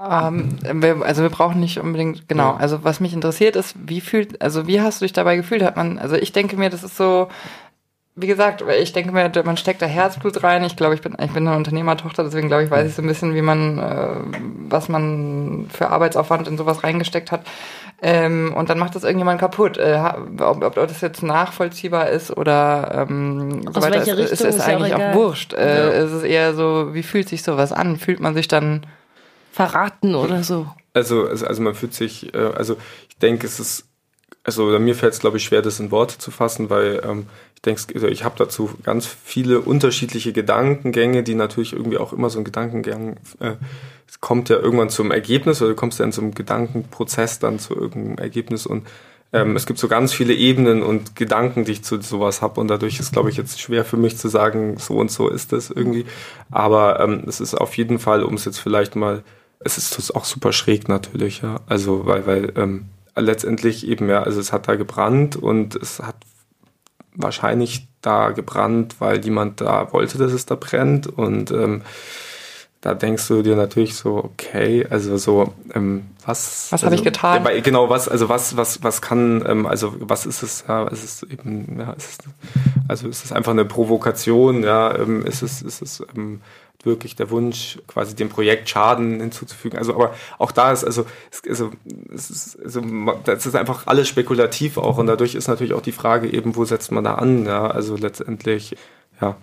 Ähm, 0.01 0.59
wir, 0.63 1.03
also 1.05 1.23
wir 1.23 1.31
brauchen 1.31 1.61
nicht 1.61 1.79
unbedingt, 1.79 2.29
genau. 2.29 2.53
Also 2.53 2.85
was 2.85 3.01
mich 3.01 3.13
interessiert 3.15 3.57
ist, 3.57 3.75
wie 3.79 4.01
fühlt, 4.01 4.41
also 4.41 4.67
wie 4.67 4.81
hast 4.81 5.01
du 5.01 5.05
dich 5.05 5.13
dabei 5.13 5.37
gefühlt? 5.37 5.63
Hat 5.63 5.77
man, 5.77 5.99
also 5.99 6.15
ich 6.15 6.33
denke 6.33 6.57
mir, 6.57 6.71
das 6.71 6.85
ist 6.85 6.97
so, 6.97 7.29
wie 8.15 8.27
gesagt, 8.27 8.65
ich 8.81 8.93
denke 8.93 9.13
mir, 9.13 9.31
man 9.45 9.57
steckt 9.57 9.83
da 9.83 9.87
Herzblut 9.87 10.43
rein. 10.43 10.65
Ich 10.65 10.77
glaube, 10.77 10.95
ich 10.95 11.01
bin, 11.01 11.17
ich 11.21 11.33
bin 11.33 11.47
eine 11.47 11.57
Unternehmertochter, 11.57 12.25
deswegen 12.25 12.49
glaube 12.49 12.65
ich, 12.65 12.71
weiß 12.71 12.89
ich 12.89 12.95
so 12.95 13.03
ein 13.03 13.09
bisschen, 13.09 13.35
wie 13.35 13.43
man, 13.43 13.79
äh, 13.79 14.09
was 14.69 14.89
man 14.89 15.67
für 15.73 15.89
Arbeitsaufwand 15.91 16.47
in 16.49 16.57
sowas 16.57 16.85
reingesteckt 16.85 17.33
hat. 17.33 17.43
Ähm, 18.01 18.55
und 18.57 18.71
dann 18.71 18.79
macht 18.79 18.95
das 18.95 19.03
irgendjemand 19.03 19.41
kaputt. 19.41 19.77
Äh, 19.79 20.01
ob, 20.41 20.65
ob 20.65 20.75
das 20.75 21.01
jetzt 21.01 21.23
nachvollziehbar 21.25 22.09
ist 22.09 22.37
oder 22.37 23.07
ähm, 23.09 23.63
so 23.65 23.71
Aus 23.71 23.83
weiter, 23.83 24.03
ist, 24.03 24.09
ist, 24.09 24.33
ist 24.33 24.41
ist 24.43 24.61
auch 24.61 24.69
eigentlich 24.69 24.95
auch, 24.95 24.99
egal. 24.99 25.15
wurscht. 25.15 25.55
Äh, 25.55 25.77
Ja. 25.77 26.05
Es 26.05 26.13
ist 26.13 26.23
eher 26.23 26.55
so, 26.55 26.95
wie 26.95 27.03
fühlt 27.03 27.29
sich 27.29 27.43
sowas 27.43 27.73
an? 27.73 27.97
Fühlt 27.97 28.21
man 28.21 28.35
sich 28.35 28.47
dann 28.47 28.87
Verraten 29.59 30.15
oder 30.15 30.45
so. 30.45 30.69
Also, 30.95 31.27
also, 31.27 31.45
also 31.45 31.63
man 31.63 31.75
fühlt 31.75 31.93
sich, 31.93 32.33
äh, 32.33 32.39
also 32.39 32.77
ich 33.09 33.17
denke, 33.17 33.45
es 33.45 33.59
ist, 33.59 33.89
also 34.45 34.67
mir 34.79 34.95
fällt 34.95 35.15
es, 35.15 35.19
glaube 35.19 35.39
ich, 35.39 35.45
schwer, 35.45 35.63
das 35.63 35.81
in 35.81 35.91
Worte 35.91 36.17
zu 36.17 36.31
fassen, 36.31 36.71
weil 36.71 37.03
ähm, 37.05 37.27
ich 37.57 37.63
denke, 37.63 37.83
also 37.93 38.07
ich 38.07 38.23
habe 38.23 38.37
dazu 38.39 38.71
ganz 38.85 39.07
viele 39.07 39.59
unterschiedliche 39.61 40.33
Gedankengänge, 40.33 41.25
die 41.25 41.35
natürlich 41.35 41.73
irgendwie 41.73 41.99
auch 41.99 42.13
immer 42.13 42.31
so 42.31 42.39
ein 42.39 42.45
Gedankengang, 42.45 43.17
äh, 43.41 43.55
kommt 44.21 44.49
ja 44.49 44.59
irgendwann 44.59 44.91
zum 44.91 45.11
Ergebnis 45.11 45.61
oder 45.61 45.71
du 45.71 45.77
kommst 45.77 45.99
ja 45.99 46.05
in 46.05 46.13
so 46.13 46.23
einem 46.23 46.35
Gedankenprozess 46.35 47.41
dann 47.41 47.59
zu 47.59 47.75
irgendeinem 47.75 48.19
Ergebnis 48.19 48.65
und 48.65 48.87
ähm, 49.33 49.57
es 49.57 49.67
gibt 49.67 49.81
so 49.81 49.89
ganz 49.89 50.13
viele 50.13 50.35
Ebenen 50.35 50.85
und 50.85 51.17
Gedanken, 51.17 51.65
die 51.65 51.73
ich 51.73 51.83
zu 51.83 52.01
sowas 52.01 52.43
habe 52.43 52.61
und 52.61 52.69
dadurch 52.69 53.01
ist, 53.01 53.13
glaube 53.13 53.29
ich, 53.29 53.37
jetzt 53.37 53.61
schwer 53.61 53.85
für 53.85 53.97
mich 53.97 54.17
zu 54.17 54.29
sagen, 54.29 54.79
so 54.79 54.95
und 54.95 55.11
so 55.11 55.29
ist 55.29 55.53
das 55.53 55.69
irgendwie. 55.69 56.07
Aber 56.51 57.01
ähm, 57.01 57.25
es 57.27 57.41
ist 57.41 57.55
auf 57.55 57.77
jeden 57.77 57.99
Fall, 57.99 58.23
um 58.23 58.35
es 58.35 58.45
jetzt 58.47 58.59
vielleicht 58.59 58.95
mal 58.97 59.25
es 59.61 59.77
ist 59.77 60.15
auch 60.15 60.25
super 60.25 60.53
schräg 60.53 60.89
natürlich, 60.89 61.43
ja. 61.43 61.61
Also, 61.67 62.07
weil, 62.07 62.27
weil 62.27 62.53
ähm, 62.57 62.87
letztendlich 63.17 63.87
eben, 63.87 64.09
ja, 64.09 64.23
also 64.23 64.41
es 64.41 64.53
hat 64.53 64.69
da 64.69 64.77
gebrannt 64.77 65.37
und 65.37 65.75
es 65.75 66.01
hat 66.01 66.17
wahrscheinlich 67.15 67.89
da 68.01 68.31
gebrannt, 68.31 68.97
weil 69.01 69.25
jemand 69.25 69.61
da 69.61 69.93
wollte, 69.93 70.19
dass 70.19 70.33
es 70.33 70.47
da 70.47 70.55
brennt. 70.55 71.07
Und 71.09 71.51
ähm, 71.51 71.83
da 72.81 72.95
denkst 72.95 73.27
du 73.27 73.43
dir 73.43 73.57
natürlich 73.57 73.97
so, 73.97 74.17
okay, 74.17 74.87
also 74.89 75.17
so, 75.17 75.53
ähm, 75.75 76.07
was. 76.25 76.69
Was 76.71 76.85
also, 76.85 76.95
ich 76.95 77.03
getan? 77.03 77.45
ja, 77.45 77.61
Genau, 77.61 77.91
was, 77.91 78.09
also 78.09 78.29
was, 78.29 78.57
was, 78.57 78.85
was 78.85 79.03
kann, 79.03 79.45
ähm, 79.49 79.67
also 79.67 79.95
was 79.99 80.27
ist 80.27 80.45
es, 80.45 80.65
ja, 80.69 80.87
es 80.87 81.03
ist 81.03 81.25
eben, 81.25 81.81
ja, 81.81 81.95
es 81.97 82.11
ist, 82.11 82.25
also 82.87 83.09
es 83.09 83.25
ist 83.25 83.33
einfach 83.33 83.51
eine 83.53 83.65
Provokation, 83.65 84.63
ja, 84.63 84.95
ähm, 84.97 85.25
es 85.27 85.43
ist, 85.43 85.63
es 85.63 85.83
ist 85.83 86.05
ähm, 86.17 86.41
wirklich 86.85 87.17
der 87.17 87.31
Wunsch, 87.31 87.79
quasi 87.87 88.15
dem 88.15 88.29
Projekt 88.29 88.69
Schaden 88.69 89.21
hinzuzufügen. 89.21 89.79
Also, 89.79 89.95
aber 89.95 90.15
auch 90.39 90.53
da 90.53 90.73
ist, 90.73 90.85
also, 90.85 91.05
es, 91.31 91.43
also, 91.49 91.73
ist, 92.09 92.59
also, 92.65 92.83
das 93.25 93.47
ist 93.47 93.57
einfach 93.57 93.87
alles 93.87 94.09
spekulativ 94.09 94.79
auch 94.79 94.99
und 94.99 95.07
dadurch 95.07 95.35
ist 95.35 95.49
natürlich 95.49 95.75
auch 95.75 95.83
die 95.83 95.93
Frage 95.93 96.33
eben, 96.33 96.57
wo 96.57 96.65
setzt 96.65 96.93
man 96.93 97.05
da 97.05 97.15
an, 97.15 97.47
ja, 97.47 97.67
also 97.67 97.97
letztendlich, 97.97 98.77
ja, 99.21 99.37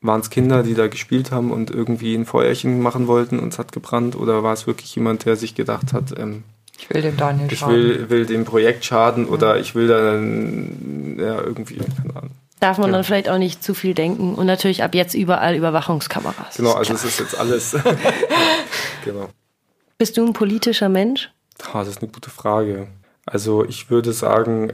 waren 0.00 0.20
es 0.20 0.30
Kinder, 0.30 0.62
die 0.62 0.74
da 0.74 0.86
gespielt 0.86 1.32
haben 1.32 1.50
und 1.50 1.70
irgendwie 1.70 2.14
ein 2.14 2.26
Feuerchen 2.26 2.80
machen 2.80 3.08
wollten 3.08 3.38
und 3.40 3.52
es 3.52 3.58
hat 3.58 3.72
gebrannt 3.72 4.14
oder 4.14 4.42
war 4.44 4.52
es 4.52 4.66
wirklich 4.66 4.94
jemand, 4.94 5.24
der 5.24 5.36
sich 5.36 5.54
gedacht 5.54 5.92
hat, 5.92 6.16
ähm, 6.18 6.44
Ich 6.78 6.88
will 6.90 7.02
dem 7.02 7.16
Daniel 7.16 7.52
ich 7.52 7.58
schauen. 7.58 7.72
will, 7.72 8.10
will 8.10 8.26
dem 8.26 8.44
Projekt 8.44 8.84
schaden 8.84 9.26
oder 9.26 9.58
ich 9.58 9.74
will 9.74 9.88
dann 9.88 11.16
ja, 11.18 11.40
irgendwie, 11.40 11.78
keine 11.78 12.14
Ahnung. 12.16 12.30
Darf 12.60 12.78
man 12.78 12.88
Ja. 12.88 12.96
dann 12.96 13.04
vielleicht 13.04 13.28
auch 13.28 13.38
nicht 13.38 13.62
zu 13.62 13.74
viel 13.74 13.92
denken. 13.94 14.34
Und 14.34 14.46
natürlich 14.46 14.82
ab 14.82 14.94
jetzt 14.94 15.14
überall 15.14 15.54
Überwachungskameras. 15.56 16.56
Genau, 16.56 16.72
also 16.72 16.94
es 16.94 17.04
ist 17.04 17.20
jetzt 17.20 17.38
alles. 17.38 17.76
genau. 19.04 19.28
Bist 19.98 20.16
du 20.16 20.26
ein 20.26 20.32
politischer 20.32 20.88
Mensch? 20.88 21.30
Das 21.72 21.88
ist 21.88 22.02
eine 22.02 22.10
gute 22.10 22.30
Frage. 22.30 22.88
Also 23.26 23.64
ich 23.64 23.90
würde 23.90 24.12
sagen, 24.12 24.72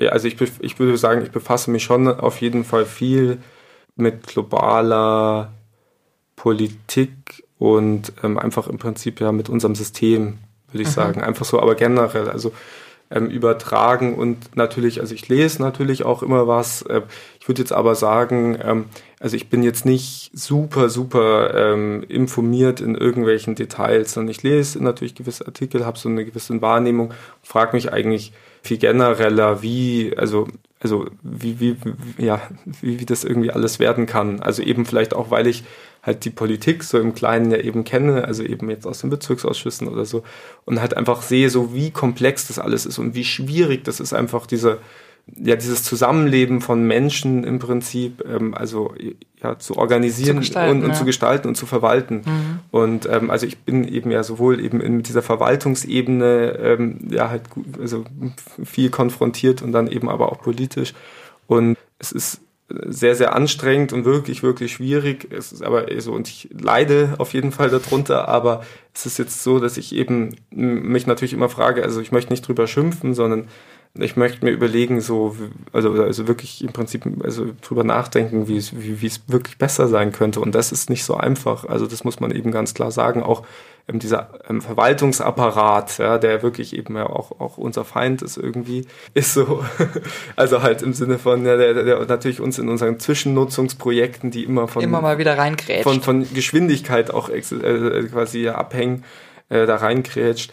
also 0.00 0.26
ich, 0.26 0.40
ich 0.40 0.78
würde 0.78 0.96
sagen, 0.96 1.22
ich 1.22 1.30
befasse 1.30 1.70
mich 1.70 1.84
schon 1.84 2.08
auf 2.08 2.40
jeden 2.40 2.64
Fall 2.64 2.86
viel 2.86 3.38
mit 3.96 4.26
globaler 4.26 5.52
Politik 6.36 7.44
und 7.58 8.12
ähm, 8.24 8.38
einfach 8.38 8.66
im 8.66 8.78
Prinzip 8.78 9.20
ja 9.20 9.30
mit 9.30 9.48
unserem 9.48 9.74
System, 9.74 10.38
würde 10.70 10.82
ich 10.82 10.88
sagen. 10.88 11.22
Einfach 11.22 11.44
so, 11.44 11.60
aber 11.60 11.74
generell, 11.74 12.28
also 12.28 12.52
ähm, 13.12 13.28
übertragen 13.28 14.14
und 14.14 14.56
natürlich, 14.56 15.00
also 15.00 15.14
ich 15.14 15.28
lese 15.28 15.62
natürlich 15.62 16.04
auch 16.04 16.22
immer 16.22 16.46
was. 16.46 16.82
Äh, 16.82 17.02
ich 17.40 17.48
würde 17.48 17.60
jetzt 17.60 17.72
aber 17.72 17.94
sagen, 17.94 18.58
ähm, 18.62 18.84
also 19.20 19.36
ich 19.36 19.48
bin 19.50 19.62
jetzt 19.62 19.84
nicht 19.84 20.30
super, 20.32 20.88
super 20.88 21.54
ähm, 21.54 22.04
informiert 22.08 22.80
in 22.80 22.94
irgendwelchen 22.94 23.54
Details, 23.54 24.12
sondern 24.12 24.30
ich 24.30 24.42
lese 24.42 24.82
natürlich 24.82 25.14
gewisse 25.14 25.46
Artikel, 25.46 25.84
habe 25.84 25.98
so 25.98 26.08
eine 26.08 26.24
gewisse 26.24 26.60
Wahrnehmung, 26.62 27.12
frage 27.42 27.76
mich 27.76 27.92
eigentlich 27.92 28.32
viel 28.62 28.78
genereller, 28.78 29.62
wie, 29.62 30.14
also, 30.16 30.48
also 30.80 31.06
wie, 31.22 31.60
wie, 31.60 31.76
ja, 32.18 32.40
wie, 32.80 33.00
wie 33.00 33.06
das 33.06 33.24
irgendwie 33.24 33.50
alles 33.50 33.78
werden 33.78 34.06
kann. 34.06 34.40
Also 34.40 34.62
eben 34.62 34.86
vielleicht 34.86 35.14
auch, 35.14 35.30
weil 35.30 35.46
ich 35.46 35.64
halt 36.02 36.24
die 36.24 36.30
Politik 36.30 36.82
so 36.82 36.98
im 36.98 37.14
Kleinen 37.14 37.50
ja 37.50 37.58
eben 37.58 37.84
kenne, 37.84 38.24
also 38.24 38.42
eben 38.42 38.68
jetzt 38.68 38.86
aus 38.86 39.00
den 39.00 39.10
Bezirksausschüssen 39.10 39.86
oder 39.88 40.04
so, 40.04 40.24
und 40.64 40.80
halt 40.80 40.96
einfach 40.96 41.22
sehe, 41.22 41.48
so 41.48 41.74
wie 41.74 41.90
komplex 41.90 42.48
das 42.48 42.58
alles 42.58 42.86
ist 42.86 42.98
und 42.98 43.14
wie 43.14 43.24
schwierig 43.24 43.84
das 43.84 44.00
ist, 44.00 44.12
einfach 44.12 44.46
diese, 44.46 44.78
ja, 45.36 45.54
dieses 45.54 45.84
Zusammenleben 45.84 46.60
von 46.60 46.84
Menschen 46.84 47.44
im 47.44 47.60
Prinzip, 47.60 48.24
ähm, 48.28 48.54
also 48.54 48.92
ja, 49.40 49.58
zu 49.58 49.76
organisieren 49.76 50.42
Zu 50.42 50.58
und, 50.58 50.82
und 50.82 50.90
ja. 50.90 50.94
zu 50.94 51.04
gestalten 51.04 51.46
und 51.48 51.54
zu 51.54 51.66
verwalten. 51.66 52.22
Mhm. 52.24 52.58
Und 52.72 53.08
ähm, 53.08 53.30
also 53.30 53.46
ich 53.46 53.58
bin 53.58 53.86
eben 53.86 54.10
ja 54.10 54.24
sowohl 54.24 54.60
eben 54.60 54.80
in 54.80 55.02
dieser 55.02 55.22
Verwaltungsebene 55.22 56.58
ähm, 56.60 57.08
ja 57.10 57.30
halt 57.30 57.42
also 57.80 58.04
viel 58.64 58.90
konfrontiert 58.90 59.62
und 59.62 59.70
dann 59.72 59.86
eben 59.86 60.08
aber 60.08 60.32
auch 60.32 60.40
politisch. 60.40 60.94
Und 61.46 61.76
es 61.98 62.10
ist 62.10 62.40
sehr, 62.86 63.14
sehr 63.14 63.34
anstrengend 63.34 63.92
und 63.92 64.04
wirklich, 64.04 64.42
wirklich 64.42 64.72
schwierig. 64.72 65.28
Es 65.30 65.52
ist 65.52 65.62
aber 65.62 65.86
so, 66.00 66.12
und 66.12 66.28
ich 66.28 66.48
leide 66.52 67.14
auf 67.18 67.32
jeden 67.32 67.52
Fall 67.52 67.70
darunter, 67.70 68.28
aber 68.28 68.64
es 68.94 69.06
ist 69.06 69.18
jetzt 69.18 69.42
so, 69.42 69.58
dass 69.58 69.76
ich 69.76 69.94
eben 69.94 70.36
mich 70.50 71.06
natürlich 71.06 71.32
immer 71.32 71.48
frage, 71.48 71.82
also 71.82 72.00
ich 72.00 72.12
möchte 72.12 72.32
nicht 72.32 72.46
drüber 72.46 72.66
schimpfen, 72.66 73.14
sondern 73.14 73.48
ich 73.98 74.16
möchte 74.16 74.44
mir 74.44 74.52
überlegen, 74.52 75.00
so, 75.02 75.36
also, 75.72 75.92
also 76.02 76.26
wirklich 76.26 76.64
im 76.64 76.72
Prinzip, 76.72 77.04
also 77.22 77.48
drüber 77.60 77.84
nachdenken, 77.84 78.48
wie 78.48 78.56
es, 78.56 78.74
wie, 78.74 79.02
wie 79.02 79.06
es 79.06 79.20
wirklich 79.28 79.58
besser 79.58 79.86
sein 79.86 80.12
könnte. 80.12 80.40
Und 80.40 80.54
das 80.54 80.72
ist 80.72 80.88
nicht 80.88 81.04
so 81.04 81.14
einfach. 81.14 81.66
Also 81.66 81.86
das 81.86 82.02
muss 82.02 82.18
man 82.18 82.30
eben 82.30 82.52
ganz 82.52 82.72
klar 82.72 82.90
sagen. 82.90 83.22
Auch 83.22 83.42
ähm, 83.88 83.98
dieser 83.98 84.30
ähm, 84.48 84.62
Verwaltungsapparat, 84.62 85.98
ja, 85.98 86.16
der 86.16 86.42
wirklich 86.42 86.74
eben 86.74 86.96
ja 86.96 87.04
auch, 87.06 87.38
auch 87.40 87.58
unser 87.58 87.84
Feind 87.84 88.22
ist 88.22 88.38
irgendwie, 88.38 88.86
ist 89.12 89.34
so, 89.34 89.62
also 90.36 90.62
halt 90.62 90.80
im 90.80 90.94
Sinne 90.94 91.18
von, 91.18 91.44
ja, 91.44 91.56
der, 91.58 91.74
der 91.84 92.06
natürlich 92.06 92.40
uns 92.40 92.58
in 92.58 92.70
unseren 92.70 92.98
Zwischennutzungsprojekten, 92.98 94.30
die 94.30 94.44
immer 94.44 94.68
von, 94.68 94.82
Immer 94.82 95.02
mal 95.02 95.18
wieder 95.18 95.36
reingrätscht. 95.36 95.82
von, 95.82 96.00
von 96.00 96.32
Geschwindigkeit 96.32 97.10
auch 97.12 97.28
ex- 97.28 97.52
äh, 97.52 98.04
quasi 98.10 98.48
abhängen, 98.48 99.04
äh, 99.50 99.66
da 99.66 99.76
reinkrätscht. 99.76 100.50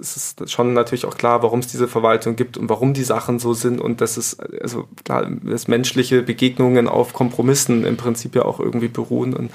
Es 0.00 0.16
ist 0.16 0.50
schon 0.50 0.74
natürlich 0.74 1.04
auch 1.04 1.16
klar, 1.16 1.42
warum 1.42 1.60
es 1.60 1.66
diese 1.66 1.88
Verwaltung 1.88 2.36
gibt 2.36 2.56
und 2.56 2.68
warum 2.68 2.94
die 2.94 3.04
Sachen 3.04 3.38
so 3.38 3.54
sind 3.54 3.80
und 3.80 4.00
dass 4.00 4.16
es, 4.16 4.38
also 4.38 4.88
klar, 5.04 5.28
dass 5.42 5.68
menschliche 5.68 6.22
Begegnungen 6.22 6.88
auf 6.88 7.12
Kompromissen 7.12 7.84
im 7.84 7.96
Prinzip 7.96 8.34
ja 8.34 8.44
auch 8.44 8.60
irgendwie 8.60 8.88
beruhen 8.88 9.34
und 9.34 9.50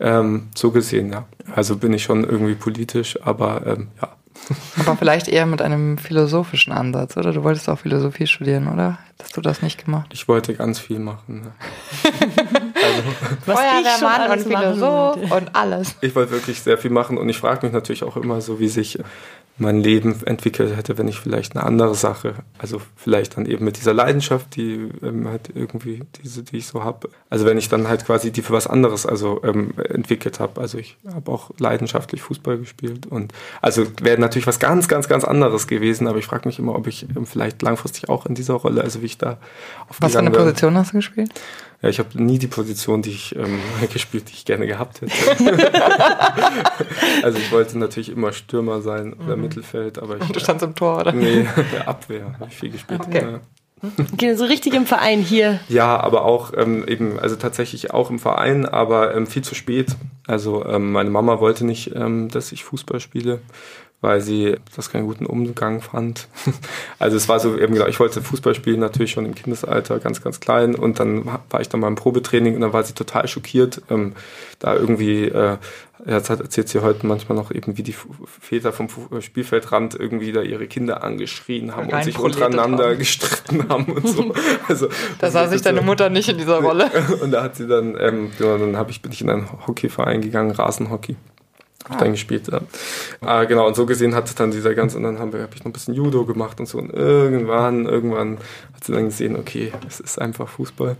ähm, 0.00 0.48
so 0.54 0.70
gesehen, 0.70 1.12
ja. 1.12 1.26
Also 1.54 1.76
bin 1.76 1.92
ich 1.92 2.02
schon 2.02 2.24
irgendwie 2.24 2.54
politisch, 2.54 3.18
aber 3.22 3.66
ähm, 3.66 3.88
ja. 4.00 4.08
Aber 4.80 4.96
vielleicht 4.96 5.28
eher 5.28 5.46
mit 5.46 5.62
einem 5.62 5.98
philosophischen 5.98 6.72
Ansatz, 6.72 7.16
oder? 7.16 7.32
Du 7.32 7.44
wolltest 7.44 7.68
auch 7.68 7.78
Philosophie 7.78 8.26
studieren, 8.26 8.66
oder? 8.66 8.98
Hast 9.22 9.36
du 9.36 9.40
das 9.40 9.62
nicht 9.62 9.84
gemacht? 9.84 10.10
Ich 10.12 10.26
wollte 10.26 10.54
ganz 10.54 10.78
viel 10.78 10.98
machen. 10.98 11.42
Ne? 11.42 11.52
Was 13.46 13.60
ich 13.60 13.88
schon 13.98 14.08
alles 14.08 14.46
machen 14.46 14.80
wollte. 14.80 15.34
und 15.34 15.54
alles. 15.54 15.94
Ich 16.00 16.14
wollte 16.14 16.32
wirklich 16.32 16.60
sehr 16.60 16.78
viel 16.78 16.90
machen 16.90 17.18
und 17.18 17.28
ich 17.28 17.38
frage 17.38 17.66
mich 17.66 17.72
natürlich 17.72 18.02
auch 18.02 18.16
immer 18.16 18.40
so, 18.40 18.58
wie 18.58 18.68
sich 18.68 18.98
mein 19.62 19.82
Leben 19.82 20.20
entwickelt 20.26 20.76
hätte, 20.76 20.98
wenn 20.98 21.08
ich 21.08 21.18
vielleicht 21.18 21.56
eine 21.56 21.64
andere 21.64 21.94
Sache, 21.94 22.34
also 22.58 22.82
vielleicht 22.96 23.36
dann 23.36 23.46
eben 23.46 23.64
mit 23.64 23.78
dieser 23.78 23.94
Leidenschaft, 23.94 24.56
die 24.56 24.90
ähm, 25.02 25.26
halt 25.26 25.50
irgendwie 25.54 26.02
diese, 26.22 26.42
die 26.42 26.58
ich 26.58 26.66
so 26.66 26.84
habe, 26.84 27.08
also 27.30 27.46
wenn 27.46 27.56
ich 27.56 27.68
dann 27.68 27.88
halt 27.88 28.04
quasi 28.04 28.30
die 28.30 28.42
für 28.42 28.52
was 28.52 28.66
anderes 28.66 29.06
also 29.06 29.40
ähm, 29.44 29.72
entwickelt 29.88 30.40
habe, 30.40 30.60
also 30.60 30.76
ich 30.76 30.98
habe 31.14 31.30
auch 31.30 31.50
leidenschaftlich 31.58 32.20
Fußball 32.20 32.58
gespielt 32.58 33.06
und 33.06 33.32
also 33.62 33.86
wäre 34.02 34.20
natürlich 34.20 34.46
was 34.46 34.58
ganz, 34.58 34.88
ganz, 34.88 35.08
ganz 35.08 35.24
anderes 35.24 35.66
gewesen, 35.66 36.06
aber 36.06 36.18
ich 36.18 36.26
frage 36.26 36.46
mich 36.46 36.58
immer, 36.58 36.74
ob 36.74 36.86
ich 36.86 37.06
ähm, 37.16 37.24
vielleicht 37.24 37.62
langfristig 37.62 38.08
auch 38.08 38.26
in 38.26 38.34
dieser 38.34 38.54
Rolle, 38.54 38.82
also 38.82 39.00
wie 39.00 39.06
ich 39.06 39.18
da 39.18 39.38
Was 40.00 40.12
für 40.12 40.18
eine. 40.18 40.30
Position 40.30 40.76
hast 40.76 40.92
du 40.92 40.96
gespielt? 40.96 41.30
Ja, 41.82 41.88
ich 41.88 41.98
habe 41.98 42.22
nie 42.22 42.38
die 42.38 42.46
Position, 42.46 43.02
die 43.02 43.10
ich 43.10 43.34
ähm, 43.34 43.60
gespielt, 43.92 44.28
die 44.28 44.34
ich 44.34 44.44
gerne 44.44 44.66
gehabt 44.66 45.00
hätte. 45.00 45.12
also 47.24 47.38
ich 47.38 47.50
wollte 47.50 47.76
natürlich 47.76 48.10
immer 48.10 48.32
Stürmer 48.32 48.80
sein 48.82 49.12
oder 49.14 49.36
Mittelfeld, 49.36 49.98
aber 49.98 50.18
ich 50.18 50.28
Du 50.28 50.38
standst 50.38 50.64
im 50.64 50.76
Tor, 50.76 51.00
oder? 51.00 51.12
nee, 51.12 51.46
Abwehr 51.86 52.36
habe 52.38 52.46
ich 52.48 52.56
viel 52.56 52.70
gespielt. 52.70 53.00
Okay. 53.00 53.22
Ja. 53.22 53.40
Okay, 54.12 54.34
so 54.36 54.44
richtig 54.44 54.74
im 54.74 54.86
Verein 54.86 55.18
hier. 55.22 55.58
Ja, 55.68 55.98
aber 55.98 56.24
auch 56.24 56.52
ähm, 56.56 56.86
eben, 56.86 57.18
also 57.18 57.34
tatsächlich 57.34 57.90
auch 57.92 58.10
im 58.10 58.20
Verein, 58.20 58.64
aber 58.64 59.12
ähm, 59.16 59.26
viel 59.26 59.42
zu 59.42 59.56
spät. 59.56 59.96
Also 60.28 60.64
ähm, 60.64 60.92
meine 60.92 61.10
Mama 61.10 61.40
wollte 61.40 61.66
nicht, 61.66 61.96
ähm, 61.96 62.28
dass 62.28 62.52
ich 62.52 62.62
Fußball 62.62 63.00
spiele, 63.00 63.40
weil 64.02 64.20
sie 64.20 64.56
das 64.76 64.90
keinen 64.90 65.06
guten 65.06 65.24
Umgang 65.24 65.80
fand. 65.80 66.28
Also 66.98 67.16
es 67.16 67.28
war 67.28 67.40
so 67.40 67.58
eben 67.58 67.74
genau, 67.74 67.86
ich 67.86 67.98
wollte 67.98 68.20
Fußball 68.22 68.54
spielen, 68.54 68.78
natürlich 68.78 69.10
schon 69.12 69.24
im 69.26 69.34
Kindesalter, 69.34 69.98
ganz, 69.98 70.22
ganz 70.22 70.38
klein. 70.38 70.74
Und 70.76 71.00
dann 71.00 71.24
war 71.50 71.60
ich 71.60 71.68
dann 71.68 71.80
mal 71.80 71.88
im 71.88 71.94
Probetraining 71.96 72.54
und 72.54 72.60
dann 72.60 72.72
war 72.72 72.84
sie 72.84 72.92
total 72.92 73.26
schockiert, 73.26 73.82
ähm, 73.90 74.12
da 74.60 74.74
irgendwie, 74.76 75.24
äh, 75.24 75.56
jetzt 76.06 76.30
hat, 76.30 76.40
erzählt 76.40 76.68
sie 76.68 76.80
heute 76.80 77.04
manchmal 77.06 77.36
noch 77.36 77.50
eben, 77.50 77.76
wie 77.76 77.82
die 77.82 77.94
Väter 78.40 78.72
vom 78.72 78.88
Fu- 78.88 79.20
Spielfeldrand 79.20 79.94
irgendwie 79.98 80.30
da 80.32 80.42
ihre 80.42 80.66
Kinder 80.68 81.02
angeschrien 81.02 81.74
haben 81.74 81.88
und 81.90 82.04
sich 82.04 82.18
untereinander 82.18 82.90
haben. 82.90 82.98
gestritten 82.98 83.68
haben 83.68 83.84
und 83.92 84.06
so. 84.06 84.32
Also, 84.68 84.88
Da 85.18 85.30
sah 85.30 85.48
sich 85.48 85.58
so- 85.58 85.64
deine 85.64 85.82
Mutter 85.82 86.08
nicht 86.08 86.28
in 86.28 86.38
dieser 86.38 86.60
Rolle. 86.60 86.88
und 87.20 87.32
da 87.32 87.42
hat 87.42 87.56
sie 87.56 87.66
dann, 87.66 87.96
ähm, 87.98 88.30
dann 88.38 88.76
hab 88.76 88.90
ich, 88.90 89.02
bin 89.02 89.10
ich 89.10 89.20
in 89.22 89.30
einen 89.30 89.48
Hockeyverein 89.66 90.20
gegangen, 90.20 90.52
Rasenhockey. 90.52 91.16
Hab 91.88 91.98
dann 91.98 92.12
gespielt, 92.12 92.48
ja. 92.48 92.60
Ah, 93.20 93.44
genau, 93.44 93.66
und 93.66 93.74
so 93.74 93.86
gesehen 93.86 94.14
hat 94.14 94.38
dann 94.38 94.50
dieser 94.50 94.74
ganze, 94.74 94.96
und 94.98 95.02
dann 95.02 95.18
haben 95.18 95.32
wir, 95.32 95.42
hab 95.42 95.54
ich 95.54 95.60
noch 95.60 95.66
ein 95.66 95.72
bisschen 95.72 95.94
Judo 95.94 96.24
gemacht 96.24 96.60
und 96.60 96.66
so. 96.66 96.78
Und 96.78 96.90
irgendwann, 96.90 97.86
irgendwann 97.86 98.38
hat 98.74 98.84
sie 98.84 98.92
dann 98.92 99.06
gesehen, 99.06 99.36
okay, 99.36 99.72
es 99.88 100.00
ist 100.00 100.20
einfach 100.20 100.48
Fußball. 100.48 100.96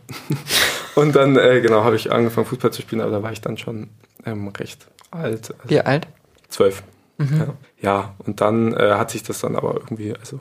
und 0.97 1.15
dann, 1.15 1.37
äh, 1.37 1.61
genau, 1.61 1.85
habe 1.85 1.97
ich 1.97 2.11
angefangen 2.11 2.47
Fußball 2.47 2.73
zu 2.73 2.83
spielen, 2.83 3.01
aber 3.01 3.13
da 3.13 3.23
war 3.23 3.33
ich 3.33 3.41
dann 3.41 3.59
schon 3.59 3.91
ähm, 4.27 4.49
recht 4.49 4.87
alt. 5.11 5.55
Also 5.59 5.71
Wie 5.71 5.81
alt? 5.81 6.09
zwölf. 6.49 6.83
Ja. 7.19 7.55
ja, 7.81 8.15
und 8.19 8.41
dann 8.41 8.75
äh, 8.75 8.95
hat 8.95 9.11
sich 9.11 9.23
das 9.23 9.41
dann 9.41 9.55
aber 9.55 9.75
irgendwie, 9.75 10.13
also 10.13 10.41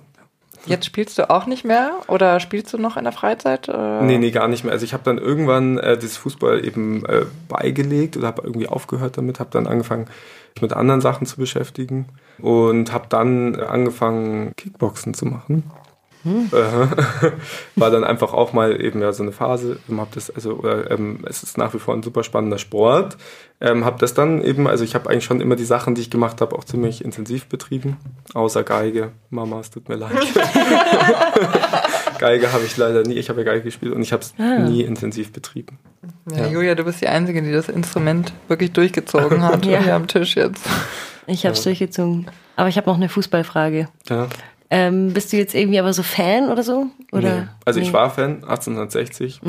Jetzt 0.66 0.86
spielst 0.86 1.18
du 1.18 1.30
auch 1.30 1.46
nicht 1.48 1.66
mehr? 1.66 1.92
Oder 2.08 2.40
spielst 2.40 2.72
du 2.74 2.78
noch 2.78 2.98
in 2.98 3.04
der 3.04 3.14
Freizeit? 3.14 3.68
Äh, 3.68 4.02
Nee, 4.04 4.18
nee, 4.18 4.32
gar 4.32 4.48
nicht 4.48 4.64
mehr. 4.64 4.74
Also 4.74 4.86
ich 4.86 4.94
habe 4.94 5.04
dann 5.04 5.18
irgendwann 5.18 5.78
äh, 5.78 5.98
dieses 5.98 6.18
Fußball 6.18 6.64
eben 6.66 7.06
äh, 7.06 7.26
beigelegt 7.50 8.16
oder 8.18 8.28
habe 8.28 8.44
irgendwie 8.44 8.68
aufgehört 8.68 9.18
damit, 9.18 9.40
habe 9.40 9.50
dann 9.52 9.68
angefangen, 9.68 10.08
mich 10.56 10.62
mit 10.62 10.74
anderen 10.74 11.02
Sachen 11.02 11.26
zu 11.26 11.38
beschäftigen 11.38 12.06
und 12.40 12.92
habe 12.92 13.06
dann 13.10 13.56
angefangen, 13.56 14.54
Kickboxen 14.58 15.14
zu 15.14 15.26
machen. 15.26 15.64
Äh, 16.26 16.56
war 17.76 17.90
dann 17.90 18.04
einfach 18.04 18.34
auch 18.34 18.54
mal 18.54 18.80
eben 18.80 19.02
ja 19.02 19.12
so 19.14 19.24
eine 19.24 19.32
Phase. 19.32 19.80
Ähm, 19.90 20.00
hab 20.00 20.12
das 20.14 20.30
also 20.30 20.64
ähm, 20.66 21.20
es 21.28 21.44
ist 21.44 21.58
nach 21.58 21.74
wie 21.74 21.80
vor 21.80 21.94
ein 21.96 22.04
super 22.04 22.24
spannender 22.24 22.58
Sport. 22.58 23.18
Ähm, 23.60 23.86
habe 23.86 24.00
das 24.00 24.14
dann 24.14 24.44
eben, 24.44 24.68
also 24.68 24.84
ich 24.84 24.96
habe 24.96 25.10
eigentlich 25.10 25.26
schon 25.26 25.42
immer 25.42 25.56
die 25.56 25.66
Sachen, 25.66 25.96
die 25.96 26.02
ich 26.02 26.10
gemacht 26.10 26.42
habe, 26.42 26.56
auch 26.56 26.64
ziemlich 26.64 27.04
intensiv 27.06 27.46
betrieben, 27.48 27.98
außer 28.34 28.64
Geige. 28.64 29.12
Mama, 29.30 29.60
es 29.60 29.70
tut 29.70 29.88
mir 29.88 29.96
leid. 29.96 30.12
Geige 32.20 32.52
habe 32.54 32.64
ich 32.66 32.78
leider 32.78 33.04
nie. 33.04 33.16
Ich 33.16 33.30
habe 33.30 33.42
ja 33.42 33.46
Geige 33.46 33.64
gespielt 33.64 33.94
und 33.94 34.02
ich 34.02 34.14
habe 34.14 34.24
es 34.24 34.34
nie 34.38 34.82
intensiv 34.82 35.32
betrieben. 35.32 35.78
Ja, 36.32 36.46
Ja. 36.46 36.48
Julia, 36.48 36.76
du 36.76 36.84
bist 36.84 37.02
die 37.02 37.08
Einzige, 37.08 37.42
die 37.42 37.52
das 37.52 37.70
Instrument 37.70 38.34
wirklich 38.48 38.72
durchgezogen 38.74 39.44
hat. 39.44 39.66
Ja. 39.66 39.80
Hier 39.82 39.96
am 39.96 40.08
Tisch 40.08 40.36
jetzt. 40.36 40.64
Ich 41.28 41.46
habe 41.46 41.54
es 41.54 41.64
durchgezogen. 41.64 42.28
Aber 42.56 42.70
ich 42.70 42.78
habe 42.78 42.90
noch 42.90 42.98
eine 42.98 43.10
Fußballfrage. 43.10 43.88
Ja. 44.10 44.28
Ähm, 44.74 45.12
bist 45.14 45.34
du 45.34 45.38
jetzt 45.38 45.54
irgendwie 45.54 45.80
aber 45.80 45.92
so 45.92 46.02
Fan 46.02 46.50
oder 46.50 46.64
so? 46.64 46.88
Oder? 47.12 47.42
Nee. 47.42 47.48
Also 47.66 47.82
ich 47.82 47.88
Nee. 47.88 47.94
war 47.94 48.10
Fan 48.10 48.36
1860 48.44 49.42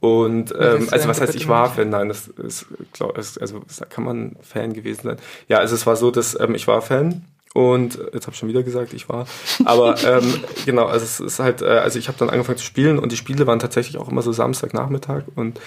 und 0.00 0.44
bist 0.46 0.54
ähm, 0.58 0.86
du 0.86 0.92
also 0.92 1.08
was 1.08 1.20
heißt 1.20 1.34
ich 1.34 1.48
war? 1.48 1.70
Fan? 1.70 1.90
Nein, 1.90 2.08
das 2.08 2.28
ist 2.28 2.66
glaub, 2.94 3.16
also 3.16 3.60
da 3.78 3.84
kann 3.84 4.04
man 4.04 4.36
Fan 4.40 4.72
gewesen 4.72 5.02
sein. 5.04 5.16
Ja, 5.48 5.58
also 5.58 5.74
es 5.74 5.86
war 5.86 5.96
so, 5.96 6.10
dass 6.10 6.38
ähm, 6.40 6.54
ich 6.54 6.66
war 6.66 6.80
Fan 6.80 7.24
und 7.52 7.98
jetzt 8.14 8.26
habe 8.26 8.32
ich 8.32 8.38
schon 8.38 8.48
wieder 8.48 8.62
gesagt, 8.62 8.94
ich 8.94 9.06
war. 9.10 9.26
Aber 9.66 10.02
ähm, 10.06 10.32
genau, 10.64 10.86
also 10.86 11.04
es 11.04 11.20
ist 11.20 11.38
halt, 11.40 11.60
äh, 11.60 11.66
also 11.66 11.98
ich 11.98 12.08
habe 12.08 12.16
dann 12.18 12.30
angefangen 12.30 12.56
zu 12.58 12.64
spielen 12.64 12.98
und 12.98 13.12
die 13.12 13.16
Spiele 13.18 13.46
waren 13.46 13.58
tatsächlich 13.58 13.98
auch 13.98 14.08
immer 14.08 14.22
so 14.22 14.32
Samstagnachmittag 14.32 15.24
und 15.34 15.60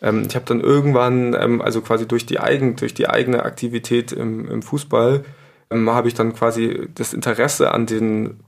ähm, 0.00 0.26
ich 0.28 0.36
habe 0.36 0.44
dann 0.46 0.60
irgendwann, 0.60 1.34
ähm, 1.34 1.60
also 1.60 1.80
quasi 1.80 2.06
durch 2.06 2.24
die 2.24 2.38
eigen, 2.38 2.76
durch 2.76 2.94
die 2.94 3.08
eigene 3.08 3.42
Aktivität 3.44 4.12
im, 4.12 4.48
im 4.48 4.62
Fußball, 4.62 5.24
ähm, 5.74 5.90
habe 5.90 6.08
ich 6.08 6.14
dann 6.14 6.34
quasi 6.34 6.88
das 6.94 7.12
Interesse 7.12 7.72
an 7.72 7.86
den 7.86 8.40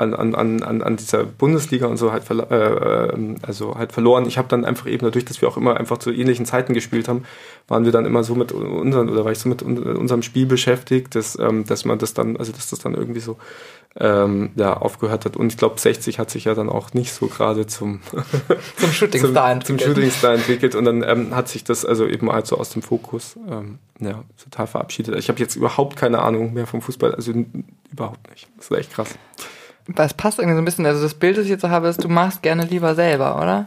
an, 0.00 0.34
an, 0.34 0.62
an, 0.62 0.82
an 0.82 0.96
dieser 0.96 1.24
Bundesliga 1.24 1.86
und 1.86 1.96
so 1.96 2.12
halt, 2.12 2.28
äh, 2.30 3.12
ähm, 3.14 3.36
also 3.42 3.76
halt 3.76 3.92
verloren. 3.92 4.26
Ich 4.26 4.38
habe 4.38 4.48
dann 4.48 4.64
einfach 4.64 4.86
eben 4.86 5.04
dadurch, 5.04 5.24
dass 5.24 5.40
wir 5.40 5.48
auch 5.48 5.56
immer 5.56 5.76
einfach 5.76 5.98
zu 5.98 6.10
ähnlichen 6.10 6.46
Zeiten 6.46 6.74
gespielt 6.74 7.08
haben, 7.08 7.24
waren 7.68 7.84
wir 7.84 7.92
dann 7.92 8.06
immer 8.06 8.24
so 8.24 8.34
mit 8.34 8.52
unseren 8.52 9.08
oder 9.08 9.24
war 9.24 9.32
ich 9.32 9.38
so 9.38 9.48
mit 9.48 9.62
un 9.62 9.78
unserem 9.78 10.22
Spiel 10.22 10.46
beschäftigt, 10.46 11.14
dass, 11.14 11.38
ähm, 11.38 11.64
dass 11.66 11.84
man 11.84 11.98
das 11.98 12.14
dann, 12.14 12.36
also 12.36 12.52
dass 12.52 12.70
das 12.70 12.78
dann 12.78 12.94
irgendwie 12.94 13.20
so 13.20 13.36
ähm, 13.96 14.50
ja, 14.54 14.76
aufgehört 14.76 15.24
hat. 15.24 15.36
Und 15.36 15.52
ich 15.52 15.58
glaube, 15.58 15.78
60 15.78 16.18
hat 16.18 16.30
sich 16.30 16.44
ja 16.44 16.54
dann 16.54 16.68
auch 16.68 16.94
nicht 16.94 17.12
so 17.12 17.26
gerade 17.26 17.66
zum, 17.66 18.00
Zum 18.76 18.92
Shooting 18.92 19.20
zum, 19.22 19.30
Star 19.30 19.60
zum 19.60 19.74
entwickelt. 19.74 19.96
Shooting 19.96 20.10
Star 20.10 20.34
entwickelt 20.34 20.74
und 20.74 20.84
dann 20.84 21.02
ähm, 21.02 21.34
hat 21.34 21.48
sich 21.48 21.64
das 21.64 21.84
also 21.84 22.06
eben 22.06 22.30
halt 22.30 22.46
so 22.46 22.56
aus 22.56 22.70
dem 22.70 22.82
Fokus 22.82 23.36
ähm, 23.48 23.78
ja, 23.98 24.22
total 24.42 24.66
verabschiedet. 24.66 25.16
Ich 25.16 25.28
habe 25.28 25.40
jetzt 25.40 25.56
überhaupt 25.56 25.96
keine 25.96 26.20
Ahnung 26.20 26.54
mehr 26.54 26.66
vom 26.66 26.82
Fußball, 26.82 27.14
also 27.14 27.32
überhaupt 27.90 28.30
nicht. 28.30 28.48
Das 28.56 28.70
ist 28.70 28.76
echt 28.76 28.92
krass. 28.92 29.16
Das 29.94 30.14
passt 30.14 30.38
irgendwie 30.38 30.54
so 30.54 30.62
ein 30.62 30.64
bisschen. 30.64 30.86
Also 30.86 31.02
das 31.02 31.14
Bild, 31.14 31.36
das 31.36 31.44
ich 31.44 31.50
jetzt 31.50 31.62
so 31.62 31.70
habe, 31.70 31.88
ist, 31.88 32.02
du 32.02 32.08
machst 32.08 32.42
gerne 32.42 32.64
lieber 32.64 32.94
selber, 32.94 33.40
oder? 33.40 33.66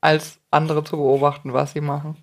Als 0.00 0.38
andere 0.50 0.84
zu 0.84 0.96
beobachten, 0.96 1.52
was 1.52 1.72
sie 1.72 1.80
machen. 1.80 2.16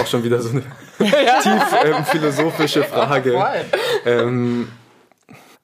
auch 0.00 0.06
schon 0.06 0.24
wieder 0.24 0.40
so 0.40 0.50
eine 0.50 0.62
tief 0.98 1.62
ähm, 1.84 2.04
philosophische 2.04 2.84
Frage. 2.84 3.42
Ähm, 4.04 4.68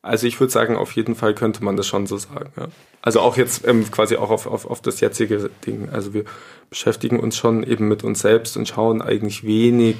also 0.00 0.26
ich 0.26 0.38
würde 0.40 0.52
sagen, 0.52 0.76
auf 0.76 0.92
jeden 0.92 1.14
Fall 1.14 1.34
könnte 1.34 1.62
man 1.62 1.76
das 1.76 1.86
schon 1.86 2.06
so 2.06 2.16
sagen. 2.16 2.52
Ja. 2.56 2.68
Also 3.02 3.20
auch 3.20 3.36
jetzt 3.36 3.66
ähm, 3.66 3.90
quasi 3.90 4.16
auch 4.16 4.30
auf, 4.30 4.46
auf, 4.46 4.64
auf 4.66 4.80
das 4.80 5.00
jetzige 5.00 5.50
Ding. 5.66 5.88
Also 5.92 6.14
wir 6.14 6.24
beschäftigen 6.70 7.20
uns 7.20 7.36
schon 7.36 7.62
eben 7.62 7.88
mit 7.88 8.04
uns 8.04 8.20
selbst 8.20 8.56
und 8.56 8.68
schauen 8.68 9.02
eigentlich 9.02 9.44
wenig, 9.44 9.96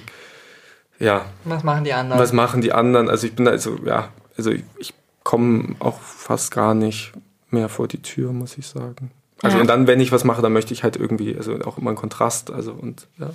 ja. 0.99 1.27
Was 1.45 1.63
machen 1.63 1.85
die 1.85 1.93
anderen? 1.93 2.21
Was 2.21 2.33
machen 2.33 2.61
die 2.61 2.73
anderen? 2.73 3.09
Also 3.09 3.27
ich 3.27 3.35
bin 3.35 3.45
da, 3.45 3.53
also 3.53 3.79
ja, 3.85 4.09
also 4.37 4.51
ich, 4.51 4.65
ich 4.79 4.95
komme 5.29 5.77
auch 5.81 6.01
fast 6.01 6.51
gar 6.53 6.73
nicht 6.73 7.13
mehr 7.51 7.69
vor 7.69 7.87
die 7.87 8.01
Tür, 8.01 8.33
muss 8.33 8.57
ich 8.57 8.67
sagen. 8.67 9.11
Also 9.43 9.59
ja. 9.59 9.61
und 9.61 9.67
dann, 9.67 9.87
wenn 9.87 10.01
ich 10.01 10.11
was 10.11 10.25
mache, 10.25 10.41
dann 10.41 10.55
möchte 10.55 10.73
ich 10.73 10.85
halt 10.85 10.97
irgendwie, 10.97 11.37
also 11.37 11.53
auch 11.67 11.77
immer 11.77 11.91
einen 11.91 11.99
Kontrast, 11.99 12.51
also 12.51 12.73
und 12.73 13.09
ja. 13.19 13.29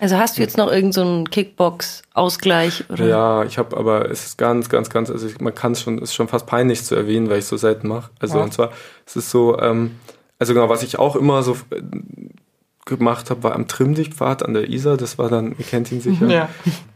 Also 0.00 0.18
hast 0.18 0.36
du 0.36 0.42
jetzt 0.42 0.56
noch 0.56 0.68
irgendeinen 0.68 1.26
so 1.26 1.30
Kickbox-Ausgleich? 1.30 2.86
Ja, 2.96 3.44
ich 3.44 3.56
habe 3.56 3.76
aber, 3.76 4.10
es 4.10 4.26
ist 4.26 4.38
ganz, 4.38 4.68
ganz, 4.68 4.90
ganz, 4.90 5.12
also 5.12 5.28
ich, 5.28 5.40
man 5.40 5.54
kann 5.54 5.72
es 5.72 5.82
schon, 5.82 5.98
es 5.98 6.10
ist 6.10 6.14
schon 6.14 6.26
fast 6.26 6.46
peinlich 6.46 6.82
zu 6.82 6.96
erwähnen, 6.96 7.30
weil 7.30 7.38
ich 7.38 7.46
so 7.46 7.56
selten 7.56 7.86
mache. 7.86 8.10
Also 8.18 8.38
ja. 8.38 8.42
und 8.42 8.52
zwar, 8.52 8.72
es 9.06 9.14
ist 9.14 9.30
so, 9.30 9.56
ähm, 9.60 9.92
also 10.40 10.54
genau, 10.54 10.68
was 10.68 10.82
ich 10.82 10.98
auch 10.98 11.14
immer 11.14 11.44
so 11.44 11.56
äh, 11.70 11.82
gemacht 12.84 13.30
habe, 13.30 13.44
war 13.44 13.54
am 13.54 13.68
Trimmdichtpfad 13.68 14.42
an 14.42 14.54
der 14.54 14.68
Isar, 14.68 14.96
das 14.96 15.18
war 15.18 15.28
dann, 15.28 15.54
ihr 15.56 15.64
kennt 15.64 15.92
ihn 15.92 16.00
sicher. 16.00 16.26
Ja. 16.26 16.48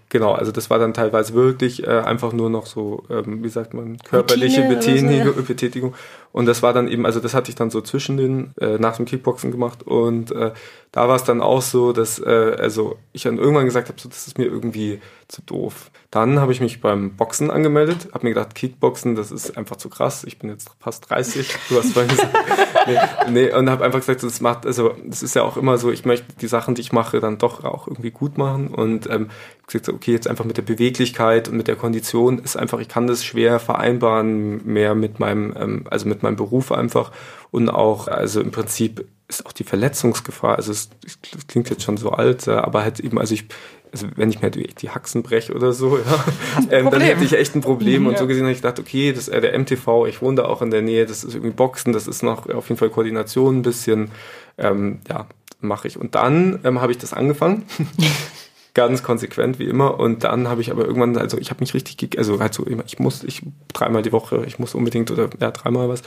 Genau, 0.08 0.32
also 0.32 0.52
das 0.52 0.70
war 0.70 0.78
dann 0.78 0.94
teilweise 0.94 1.34
wirklich 1.34 1.84
äh, 1.84 1.90
einfach 1.90 2.32
nur 2.32 2.48
noch 2.48 2.66
so, 2.66 3.02
ähm, 3.10 3.42
wie 3.42 3.48
sagt 3.48 3.74
man, 3.74 3.98
körperliche 3.98 4.62
Betätigung, 4.62 5.24
so, 5.24 5.40
ja. 5.40 5.42
Betätigung. 5.46 5.94
Und 6.32 6.46
das 6.46 6.62
war 6.62 6.72
dann 6.72 6.88
eben, 6.88 7.06
also 7.06 7.20
das 7.20 7.34
hatte 7.34 7.50
ich 7.50 7.54
dann 7.54 7.70
so 7.70 7.80
zwischen 7.80 8.16
den, 8.16 8.52
äh, 8.60 8.78
nach 8.78 8.96
dem 8.96 9.06
Kickboxen 9.06 9.50
gemacht. 9.50 9.82
Und 9.82 10.32
äh, 10.32 10.52
da 10.92 11.08
war 11.08 11.16
es 11.16 11.24
dann 11.24 11.40
auch 11.40 11.62
so, 11.62 11.92
dass 11.92 12.18
äh, 12.18 12.56
also 12.58 12.96
ich 13.12 13.22
dann 13.22 13.38
irgendwann 13.38 13.64
gesagt 13.64 13.88
habe, 13.88 14.00
so, 14.00 14.08
das 14.08 14.26
ist 14.26 14.38
mir 14.38 14.44
irgendwie 14.44 15.00
zu 15.28 15.42
doof. 15.42 15.90
Dann 16.10 16.40
habe 16.40 16.52
ich 16.52 16.60
mich 16.60 16.80
beim 16.80 17.16
Boxen 17.16 17.50
angemeldet, 17.50 18.08
habe 18.14 18.26
mir 18.26 18.34
gedacht, 18.34 18.54
Kickboxen, 18.54 19.16
das 19.16 19.32
ist 19.32 19.58
einfach 19.58 19.76
zu 19.76 19.88
krass. 19.88 20.24
Ich 20.24 20.38
bin 20.38 20.50
jetzt 20.50 20.70
fast 20.78 21.10
30, 21.10 21.48
du 21.68 21.78
hast 21.78 21.92
vorhin 21.92 22.10
gesagt. 22.10 22.34
nee, 22.86 22.98
nee, 23.28 23.52
und 23.52 23.68
habe 23.68 23.84
einfach 23.84 23.98
gesagt, 23.98 24.22
das 24.22 24.40
macht, 24.40 24.66
also 24.66 24.94
das 25.04 25.22
ist 25.22 25.34
ja 25.34 25.42
auch 25.42 25.56
immer 25.56 25.78
so, 25.78 25.90
ich 25.90 26.04
möchte 26.04 26.26
die 26.40 26.46
Sachen, 26.46 26.74
die 26.74 26.80
ich 26.80 26.92
mache, 26.92 27.20
dann 27.20 27.38
doch 27.38 27.64
auch 27.64 27.88
irgendwie 27.88 28.12
gut 28.12 28.38
machen. 28.38 28.68
Und 28.68 29.10
ähm, 29.10 29.28
gesagt, 29.66 29.88
okay, 29.88 30.12
jetzt 30.12 30.28
einfach 30.28 30.44
mit 30.44 30.56
der 30.56 30.62
Beweglichkeit 30.62 31.48
und 31.48 31.56
mit 31.56 31.68
der 31.68 31.76
Kondition 31.76 32.38
ist 32.38 32.56
einfach, 32.56 32.78
ich 32.78 32.88
kann 32.88 33.06
das 33.06 33.24
schwer 33.24 33.58
vereinbaren 33.58 34.64
mehr 34.64 34.94
mit 34.94 35.18
meinem, 35.18 35.54
ähm, 35.58 35.84
also 35.90 36.08
mit 36.08 36.22
meinem 36.26 36.36
Beruf 36.36 36.72
einfach 36.72 37.12
und 37.50 37.68
auch, 37.68 38.08
also 38.08 38.40
im 38.40 38.50
Prinzip 38.50 39.06
ist 39.28 39.44
auch 39.46 39.52
die 39.52 39.64
Verletzungsgefahr, 39.64 40.56
also 40.56 40.70
es, 40.70 40.90
es 41.04 41.46
klingt 41.46 41.70
jetzt 41.70 41.82
schon 41.82 41.96
so 41.96 42.10
alt, 42.10 42.46
aber 42.48 42.82
halt 42.82 43.00
eben, 43.00 43.18
also 43.18 43.34
ich, 43.34 43.46
also 43.92 44.06
wenn 44.16 44.30
ich 44.30 44.40
mir 44.40 44.50
die 44.50 44.90
Haxen 44.90 45.22
breche 45.22 45.52
oder 45.54 45.72
so, 45.72 45.98
ja, 45.98 46.24
ähm, 46.70 46.90
dann 46.90 47.00
hätte 47.00 47.24
ich 47.24 47.32
echt 47.32 47.54
ein 47.54 47.60
Problem. 47.60 48.04
Ja. 48.04 48.10
Und 48.10 48.18
so 48.18 48.26
gesehen 48.26 48.44
habe 48.44 48.52
ich 48.52 48.58
gedacht, 48.58 48.78
okay, 48.78 49.12
das 49.12 49.28
ist 49.28 49.34
äh, 49.34 49.40
der 49.40 49.58
MTV, 49.58 50.06
ich 50.06 50.22
wohne 50.22 50.36
da 50.36 50.44
auch 50.44 50.62
in 50.62 50.70
der 50.70 50.82
Nähe, 50.82 51.06
das 51.06 51.24
ist 51.24 51.34
irgendwie 51.34 51.54
Boxen, 51.54 51.92
das 51.92 52.06
ist 52.06 52.22
noch 52.22 52.48
auf 52.48 52.68
jeden 52.68 52.78
Fall 52.78 52.90
Koordination 52.90 53.58
ein 53.58 53.62
bisschen, 53.62 54.10
ähm, 54.58 55.00
ja, 55.08 55.26
mache 55.60 55.88
ich. 55.88 55.98
Und 55.98 56.14
dann 56.14 56.60
ähm, 56.64 56.80
habe 56.80 56.92
ich 56.92 56.98
das 56.98 57.12
angefangen. 57.12 57.64
ganz 58.76 59.02
konsequent 59.02 59.58
wie 59.58 59.64
immer. 59.64 59.98
Und 59.98 60.22
dann 60.22 60.48
habe 60.48 60.60
ich 60.60 60.70
aber 60.70 60.84
irgendwann 60.84 61.16
also 61.16 61.38
ich 61.38 61.50
habe 61.50 61.60
mich 61.60 61.74
richtig 61.74 62.16
also 62.18 62.38
halt 62.38 62.54
so 62.54 62.62
immer 62.64 62.84
ich 62.86 62.98
muss 62.98 63.24
ich 63.24 63.42
dreimal 63.72 64.02
die 64.02 64.12
Woche 64.12 64.44
ich 64.46 64.58
muss 64.58 64.74
unbedingt 64.74 65.10
oder 65.10 65.30
ja 65.40 65.50
dreimal 65.50 65.88
was. 65.88 66.02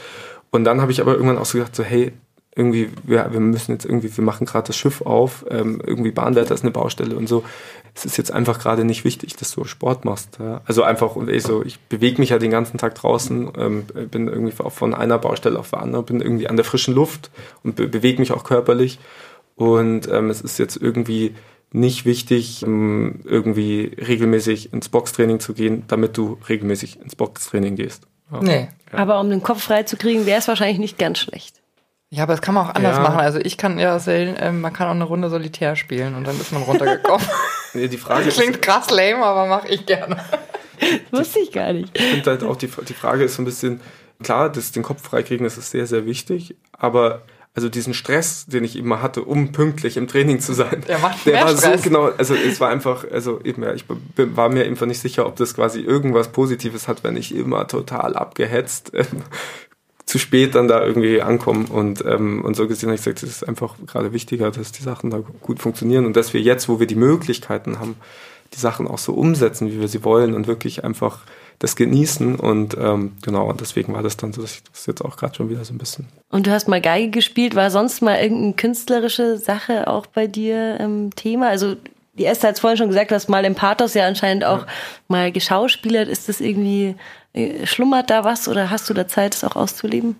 Und 0.50 0.64
dann 0.64 0.80
habe 0.80 0.92
ich 0.92 1.00
aber 1.00 1.12
irgendwann 1.12 1.36
auch 1.36 1.44
so 1.44 1.58
gedacht 1.58 1.74
so 1.74 1.82
hey 1.82 2.12
irgendwie 2.54 2.90
wir, 3.02 3.32
wir 3.32 3.40
müssen 3.40 3.72
jetzt 3.72 3.84
irgendwie 3.84 4.16
wir 4.16 4.24
machen 4.24 4.46
gerade 4.46 4.68
das 4.68 4.76
Schiff 4.76 5.02
auf 5.02 5.44
ähm, 5.50 5.82
irgendwie 5.84 6.12
Bahnwärter 6.12 6.54
ist 6.54 6.62
eine 6.62 6.70
Baustelle 6.70 7.16
und 7.16 7.28
so. 7.28 7.42
Es 7.92 8.04
ist 8.04 8.16
jetzt 8.16 8.30
einfach 8.30 8.60
gerade 8.60 8.84
nicht 8.84 9.04
wichtig 9.04 9.34
dass 9.34 9.50
du 9.50 9.64
Sport 9.64 10.04
machst 10.04 10.38
ja? 10.38 10.60
also 10.64 10.84
einfach 10.84 11.16
und 11.16 11.28
ich 11.28 11.42
so 11.42 11.64
ich 11.64 11.80
bewege 11.80 12.20
mich 12.20 12.30
ja 12.30 12.38
den 12.38 12.52
ganzen 12.52 12.78
Tag 12.78 12.94
draußen 12.94 13.50
ähm, 13.58 13.84
bin 14.12 14.28
irgendwie 14.28 14.54
von 14.54 14.94
einer 14.94 15.18
Baustelle 15.18 15.58
auf 15.58 15.70
die 15.70 15.76
andere 15.76 16.04
bin 16.04 16.20
irgendwie 16.20 16.48
an 16.48 16.54
der 16.54 16.64
frischen 16.64 16.94
Luft 16.94 17.32
und 17.64 17.74
be 17.74 17.88
bewege 17.88 18.20
mich 18.20 18.30
auch 18.30 18.44
körperlich. 18.44 19.00
Und 19.56 20.08
ähm, 20.10 20.30
es 20.30 20.40
ist 20.40 20.58
jetzt 20.58 20.76
irgendwie 20.76 21.34
nicht 21.72 22.04
wichtig, 22.04 22.62
ähm, 22.62 23.20
irgendwie 23.24 23.96
regelmäßig 23.96 24.72
ins 24.72 24.88
Boxtraining 24.88 25.40
zu 25.40 25.54
gehen, 25.54 25.84
damit 25.88 26.16
du 26.16 26.38
regelmäßig 26.48 27.00
ins 27.00 27.14
Boxtraining 27.16 27.76
gehst. 27.76 28.06
Ja. 28.32 28.40
Nee. 28.42 28.68
Ja. 28.92 28.98
Aber 28.98 29.20
um 29.20 29.30
den 29.30 29.42
Kopf 29.42 29.62
frei 29.62 29.84
zu 29.84 29.96
kriegen, 29.96 30.26
wäre 30.26 30.38
es 30.38 30.48
wahrscheinlich 30.48 30.78
nicht 30.78 30.98
ganz 30.98 31.18
schlecht. 31.18 31.60
Ja, 32.12 32.24
aber 32.24 32.32
das 32.32 32.42
kann 32.42 32.54
man 32.54 32.66
auch 32.66 32.74
anders 32.74 32.96
ja. 32.96 33.02
machen. 33.02 33.20
Also 33.20 33.38
ich 33.38 33.56
kann 33.56 33.78
ja 33.78 33.92
erzählen, 33.92 34.34
äh, 34.36 34.50
man 34.50 34.72
kann 34.72 34.88
auch 34.88 34.92
eine 34.92 35.04
Runde 35.04 35.30
Solitär 35.30 35.76
spielen 35.76 36.16
und 36.16 36.26
dann 36.26 36.40
ist 36.40 36.52
man 36.52 36.62
runtergekommen. 36.62 37.24
nee, 37.74 37.86
die 37.86 37.98
Frage 37.98 38.28
Klingt 38.30 38.60
krass 38.60 38.90
lame, 38.90 39.24
aber 39.24 39.46
mache 39.46 39.68
ich 39.68 39.86
gerne. 39.86 40.16
Wusste 41.12 41.38
ich 41.38 41.52
gar 41.52 41.72
nicht. 41.72 41.96
Ich 41.96 42.04
finde 42.04 42.30
halt 42.30 42.42
auch, 42.42 42.56
die, 42.56 42.68
die 42.88 42.94
Frage 42.94 43.24
ist 43.24 43.36
so 43.36 43.42
ein 43.42 43.44
bisschen, 43.44 43.80
klar, 44.20 44.50
das, 44.50 44.72
den 44.72 44.82
Kopf 44.82 45.02
freikriegen, 45.02 45.44
das 45.44 45.56
ist 45.56 45.70
sehr, 45.70 45.86
sehr 45.86 46.04
wichtig, 46.04 46.56
aber 46.72 47.22
also 47.54 47.68
diesen 47.68 47.94
Stress, 47.94 48.46
den 48.46 48.62
ich 48.62 48.76
immer 48.76 49.02
hatte, 49.02 49.22
um 49.22 49.50
pünktlich 49.52 49.96
im 49.96 50.06
Training 50.06 50.40
zu 50.40 50.52
sein, 50.52 50.84
der, 50.86 50.98
macht 51.00 51.26
der 51.26 51.44
war 51.44 51.56
Stress. 51.56 51.82
so 51.82 51.88
genau, 51.88 52.04
also 52.16 52.34
es 52.34 52.60
war 52.60 52.68
einfach, 52.68 53.04
also 53.10 53.40
eben, 53.42 53.62
ja, 53.62 53.74
ich 53.74 53.84
war 54.16 54.48
mir 54.48 54.64
einfach 54.64 54.86
nicht 54.86 55.00
sicher, 55.00 55.26
ob 55.26 55.36
das 55.36 55.54
quasi 55.54 55.80
irgendwas 55.80 56.28
Positives 56.28 56.86
hat, 56.86 57.02
wenn 57.02 57.16
ich 57.16 57.34
immer 57.34 57.66
total 57.66 58.14
abgehetzt 58.14 58.92
ähm, 58.94 59.22
zu 60.06 60.18
spät 60.18 60.54
dann 60.56 60.68
da 60.68 60.84
irgendwie 60.84 61.22
ankomme 61.22 61.66
und 61.68 62.04
ähm, 62.04 62.44
und 62.44 62.56
so 62.56 62.66
gesehen 62.66 62.88
habe 62.88 62.96
ich 62.96 63.04
gesagt, 63.04 63.22
es 63.22 63.30
ist 63.30 63.48
einfach 63.48 63.76
gerade 63.86 64.12
wichtiger, 64.12 64.50
dass 64.50 64.72
die 64.72 64.82
Sachen 64.82 65.10
da 65.10 65.22
gut 65.40 65.60
funktionieren 65.60 66.04
und 66.04 66.16
dass 66.16 66.34
wir 66.34 66.40
jetzt, 66.40 66.68
wo 66.68 66.80
wir 66.80 66.88
die 66.88 66.96
Möglichkeiten 66.96 67.78
haben, 67.78 67.94
die 68.52 68.58
Sachen 68.58 68.88
auch 68.88 68.98
so 68.98 69.12
umsetzen, 69.12 69.70
wie 69.70 69.80
wir 69.80 69.86
sie 69.86 70.02
wollen 70.02 70.34
und 70.34 70.48
wirklich 70.48 70.82
einfach 70.82 71.20
das 71.60 71.76
genießen 71.76 72.36
und 72.36 72.74
ähm, 72.78 73.12
genau, 73.22 73.48
und 73.48 73.60
deswegen 73.60 73.92
war 73.92 74.02
das 74.02 74.16
dann 74.16 74.32
so, 74.32 74.40
dass 74.40 74.54
ich 74.54 74.62
das 74.64 74.86
jetzt 74.86 75.04
auch 75.04 75.16
gerade 75.16 75.34
schon 75.34 75.50
wieder 75.50 75.62
so 75.62 75.74
ein 75.74 75.78
bisschen. 75.78 76.06
Und 76.30 76.46
du 76.46 76.50
hast 76.50 76.68
mal 76.68 76.80
Geige 76.80 77.10
gespielt, 77.10 77.54
war 77.54 77.70
sonst 77.70 78.00
mal 78.00 78.18
irgendeine 78.18 78.54
künstlerische 78.54 79.36
Sache 79.36 79.86
auch 79.86 80.06
bei 80.06 80.26
dir 80.26 80.80
ähm, 80.80 81.10
Thema? 81.14 81.48
Also 81.48 81.76
die 82.14 82.24
Esther 82.24 82.48
hat 82.48 82.54
es 82.56 82.60
vorhin 82.60 82.78
schon 82.78 82.88
gesagt, 82.88 83.10
du 83.10 83.14
hast 83.14 83.28
mal 83.28 83.44
im 83.44 83.54
Pathos 83.54 83.92
ja 83.92 84.06
anscheinend 84.06 84.44
auch 84.44 84.60
ja. 84.60 84.66
mal 85.08 85.32
geschauspielert. 85.32 86.08
Ist 86.08 86.30
das 86.30 86.40
irgendwie, 86.40 86.96
äh, 87.34 87.66
schlummert 87.66 88.08
da 88.08 88.24
was 88.24 88.48
oder 88.48 88.70
hast 88.70 88.88
du 88.88 88.94
da 88.94 89.06
Zeit, 89.06 89.34
es 89.34 89.44
auch 89.44 89.54
auszuleben? 89.54 90.16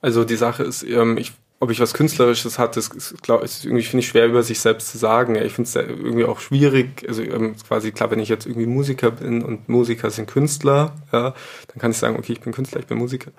Also 0.00 0.24
die 0.24 0.36
Sache 0.36 0.62
ist, 0.62 0.84
ähm, 0.84 1.18
ich 1.18 1.32
ob 1.60 1.70
ich 1.70 1.80
was 1.80 1.92
Künstlerisches 1.92 2.58
hatte, 2.58 2.78
ist, 2.78 3.20
glaub, 3.22 3.42
ist 3.42 3.64
irgendwie, 3.64 3.82
finde 3.82 4.00
ich, 4.00 4.08
schwer 4.08 4.26
über 4.26 4.44
sich 4.44 4.60
selbst 4.60 4.90
zu 4.90 4.98
sagen. 4.98 5.34
Ich 5.34 5.54
finde 5.54 5.68
es 5.68 5.74
irgendwie 5.74 6.24
auch 6.24 6.38
schwierig. 6.38 7.04
Also 7.08 7.22
ähm, 7.22 7.56
quasi 7.66 7.90
klar, 7.90 8.10
wenn 8.12 8.20
ich 8.20 8.28
jetzt 8.28 8.46
irgendwie 8.46 8.66
Musiker 8.66 9.10
bin 9.10 9.42
und 9.42 9.68
Musiker 9.68 10.10
sind 10.10 10.28
Künstler, 10.28 10.94
ja, 11.12 11.34
dann 11.66 11.78
kann 11.78 11.90
ich 11.90 11.96
sagen, 11.96 12.16
okay, 12.16 12.32
ich 12.34 12.40
bin 12.40 12.52
Künstler, 12.52 12.80
ich 12.80 12.86
bin 12.86 12.98
Musiker. 12.98 13.32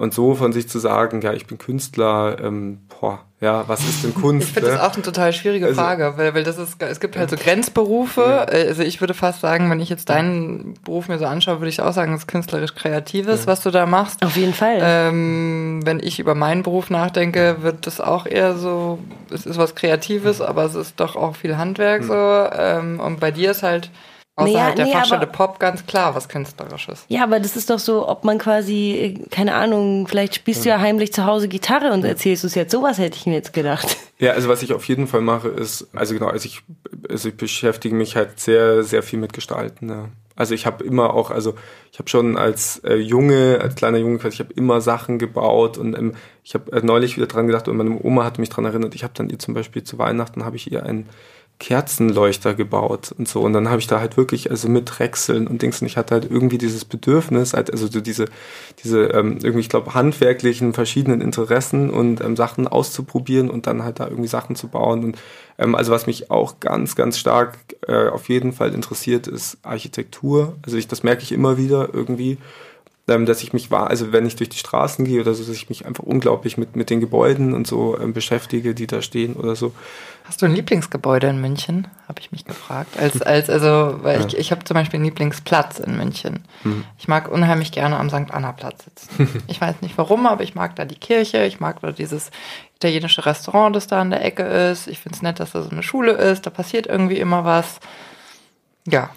Und 0.00 0.14
so 0.14 0.34
von 0.34 0.50
sich 0.54 0.66
zu 0.66 0.78
sagen, 0.78 1.20
ja, 1.20 1.34
ich 1.34 1.46
bin 1.46 1.58
Künstler, 1.58 2.38
ähm, 2.42 2.78
boah, 2.88 3.18
ja, 3.38 3.64
was 3.66 3.80
ist 3.80 4.02
denn 4.02 4.14
Kunst? 4.14 4.48
Ich 4.48 4.54
finde 4.54 4.70
ne? 4.70 4.76
das 4.76 4.82
auch 4.82 4.94
eine 4.94 5.02
total 5.02 5.30
schwierige 5.34 5.66
also, 5.66 5.78
Frage, 5.78 6.14
weil, 6.16 6.32
weil 6.32 6.42
das 6.42 6.56
ist, 6.56 6.82
es 6.82 7.00
gibt 7.00 7.18
halt 7.18 7.28
so 7.28 7.36
Grenzberufe. 7.36 8.22
Ja. 8.22 8.44
Also 8.44 8.82
ich 8.82 9.02
würde 9.02 9.12
fast 9.12 9.42
sagen, 9.42 9.70
wenn 9.70 9.78
ich 9.78 9.90
jetzt 9.90 10.08
deinen 10.08 10.72
Beruf 10.86 11.08
mir 11.08 11.18
so 11.18 11.26
anschaue, 11.26 11.60
würde 11.60 11.68
ich 11.68 11.82
auch 11.82 11.92
sagen, 11.92 12.14
es 12.14 12.20
ist 12.20 12.28
künstlerisch 12.28 12.74
Kreatives, 12.74 13.40
ja. 13.40 13.46
was 13.46 13.60
du 13.60 13.70
da 13.70 13.84
machst. 13.84 14.24
Auf 14.24 14.38
jeden 14.38 14.54
Fall. 14.54 14.78
Ähm, 14.80 15.80
wenn 15.84 16.00
ich 16.00 16.18
über 16.18 16.34
meinen 16.34 16.62
Beruf 16.62 16.88
nachdenke, 16.88 17.58
wird 17.60 17.86
das 17.86 18.00
auch 18.00 18.24
eher 18.24 18.56
so, 18.56 19.00
es 19.30 19.44
ist 19.44 19.58
was 19.58 19.74
Kreatives, 19.74 20.40
aber 20.40 20.64
es 20.64 20.74
ist 20.74 20.98
doch 20.98 21.14
auch 21.14 21.36
viel 21.36 21.58
Handwerk 21.58 22.04
mhm. 22.04 22.06
so. 22.06 22.46
Ähm, 22.58 23.00
und 23.00 23.20
bei 23.20 23.32
dir 23.32 23.50
ist 23.50 23.62
halt, 23.62 23.90
Außerhalb 24.40 24.54
naja, 24.54 24.74
der 24.74 24.84
nee, 24.86 24.92
Fachstelle 24.92 25.26
Pop 25.26 25.58
ganz 25.58 25.86
klar 25.86 26.14
was 26.14 26.28
Künstlerisches. 26.28 27.04
Ja, 27.08 27.24
aber 27.24 27.40
das 27.40 27.56
ist 27.56 27.70
doch 27.70 27.78
so, 27.78 28.08
ob 28.08 28.24
man 28.24 28.38
quasi, 28.38 29.24
keine 29.30 29.54
Ahnung, 29.54 30.06
vielleicht 30.06 30.34
spielst 30.34 30.64
du 30.64 30.68
ja 30.68 30.80
heimlich 30.80 31.12
zu 31.12 31.24
Hause 31.26 31.48
Gitarre 31.48 31.92
und 31.92 32.04
erzählst 32.04 32.42
du 32.42 32.46
es 32.46 32.54
jetzt. 32.54 32.72
Sowas 32.72 32.98
hätte 32.98 33.16
ich 33.16 33.26
mir 33.26 33.34
jetzt 33.34 33.52
gedacht. 33.52 33.96
Ja, 34.18 34.32
also 34.32 34.48
was 34.50 34.62
ich 34.62 34.74
auf 34.74 34.84
jeden 34.84 35.06
Fall 35.06 35.22
mache, 35.22 35.48
ist, 35.48 35.88
also 35.94 36.12
genau, 36.12 36.26
also 36.26 36.44
ich, 36.44 36.60
also 37.08 37.30
ich 37.30 37.36
beschäftige 37.36 37.94
mich 37.94 38.16
halt 38.16 38.38
sehr, 38.38 38.84
sehr 38.84 39.02
viel 39.02 39.18
mit 39.18 39.32
Gestalten. 39.32 39.88
Ja. 39.88 40.08
Also 40.36 40.54
ich 40.54 40.64
habe 40.64 40.84
immer 40.84 41.12
auch, 41.12 41.30
also 41.30 41.54
ich 41.92 41.98
habe 41.98 42.08
schon 42.08 42.38
als 42.38 42.78
äh, 42.84 42.94
Junge, 42.94 43.58
als 43.60 43.74
kleiner 43.74 43.98
Junge, 43.98 44.20
ich 44.26 44.40
habe 44.40 44.52
immer 44.54 44.80
Sachen 44.80 45.18
gebaut 45.18 45.76
und 45.76 45.94
ähm, 45.94 46.14
ich 46.44 46.54
habe 46.54 46.72
äh, 46.72 46.80
neulich 46.82 47.16
wieder 47.16 47.26
dran 47.26 47.46
gedacht 47.46 47.68
und 47.68 47.76
meine 47.76 47.98
Oma 48.02 48.24
hat 48.24 48.38
mich 48.38 48.48
dran 48.48 48.64
erinnert. 48.64 48.94
Ich 48.94 49.02
habe 49.02 49.12
dann 49.14 49.28
ihr 49.28 49.38
zum 49.38 49.52
Beispiel 49.52 49.84
zu 49.84 49.98
Weihnachten 49.98 50.44
habe 50.44 50.56
ich 50.56 50.72
ihr 50.72 50.84
ein 50.84 51.08
Kerzenleuchter 51.60 52.54
gebaut 52.54 53.14
und 53.16 53.28
so. 53.28 53.42
Und 53.42 53.52
dann 53.52 53.68
habe 53.68 53.80
ich 53.80 53.86
da 53.86 54.00
halt 54.00 54.16
wirklich, 54.16 54.50
also 54.50 54.68
mit 54.68 54.90
Drechseln 54.98 55.46
und 55.46 55.60
Dings, 55.60 55.80
und 55.80 55.86
ich 55.86 55.98
hatte 55.98 56.14
halt 56.14 56.28
irgendwie 56.28 56.56
dieses 56.56 56.86
Bedürfnis, 56.86 57.52
halt, 57.52 57.70
also 57.70 57.86
so 57.86 58.00
diese, 58.00 58.24
diese 58.82 59.04
ähm, 59.08 59.38
irgendwie, 59.42 59.60
ich 59.60 59.68
glaube, 59.68 59.92
handwerklichen 59.92 60.72
verschiedenen 60.72 61.20
Interessen 61.20 61.90
und 61.90 62.22
ähm, 62.22 62.34
Sachen 62.34 62.66
auszuprobieren 62.66 63.50
und 63.50 63.66
dann 63.66 63.84
halt 63.84 64.00
da 64.00 64.08
irgendwie 64.08 64.28
Sachen 64.28 64.56
zu 64.56 64.68
bauen. 64.68 65.04
Und 65.04 65.18
ähm, 65.58 65.74
also 65.74 65.92
was 65.92 66.06
mich 66.06 66.30
auch 66.30 66.60
ganz, 66.60 66.96
ganz 66.96 67.18
stark 67.18 67.58
äh, 67.86 68.08
auf 68.08 68.30
jeden 68.30 68.54
Fall 68.54 68.72
interessiert, 68.74 69.26
ist 69.26 69.58
Architektur. 69.62 70.56
Also 70.64 70.78
ich, 70.78 70.88
das 70.88 71.02
merke 71.02 71.22
ich 71.22 71.30
immer 71.30 71.58
wieder 71.58 71.90
irgendwie 71.92 72.38
ähm, 73.10 73.26
dass 73.26 73.42
ich 73.42 73.52
mich 73.52 73.70
war, 73.70 73.88
also 73.88 74.12
wenn 74.12 74.26
ich 74.26 74.36
durch 74.36 74.48
die 74.48 74.58
Straßen 74.58 75.04
gehe 75.04 75.20
oder 75.20 75.34
so, 75.34 75.44
dass 75.44 75.54
ich 75.54 75.68
mich 75.68 75.86
einfach 75.86 76.04
unglaublich 76.04 76.56
mit, 76.56 76.76
mit 76.76 76.90
den 76.90 77.00
Gebäuden 77.00 77.52
und 77.52 77.66
so 77.66 77.98
ähm, 77.98 78.12
beschäftige, 78.12 78.74
die 78.74 78.86
da 78.86 79.02
stehen 79.02 79.34
oder 79.34 79.56
so. 79.56 79.72
Hast 80.24 80.42
du 80.42 80.46
ein 80.46 80.54
Lieblingsgebäude 80.54 81.26
in 81.26 81.40
München? 81.40 81.88
Habe 82.06 82.20
ich 82.20 82.30
mich 82.30 82.44
gefragt. 82.44 82.96
Als, 82.98 83.20
als, 83.22 83.50
also, 83.50 83.98
weil 84.02 84.20
ja. 84.20 84.26
ich, 84.26 84.38
ich 84.38 84.50
habe 84.52 84.64
zum 84.64 84.74
Beispiel 84.74 84.98
einen 84.98 85.06
Lieblingsplatz 85.06 85.80
in 85.80 85.96
München. 85.96 86.44
Hm. 86.62 86.84
Ich 86.98 87.08
mag 87.08 87.28
unheimlich 87.28 87.72
gerne 87.72 87.98
am 87.98 88.08
St. 88.10 88.30
Anna-Platz 88.30 88.84
sitzen. 88.84 89.42
ich 89.48 89.60
weiß 89.60 89.82
nicht 89.82 89.98
warum, 89.98 90.26
aber 90.26 90.42
ich 90.44 90.54
mag 90.54 90.76
da 90.76 90.84
die 90.84 90.94
Kirche, 90.94 91.44
ich 91.44 91.58
mag 91.60 91.80
da 91.80 91.92
dieses 91.92 92.30
italienische 92.76 93.26
Restaurant, 93.26 93.74
das 93.74 93.88
da 93.88 94.00
an 94.00 94.10
der 94.10 94.24
Ecke 94.24 94.42
ist. 94.42 94.86
Ich 94.86 95.00
finde 95.00 95.16
es 95.16 95.22
nett, 95.22 95.40
dass 95.40 95.52
da 95.52 95.62
so 95.62 95.70
eine 95.70 95.82
Schule 95.82 96.12
ist, 96.12 96.46
da 96.46 96.50
passiert 96.50 96.86
irgendwie 96.86 97.18
immer 97.18 97.44
was. 97.44 97.80
Ja, 98.86 99.10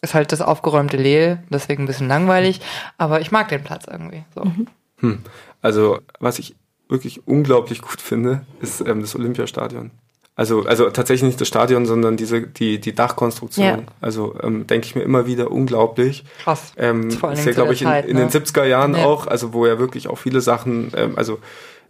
ist 0.00 0.14
halt 0.14 0.32
das 0.32 0.40
aufgeräumte 0.40 0.96
Lehl, 0.96 1.42
deswegen 1.50 1.84
ein 1.84 1.86
bisschen 1.86 2.08
langweilig, 2.08 2.60
aber 2.98 3.20
ich 3.20 3.30
mag 3.30 3.48
den 3.48 3.64
Platz 3.64 3.86
irgendwie. 3.90 4.24
So. 4.34 4.44
Mhm. 4.44 4.66
Hm. 5.00 5.18
Also, 5.60 5.98
was 6.20 6.38
ich 6.38 6.54
wirklich 6.88 7.26
unglaublich 7.26 7.82
gut 7.82 8.00
finde, 8.00 8.46
ist 8.60 8.80
ähm, 8.80 9.00
das 9.00 9.14
Olympiastadion. 9.14 9.90
Also, 10.38 10.64
also 10.66 10.88
tatsächlich 10.90 11.26
nicht 11.26 11.40
das 11.40 11.48
Stadion, 11.48 11.84
sondern 11.84 12.16
diese, 12.16 12.42
die, 12.42 12.78
die 12.78 12.94
Dachkonstruktion. 12.94 13.66
Ja. 13.66 13.78
Also 14.00 14.36
ähm, 14.40 14.68
denke 14.68 14.86
ich 14.86 14.94
mir 14.94 15.02
immer 15.02 15.26
wieder 15.26 15.50
unglaublich. 15.50 16.24
Krass. 16.44 16.72
Ähm, 16.76 17.10
Vor 17.10 17.30
allem 17.30 17.38
ist 17.38 17.44
ja, 17.44 17.50
glaube 17.50 17.72
ich, 17.72 17.82
in, 17.82 17.88
Zeit, 17.88 18.06
in 18.06 18.16
ne? 18.16 18.28
den 18.28 18.30
70er 18.30 18.64
Jahren 18.64 18.94
ja. 18.94 19.04
auch, 19.04 19.26
also 19.26 19.52
wo 19.52 19.66
ja 19.66 19.80
wirklich 19.80 20.06
auch 20.06 20.16
viele 20.16 20.40
Sachen, 20.40 20.92
ähm, 20.94 21.14
also 21.16 21.40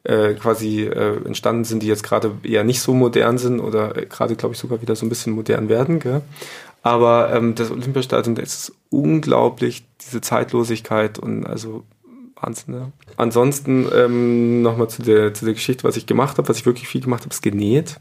äh, 0.05 0.33
quasi 0.33 0.85
äh, 0.85 1.23
entstanden 1.27 1.65
sind, 1.65 1.83
die 1.83 1.89
jetzt 1.89 2.03
gerade 2.03 2.33
eher 2.43 2.65
nicht 2.65 2.81
so 2.81 2.95
modern 2.95 3.37
sind 3.37 3.61
oder 3.61 3.95
äh, 3.99 4.07
gerade, 4.07 4.35
glaube 4.35 4.55
ich, 4.55 4.59
sogar 4.59 4.81
wieder 4.81 4.97
so 4.97 5.05
ein 5.05 5.11
bisschen 5.11 5.35
modern 5.35 5.69
werden. 5.69 6.01
Gell? 6.01 6.23
Aber 6.83 7.33
ähm, 7.35 7.55
das 7.55 7.71
Olympiastadion, 7.71 8.35
das 8.35 8.55
ist 8.55 8.73
unglaublich, 8.91 9.85
diese 10.01 10.21
Zeitlosigkeit 10.21 11.19
und 11.19 11.45
also 11.45 11.85
Wahnsinn. 12.41 12.75
Ja. 12.75 12.93
Ansonsten 13.17 13.87
ähm, 13.95 14.63
nochmal 14.63 14.89
zu 14.89 15.03
der, 15.03 15.35
zu 15.35 15.45
der 15.45 15.55
Geschichte, 15.55 15.85
was 15.85 15.97
ich 15.97 16.07
gemacht 16.07 16.39
habe, 16.39 16.49
was 16.49 16.59
ich 16.59 16.67
wirklich 16.67 16.89
viel 16.89 17.01
gemacht 17.01 17.23
habe, 17.23 17.33
ist 17.33 17.43
genäht. 17.43 18.01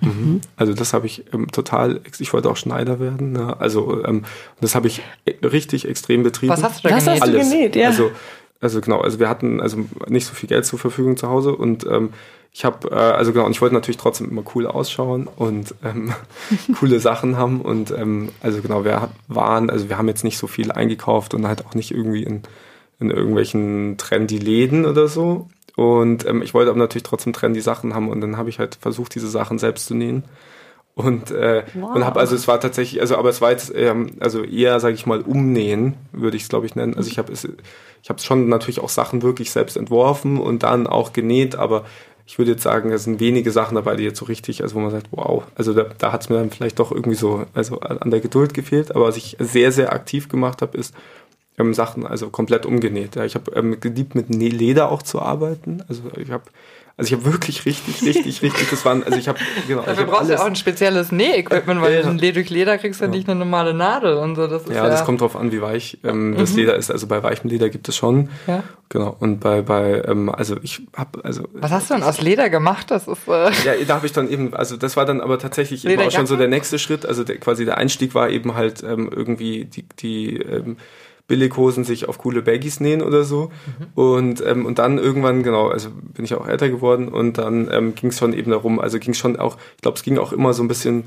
Mhm. 0.00 0.40
Also 0.56 0.74
das 0.74 0.92
habe 0.92 1.06
ich 1.06 1.24
ähm, 1.32 1.48
total, 1.48 2.00
ich 2.18 2.32
wollte 2.32 2.50
auch 2.50 2.56
Schneider 2.56 3.00
werden. 3.00 3.32
Ne? 3.32 3.58
Also 3.60 4.04
ähm, 4.04 4.24
das 4.60 4.74
habe 4.74 4.86
ich 4.86 5.02
e, 5.26 5.34
richtig 5.46 5.88
extrem 5.88 6.22
betrieben. 6.22 6.52
Was 6.52 6.62
hast 6.62 6.84
du 6.84 6.88
da 6.88 6.96
Was 6.96 7.04
genäht? 7.04 7.22
Hast 7.22 7.32
du 7.32 7.38
genäht? 7.38 7.76
Ja. 7.76 7.88
Also, 7.88 8.10
also 8.60 8.80
genau, 8.80 9.00
also 9.00 9.18
wir 9.18 9.28
hatten 9.28 9.60
also 9.60 9.78
nicht 10.08 10.26
so 10.26 10.34
viel 10.34 10.48
Geld 10.48 10.66
zur 10.66 10.78
Verfügung 10.78 11.16
zu 11.16 11.28
Hause 11.28 11.54
und 11.54 11.86
ähm, 11.86 12.10
ich 12.52 12.64
habe, 12.64 12.90
äh, 12.90 12.94
also 12.94 13.32
genau, 13.32 13.46
und 13.46 13.52
ich 13.52 13.60
wollte 13.60 13.74
natürlich 13.74 13.98
trotzdem 13.98 14.30
immer 14.30 14.42
cool 14.54 14.66
ausschauen 14.66 15.28
und 15.36 15.74
ähm, 15.84 16.12
coole 16.78 16.98
Sachen 16.98 17.36
haben. 17.36 17.60
Und 17.60 17.90
ähm, 17.90 18.30
also 18.40 18.60
genau, 18.60 18.84
wir 18.84 19.10
waren, 19.28 19.70
also 19.70 19.88
wir 19.88 19.98
haben 19.98 20.08
jetzt 20.08 20.24
nicht 20.24 20.38
so 20.38 20.46
viel 20.46 20.72
eingekauft 20.72 21.34
und 21.34 21.46
halt 21.46 21.64
auch 21.66 21.74
nicht 21.74 21.90
irgendwie 21.92 22.24
in, 22.24 22.42
in 22.98 23.10
irgendwelchen 23.10 23.96
trendy 23.96 24.38
Läden 24.38 24.86
oder 24.86 25.08
so. 25.08 25.48
Und 25.76 26.26
ähm, 26.26 26.42
ich 26.42 26.54
wollte 26.54 26.70
aber 26.70 26.80
natürlich 26.80 27.04
trotzdem 27.04 27.32
trendy 27.32 27.60
Sachen 27.60 27.94
haben 27.94 28.08
und 28.08 28.20
dann 28.20 28.36
habe 28.36 28.48
ich 28.48 28.58
halt 28.58 28.74
versucht, 28.80 29.14
diese 29.14 29.28
Sachen 29.28 29.58
selbst 29.60 29.86
zu 29.86 29.94
nähen. 29.94 30.24
Und, 30.98 31.30
äh, 31.30 31.62
wow. 31.74 31.94
und 31.94 32.04
habe 32.04 32.18
also 32.18 32.34
es 32.34 32.48
war 32.48 32.58
tatsächlich, 32.58 33.00
also 33.00 33.16
aber 33.16 33.28
es 33.28 33.40
war 33.40 33.52
jetzt 33.52 33.72
ähm, 33.72 34.16
also 34.18 34.42
eher, 34.42 34.80
sage 34.80 34.94
ich 34.94 35.06
mal, 35.06 35.20
umnähen, 35.20 35.94
würde 36.10 36.36
ich 36.36 36.42
es 36.42 36.48
glaube 36.48 36.66
ich 36.66 36.74
nennen. 36.74 36.96
Also 36.96 37.08
ich 37.08 37.18
habe 37.18 37.32
es, 37.32 37.48
ich 38.02 38.10
habe 38.10 38.18
schon 38.18 38.48
natürlich 38.48 38.80
auch 38.80 38.88
Sachen 38.88 39.22
wirklich 39.22 39.52
selbst 39.52 39.76
entworfen 39.76 40.38
und 40.38 40.64
dann 40.64 40.88
auch 40.88 41.12
genäht, 41.12 41.54
aber 41.54 41.84
ich 42.26 42.36
würde 42.36 42.50
jetzt 42.50 42.64
sagen, 42.64 42.90
es 42.90 43.04
sind 43.04 43.20
wenige 43.20 43.52
Sachen 43.52 43.76
dabei, 43.76 43.94
die 43.94 44.02
jetzt 44.02 44.18
so 44.18 44.24
richtig, 44.24 44.60
also 44.64 44.74
wo 44.74 44.80
man 44.80 44.90
sagt, 44.90 45.06
wow, 45.12 45.44
also 45.54 45.72
da, 45.72 45.86
da 45.96 46.10
hat 46.10 46.22
es 46.22 46.28
mir 46.28 46.36
dann 46.36 46.50
vielleicht 46.50 46.80
doch 46.80 46.90
irgendwie 46.90 47.14
so, 47.14 47.46
also 47.54 47.78
an 47.78 48.10
der 48.10 48.18
Geduld 48.18 48.52
gefehlt. 48.52 48.90
Aber 48.90 49.06
was 49.06 49.16
ich 49.16 49.36
sehr, 49.38 49.70
sehr 49.70 49.92
aktiv 49.92 50.28
gemacht 50.28 50.62
habe, 50.62 50.76
ist 50.76 50.96
ähm, 51.58 51.74
Sachen 51.74 52.04
also 52.04 52.28
komplett 52.30 52.66
umgenäht. 52.66 53.14
Ja, 53.14 53.24
ich 53.24 53.36
habe 53.36 53.52
ähm, 53.52 53.78
geliebt, 53.78 54.16
mit 54.16 54.34
Leder 54.34 54.90
auch 54.90 55.02
zu 55.02 55.22
arbeiten. 55.22 55.84
Also 55.88 56.02
ich 56.16 56.32
habe 56.32 56.42
also 56.98 57.14
ich 57.14 57.20
habe 57.20 57.32
wirklich 57.32 57.64
richtig, 57.64 58.02
richtig, 58.02 58.42
richtig, 58.42 58.70
das 58.70 58.84
waren, 58.84 59.04
also 59.04 59.16
ich 59.16 59.28
habe, 59.28 59.38
genau. 59.68 59.82
Dafür 59.82 60.04
ich 60.04 60.10
brauchst 60.10 60.28
du 60.28 60.32
ja 60.32 60.40
auch 60.40 60.46
ein 60.46 60.56
spezielles 60.56 61.12
Näh-Equipment, 61.12 61.80
weil 61.80 61.94
ja. 61.94 62.32
durch 62.32 62.50
Leder 62.50 62.76
kriegst 62.76 63.00
du 63.00 63.04
ja 63.04 63.10
nicht 63.10 63.28
eine 63.28 63.38
normale 63.38 63.72
Nadel 63.72 64.14
und 64.14 64.34
so. 64.34 64.48
Das 64.48 64.62
ist 64.62 64.70
ja, 64.70 64.82
ja, 64.82 64.88
das 64.88 65.04
kommt 65.04 65.20
drauf 65.20 65.36
an, 65.36 65.52
wie 65.52 65.62
weich 65.62 65.98
ähm, 66.02 66.34
das 66.36 66.50
mhm. 66.50 66.56
Leder 66.56 66.74
ist. 66.74 66.90
Also 66.90 67.06
bei 67.06 67.22
weichem 67.22 67.48
Leder 67.48 67.68
gibt 67.68 67.88
es 67.88 67.96
schon. 67.96 68.30
Ja. 68.48 68.64
Genau. 68.88 69.16
Und 69.20 69.38
bei, 69.38 69.62
bei 69.62 70.02
ähm, 70.08 70.28
also 70.28 70.56
ich 70.60 70.82
habe, 70.96 71.24
also. 71.24 71.44
Was 71.52 71.70
hast 71.70 71.88
du 71.88 71.94
denn 71.94 72.02
aus 72.02 72.20
Leder 72.20 72.50
gemacht? 72.50 72.90
Das 72.90 73.06
ist, 73.06 73.28
äh 73.28 73.52
Ja, 73.64 73.84
da 73.86 73.94
habe 73.94 74.06
ich 74.06 74.12
dann 74.12 74.28
eben, 74.28 74.52
also 74.52 74.76
das 74.76 74.96
war 74.96 75.06
dann 75.06 75.20
aber 75.20 75.38
tatsächlich 75.38 75.86
eben 75.86 76.02
auch 76.02 76.10
schon 76.10 76.26
so 76.26 76.34
der 76.34 76.48
nächste 76.48 76.80
Schritt. 76.80 77.06
Also 77.06 77.22
der, 77.22 77.36
quasi 77.38 77.64
der 77.64 77.78
Einstieg 77.78 78.16
war 78.16 78.28
eben 78.28 78.56
halt 78.56 78.82
ähm, 78.82 79.08
irgendwie 79.14 79.66
die, 79.66 79.84
die 80.00 80.36
ähm, 80.38 80.78
Billighosen 81.28 81.84
sich 81.84 82.08
auf 82.08 82.18
coole 82.18 82.42
Baggies 82.42 82.80
nähen 82.80 83.02
oder 83.02 83.22
so. 83.22 83.44
Mhm. 83.44 83.86
Und, 83.94 84.44
ähm, 84.44 84.66
und 84.66 84.80
dann 84.80 84.98
irgendwann, 84.98 85.44
genau, 85.44 85.68
also 85.68 85.90
bin 85.90 86.24
ich 86.24 86.34
auch 86.34 86.48
älter 86.48 86.68
geworden 86.68 87.08
und 87.08 87.38
dann 87.38 87.68
ähm, 87.70 87.94
ging 87.94 88.10
es 88.10 88.18
schon 88.18 88.32
eben 88.32 88.50
darum, 88.50 88.80
also 88.80 88.98
ging 88.98 89.12
es 89.12 89.18
schon 89.18 89.36
auch, 89.36 89.56
ich 89.76 89.82
glaube, 89.82 89.96
es 89.96 90.02
ging 90.02 90.18
auch 90.18 90.32
immer 90.32 90.52
so 90.52 90.64
ein 90.64 90.68
bisschen 90.68 91.04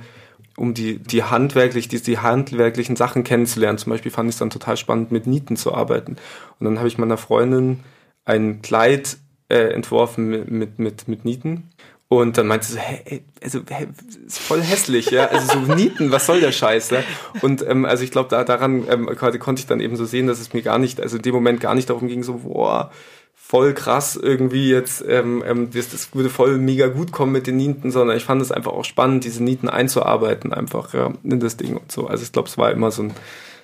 um 0.57 0.73
die, 0.73 0.99
die 0.99 1.23
handwerklich, 1.23 1.87
die, 1.87 2.01
die 2.01 2.19
handwerklichen 2.19 2.95
Sachen 2.95 3.23
kennenzulernen. 3.23 3.77
Zum 3.77 3.91
Beispiel 3.91 4.11
fand 4.11 4.29
ich 4.29 4.35
es 4.35 4.39
dann 4.39 4.49
total 4.49 4.77
spannend, 4.77 5.11
mit 5.11 5.25
Nieten 5.25 5.57
zu 5.57 5.73
arbeiten. 5.73 6.17
Und 6.59 6.65
dann 6.65 6.77
habe 6.77 6.87
ich 6.87 6.97
meiner 6.97 7.17
Freundin 7.17 7.79
ein 8.25 8.61
Kleid 8.61 9.17
äh, 9.49 9.73
entworfen 9.73 10.29
mit, 10.29 10.51
mit, 10.51 10.79
mit, 10.79 11.07
mit 11.07 11.25
Nieten. 11.25 11.69
Und 12.11 12.37
dann 12.37 12.45
meinte 12.47 12.65
sie 12.65 12.73
so, 12.73 12.79
hä, 12.79 13.21
also 13.41 13.61
hä, 13.69 13.87
ist 14.27 14.39
voll 14.39 14.61
hässlich, 14.61 15.11
ja. 15.11 15.27
Also 15.27 15.53
so 15.53 15.73
Nieten, 15.75 16.11
was 16.11 16.25
soll 16.25 16.41
der 16.41 16.51
Scheiß, 16.51 16.89
ja? 16.89 17.03
Und 17.41 17.65
ähm, 17.65 17.85
also 17.85 18.03
ich 18.03 18.11
glaube, 18.11 18.27
da, 18.27 18.43
daran 18.43 18.83
ähm, 18.89 19.05
konnte 19.15 19.61
ich 19.61 19.65
dann 19.65 19.79
eben 19.79 19.95
so 19.95 20.03
sehen, 20.03 20.27
dass 20.27 20.41
es 20.41 20.51
mir 20.51 20.61
gar 20.61 20.77
nicht, 20.77 20.99
also 20.99 21.15
in 21.15 21.21
dem 21.21 21.33
Moment 21.33 21.61
gar 21.61 21.73
nicht 21.73 21.89
darum 21.89 22.09
ging, 22.09 22.21
so, 22.23 22.39
boah, 22.39 22.91
voll 23.33 23.73
krass 23.73 24.17
irgendwie 24.21 24.69
jetzt, 24.69 25.05
ähm, 25.07 25.41
ähm, 25.47 25.69
das, 25.71 25.91
das 25.91 26.13
würde 26.13 26.29
voll 26.29 26.57
mega 26.57 26.87
gut 26.87 27.13
kommen 27.13 27.31
mit 27.31 27.47
den 27.47 27.55
Nieten, 27.55 27.91
sondern 27.91 28.17
ich 28.17 28.25
fand 28.25 28.41
es 28.41 28.51
einfach 28.51 28.73
auch 28.73 28.83
spannend, 28.83 29.23
diese 29.23 29.41
Nieten 29.41 29.69
einzuarbeiten, 29.69 30.51
einfach 30.51 30.93
ja, 30.93 31.13
in 31.23 31.39
das 31.39 31.55
Ding 31.55 31.77
und 31.77 31.93
so. 31.93 32.07
Also 32.07 32.23
ich 32.23 32.33
glaube, 32.33 32.49
es 32.49 32.57
war 32.57 32.71
immer 32.71 32.91
so 32.91 33.03
ein 33.03 33.13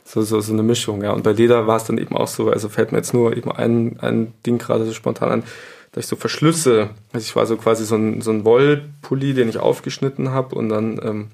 so, 0.05 0.21
so, 0.21 0.39
so 0.39 0.53
eine 0.53 0.63
Mischung, 0.63 1.03
ja. 1.03 1.11
Und 1.11 1.23
bei 1.23 1.33
Leder 1.33 1.67
war 1.67 1.75
es 1.75 1.83
dann 1.83 1.97
eben 1.97 2.15
auch 2.15 2.29
so, 2.29 2.49
also 2.49 2.69
fällt 2.69 2.93
mir 2.93 2.99
jetzt 2.99 3.13
nur 3.13 3.35
eben 3.35 3.51
ein, 3.51 3.99
ein 3.99 4.33
Ding 4.45 4.57
gerade 4.57 4.85
so 4.85 4.93
spontan 4.93 5.31
an 5.31 5.43
dass 5.91 6.05
ich 6.05 6.09
so 6.09 6.15
Verschlüsse, 6.15 6.89
also 7.13 7.23
ich 7.23 7.35
war 7.35 7.45
so 7.45 7.57
quasi 7.57 7.85
so 7.85 7.95
ein, 7.95 8.21
so 8.21 8.31
ein 8.31 8.45
Wollpulli, 8.45 9.33
den 9.33 9.49
ich 9.49 9.57
aufgeschnitten 9.57 10.31
habe 10.31 10.55
und 10.55 10.69
dann 10.69 10.99
ähm, 11.03 11.27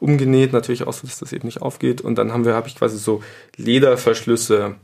umgenäht, 0.00 0.52
natürlich 0.52 0.86
auch 0.86 0.92
so, 0.92 1.06
dass 1.06 1.18
das 1.18 1.32
eben 1.32 1.46
nicht 1.46 1.62
aufgeht. 1.62 2.00
Und 2.00 2.16
dann 2.16 2.32
haben 2.32 2.44
wir, 2.44 2.54
habe 2.54 2.68
ich 2.68 2.76
quasi 2.76 2.98
so 2.98 3.22
Lederverschlüsse 3.56 4.76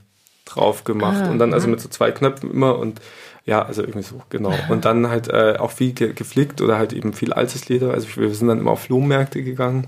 drauf 0.44 0.84
gemacht 0.84 1.22
ah, 1.24 1.30
und 1.30 1.38
dann 1.38 1.54
also 1.54 1.68
mit 1.68 1.80
so 1.80 1.88
zwei 1.88 2.10
Knöpfen 2.10 2.50
immer 2.50 2.78
und 2.78 3.00
ja, 3.46 3.62
also 3.62 3.82
irgendwie 3.82 4.02
so, 4.02 4.22
genau. 4.30 4.54
Und 4.70 4.84
dann 4.84 5.08
halt 5.08 5.28
äh, 5.28 5.56
auch 5.58 5.70
viel 5.70 5.92
ge 5.92 6.12
geflickt 6.14 6.62
oder 6.62 6.78
halt 6.78 6.92
eben 6.92 7.12
viel 7.12 7.32
altes 7.32 7.68
Leder. 7.68 7.92
Also 7.92 8.08
wir 8.16 8.34
sind 8.34 8.48
dann 8.48 8.58
immer 8.58 8.70
auf 8.70 8.84
Flohmärkte 8.84 9.42
gegangen 9.42 9.86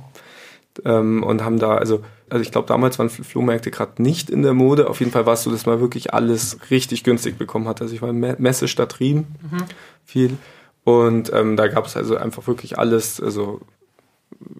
ähm, 0.84 1.22
und 1.22 1.42
haben 1.42 1.58
da, 1.58 1.76
also, 1.76 2.04
also 2.28 2.42
ich 2.42 2.50
glaube, 2.50 2.66
damals 2.66 2.98
waren 2.98 3.08
Flohmärkte 3.08 3.70
gerade 3.70 4.02
nicht 4.02 4.30
in 4.30 4.42
der 4.42 4.54
Mode. 4.54 4.90
Auf 4.90 5.00
jeden 5.00 5.12
Fall 5.12 5.26
war 5.26 5.34
es 5.34 5.42
so, 5.42 5.50
dass 5.50 5.66
man 5.66 5.80
wirklich 5.80 6.12
alles 6.12 6.58
richtig 6.70 7.04
günstig 7.04 7.38
bekommen 7.38 7.68
hat. 7.68 7.80
Also 7.80 7.94
ich 7.94 8.02
war 8.02 8.10
in 8.10 8.18
Messe 8.18 8.68
statt 8.68 8.98
Riem 9.00 9.26
mhm. 9.50 9.64
viel. 10.04 10.36
Und 10.84 11.32
ähm, 11.32 11.56
da 11.56 11.68
gab 11.68 11.86
es 11.86 11.96
also 11.96 12.16
einfach 12.16 12.46
wirklich 12.46 12.78
alles, 12.78 13.20
also 13.20 13.60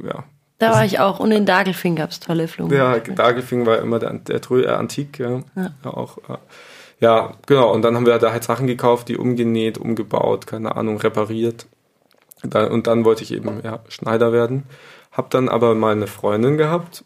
ja. 0.03 0.25
Da 0.59 0.73
war 0.73 0.85
ich 0.85 1.01
auch 1.01 1.21
und 1.21 1.31
in 1.33 1.45
Dagelfing 1.45 1.97
gab 1.97 2.11
es 2.11 2.19
tolle 2.19 2.49
Flohmärkte. 2.49 3.11
Ja, 3.11 3.17
Dagelfing 3.17 3.67
war 3.67 3.79
immer 3.79 3.99
der, 3.99 4.15
der 4.15 4.41
Trö 4.41 4.67
Antik, 4.67 5.19
ja. 5.19 5.43
ja. 5.55 5.71
ja 5.85 5.91
auch. 5.91 6.19
Ja. 6.29 6.39
ja, 6.99 7.33
genau. 7.47 7.73
Und 7.73 7.83
dann 7.83 7.95
haben 7.95 8.07
wir 8.07 8.19
da 8.19 8.33
halt 8.33 8.45
Sachen 8.45 8.67
gekauft, 8.67 9.09
die 9.09 9.19
umgenäht, 9.19 9.77
umgebaut, 9.77 10.47
keine 10.47 10.77
Ahnung, 10.77 10.99
repariert. 10.99 11.67
und 12.43 12.87
dann 12.87 13.05
wollte 13.05 13.23
ich 13.23 13.33
eben 13.33 13.61
ja, 13.63 13.81
Schneider 13.89 14.33
werden. 14.33 14.65
Hab 15.13 15.31
dann 15.31 15.49
aber 15.49 15.75
mal 15.75 15.93
eine 15.93 16.07
Freundin 16.07 16.57
gehabt, 16.57 17.05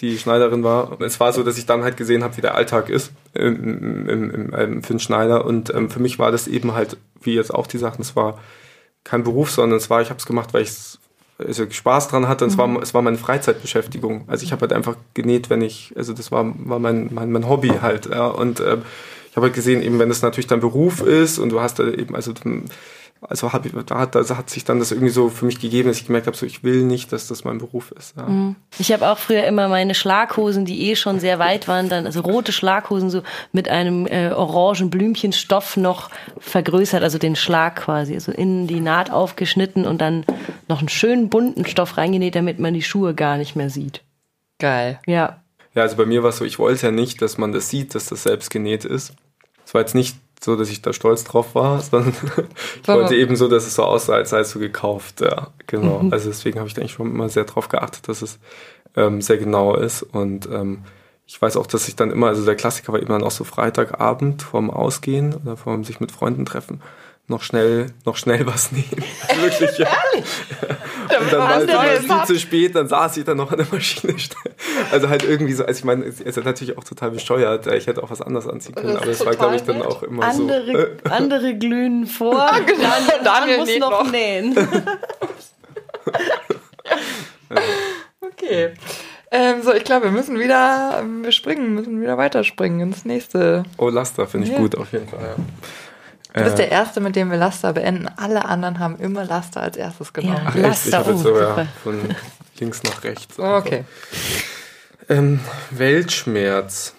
die 0.00 0.18
Schneiderin 0.18 0.64
war. 0.64 0.92
Und 0.92 1.02
es 1.02 1.20
war 1.20 1.32
so, 1.32 1.42
dass 1.42 1.58
ich 1.58 1.66
dann 1.66 1.82
halt 1.82 1.96
gesehen 1.96 2.22
habe, 2.24 2.36
wie 2.36 2.40
der 2.40 2.54
Alltag 2.54 2.88
ist 2.88 3.12
im, 3.34 4.08
im, 4.08 4.30
im, 4.30 4.54
einen 4.54 4.98
Schneider. 4.98 5.44
Und 5.44 5.72
ähm, 5.74 5.90
für 5.90 6.00
mich 6.00 6.18
war 6.18 6.32
das 6.32 6.48
eben 6.48 6.74
halt, 6.74 6.96
wie 7.20 7.34
jetzt 7.34 7.52
auch 7.52 7.66
die 7.66 7.78
Sachen, 7.78 8.02
es 8.02 8.16
war 8.16 8.38
kein 9.04 9.24
Beruf, 9.24 9.50
sondern 9.50 9.78
es 9.78 9.90
war, 9.90 10.00
ich 10.00 10.10
habe 10.10 10.18
es 10.18 10.26
gemacht, 10.26 10.54
weil 10.54 10.62
ich 10.62 10.72
also 11.38 11.68
Spaß 11.68 12.08
dran 12.08 12.28
hatte. 12.28 12.44
Und 12.44 12.50
mhm. 12.50 12.54
es, 12.54 12.58
war, 12.58 12.82
es 12.82 12.94
war 12.94 13.02
meine 13.02 13.18
Freizeitbeschäftigung. 13.18 14.24
Also 14.26 14.44
ich 14.44 14.52
habe 14.52 14.62
halt 14.62 14.72
einfach 14.72 14.96
genäht, 15.14 15.50
wenn 15.50 15.62
ich, 15.62 15.92
also 15.96 16.12
das 16.12 16.32
war, 16.32 16.44
war 16.56 16.78
mein, 16.78 17.10
mein, 17.12 17.30
mein 17.30 17.48
Hobby 17.48 17.72
halt. 17.82 18.06
Ja. 18.06 18.26
Und 18.28 18.60
ähm, 18.60 18.82
ich 19.30 19.36
habe 19.36 19.46
halt 19.46 19.54
gesehen, 19.54 19.82
eben 19.82 19.98
wenn 19.98 20.10
es 20.10 20.22
natürlich 20.22 20.48
dein 20.48 20.60
Beruf 20.60 21.02
ist 21.02 21.38
und 21.38 21.50
du 21.50 21.60
hast 21.60 21.78
da 21.78 21.86
eben, 21.86 22.16
also 22.16 22.32
also 23.22 23.52
hab, 23.52 23.66
da 23.86 23.98
hat, 23.98 24.16
also 24.16 24.36
hat 24.36 24.48
sich 24.48 24.64
dann 24.64 24.78
das 24.78 24.92
irgendwie 24.92 25.12
so 25.12 25.28
für 25.28 25.44
mich 25.44 25.60
gegeben, 25.60 25.88
dass 25.88 25.98
ich 25.98 26.06
gemerkt 26.06 26.26
habe, 26.26 26.36
so 26.36 26.46
ich 26.46 26.64
will 26.64 26.84
nicht, 26.84 27.12
dass 27.12 27.28
das 27.28 27.44
mein 27.44 27.58
Beruf 27.58 27.92
ist. 27.92 28.16
Ja. 28.16 28.24
Mhm. 28.24 28.56
Ich 28.78 28.92
habe 28.92 29.08
auch 29.08 29.18
früher 29.18 29.44
immer 29.44 29.68
meine 29.68 29.94
Schlaghosen, 29.94 30.64
die 30.64 30.88
eh 30.88 30.96
schon 30.96 31.20
sehr 31.20 31.38
weit 31.38 31.68
waren, 31.68 31.88
dann 31.90 32.06
also 32.06 32.20
rote 32.20 32.52
Schlaghosen 32.52 33.10
so 33.10 33.22
mit 33.52 33.68
einem 33.68 34.06
äh, 34.06 34.30
orangen 34.32 34.88
Blümchenstoff 34.88 35.76
noch 35.76 36.08
vergrößert, 36.38 37.02
also 37.02 37.18
den 37.18 37.36
Schlag 37.36 37.76
quasi, 37.76 38.14
also 38.14 38.32
in 38.32 38.66
die 38.66 38.80
Naht 38.80 39.10
aufgeschnitten 39.10 39.86
und 39.86 40.00
dann 40.00 40.24
noch 40.68 40.78
einen 40.78 40.88
schönen 40.88 41.28
bunten 41.28 41.66
Stoff 41.66 41.98
reingenäht, 41.98 42.34
damit 42.34 42.58
man 42.58 42.72
die 42.72 42.82
Schuhe 42.82 43.14
gar 43.14 43.36
nicht 43.36 43.54
mehr 43.54 43.68
sieht. 43.68 44.02
Geil. 44.58 44.98
Ja. 45.06 45.42
Ja, 45.74 45.82
also 45.82 45.96
bei 45.96 46.06
mir 46.06 46.22
war 46.22 46.30
es 46.30 46.38
so, 46.38 46.44
ich 46.44 46.58
wollte 46.58 46.86
ja 46.86 46.92
nicht, 46.92 47.20
dass 47.22 47.38
man 47.38 47.52
das 47.52 47.68
sieht, 47.68 47.94
dass 47.94 48.06
das 48.06 48.22
selbst 48.22 48.50
genäht 48.50 48.84
ist. 48.84 49.12
Es 49.64 49.74
war 49.74 49.82
jetzt 49.82 49.94
nicht 49.94 50.16
so, 50.42 50.56
dass 50.56 50.70
ich 50.70 50.82
da 50.82 50.92
stolz 50.92 51.24
drauf 51.24 51.54
war, 51.54 51.80
sondern 51.80 52.14
ich 52.82 52.88
wollte 52.88 53.16
eben 53.16 53.36
so, 53.36 53.48
dass 53.48 53.66
es 53.66 53.74
so 53.74 53.84
aussah, 53.84 54.14
als 54.14 54.30
sei 54.30 54.40
es 54.40 54.50
so 54.50 54.58
gekauft. 54.58 55.20
Ja, 55.20 55.48
genau. 55.66 56.02
Mhm. 56.02 56.12
Also 56.12 56.28
deswegen 56.28 56.58
habe 56.58 56.68
ich 56.68 56.76
eigentlich 56.76 56.92
schon 56.92 57.10
immer 57.10 57.28
sehr 57.28 57.44
darauf 57.44 57.68
geachtet, 57.68 58.08
dass 58.08 58.22
es 58.22 58.38
ähm, 58.96 59.20
sehr 59.20 59.38
genau 59.38 59.76
ist. 59.76 60.02
Und 60.02 60.48
ähm, 60.50 60.84
ich 61.26 61.40
weiß 61.40 61.56
auch, 61.56 61.66
dass 61.66 61.88
ich 61.88 61.96
dann 61.96 62.10
immer, 62.10 62.28
also 62.28 62.44
der 62.44 62.56
Klassiker 62.56 62.92
war 62.92 63.00
immer 63.00 63.18
dann 63.18 63.22
auch 63.22 63.30
so 63.30 63.44
Freitagabend 63.44 64.42
vorm 64.42 64.70
Ausgehen 64.70 65.34
oder 65.34 65.56
vorm 65.56 65.84
sich 65.84 66.00
mit 66.00 66.10
Freunden 66.10 66.44
treffen 66.44 66.80
noch 67.30 67.42
schnell, 67.42 67.86
noch 68.04 68.16
schnell 68.16 68.44
was 68.46 68.72
nehmen. 68.72 68.84
Wirklich, 69.40 69.78
ja. 69.78 69.88
Und 71.20 71.32
dann 71.32 71.40
war 71.40 71.58
es 71.62 72.04
immer 72.04 72.26
viel 72.26 72.34
zu 72.34 72.40
spät, 72.40 72.74
dann 72.74 72.88
saß 72.88 73.16
ich 73.16 73.24
dann 73.24 73.38
noch 73.38 73.50
an 73.50 73.58
der 73.58 73.66
Maschine. 73.70 74.16
Also 74.92 75.08
halt 75.08 75.24
irgendwie 75.24 75.52
so, 75.52 75.64
also 75.64 75.78
ich 75.78 75.84
meine, 75.84 76.04
es 76.04 76.20
ist 76.20 76.42
natürlich 76.42 76.76
auch 76.76 76.84
total 76.84 77.10
besteuert. 77.10 77.66
Ich 77.66 77.86
hätte 77.86 78.02
auch 78.02 78.10
was 78.10 78.20
anderes 78.20 78.46
anziehen 78.46 78.74
können, 78.74 78.96
aber 78.96 79.08
es 79.08 79.24
war, 79.24 79.34
glaube 79.34 79.56
ich, 79.56 79.62
dann 79.62 79.82
auch 79.82 80.02
immer 80.02 80.24
andere, 80.24 80.98
so. 81.04 81.10
Andere 81.10 81.54
glühen 81.54 82.06
vor, 82.06 82.40
ah, 82.40 82.58
genau. 82.58 82.88
Daniel 83.22 83.58
muss 83.58 83.78
noch, 83.78 83.90
noch 83.90 84.10
nähen. 84.10 84.56
okay. 88.20 88.74
Ähm, 89.30 89.62
so, 89.62 89.72
ich 89.72 89.84
glaube, 89.84 90.06
wir 90.06 90.12
müssen 90.12 90.38
wieder, 90.38 91.04
wir 91.22 91.32
springen, 91.32 91.74
müssen 91.74 92.00
wieder 92.00 92.18
weiterspringen 92.18 92.80
ins 92.80 93.04
nächste. 93.04 93.64
Oh, 93.76 93.88
Laster 93.88 94.26
finde 94.26 94.48
ich 94.48 94.52
ja. 94.52 94.58
gut, 94.58 94.76
auf 94.76 94.92
jeden 94.92 95.08
Fall, 95.08 95.20
ja. 95.20 95.44
Du 96.34 96.44
bist 96.44 96.58
der 96.58 96.70
Erste, 96.70 97.00
mit 97.00 97.16
dem 97.16 97.30
wir 97.30 97.38
Laster 97.38 97.72
beenden. 97.72 98.08
Alle 98.16 98.44
anderen 98.44 98.78
haben 98.78 98.96
immer 98.98 99.24
Laster 99.24 99.62
als 99.62 99.76
erstes 99.76 100.12
genommen. 100.12 100.52
Ja, 100.54 100.68
Laster, 100.68 100.88
ich 100.88 100.94
habe 100.94 101.10
jetzt 101.12 101.22
so 101.22 101.38
ja, 101.38 101.66
von 101.82 102.14
links 102.58 102.82
nach 102.84 103.02
rechts. 103.02 103.38
okay. 103.38 103.84
Ähm, 105.08 105.40
Weltschmerz. 105.70 106.94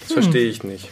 Das 0.00 0.08
hm. 0.10 0.22
verstehe 0.22 0.48
ich 0.48 0.64
nicht. 0.64 0.88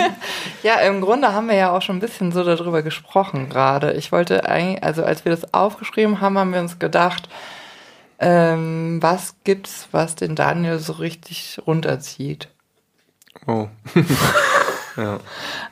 ja, 0.62 0.76
im 0.76 1.00
Grunde 1.00 1.32
haben 1.32 1.48
wir 1.48 1.56
ja 1.56 1.76
auch 1.76 1.82
schon 1.82 1.96
ein 1.96 2.00
bisschen 2.00 2.30
so 2.30 2.44
darüber 2.44 2.82
gesprochen 2.82 3.48
gerade. 3.48 3.92
Ich 3.92 4.12
wollte 4.12 4.48
eigentlich, 4.48 4.82
also 4.82 5.02
als 5.02 5.24
wir 5.24 5.30
das 5.32 5.52
aufgeschrieben 5.52 6.20
haben, 6.20 6.38
haben 6.38 6.52
wir 6.52 6.60
uns 6.60 6.78
gedacht, 6.78 7.28
ähm, 8.20 8.98
was 9.00 9.34
gibt's, 9.44 9.88
was 9.92 10.14
den 10.14 10.34
Daniel 10.34 10.78
so 10.78 10.94
richtig 10.94 11.58
runterzieht? 11.66 12.48
Oh. 13.46 13.68
Ja. 14.98 15.20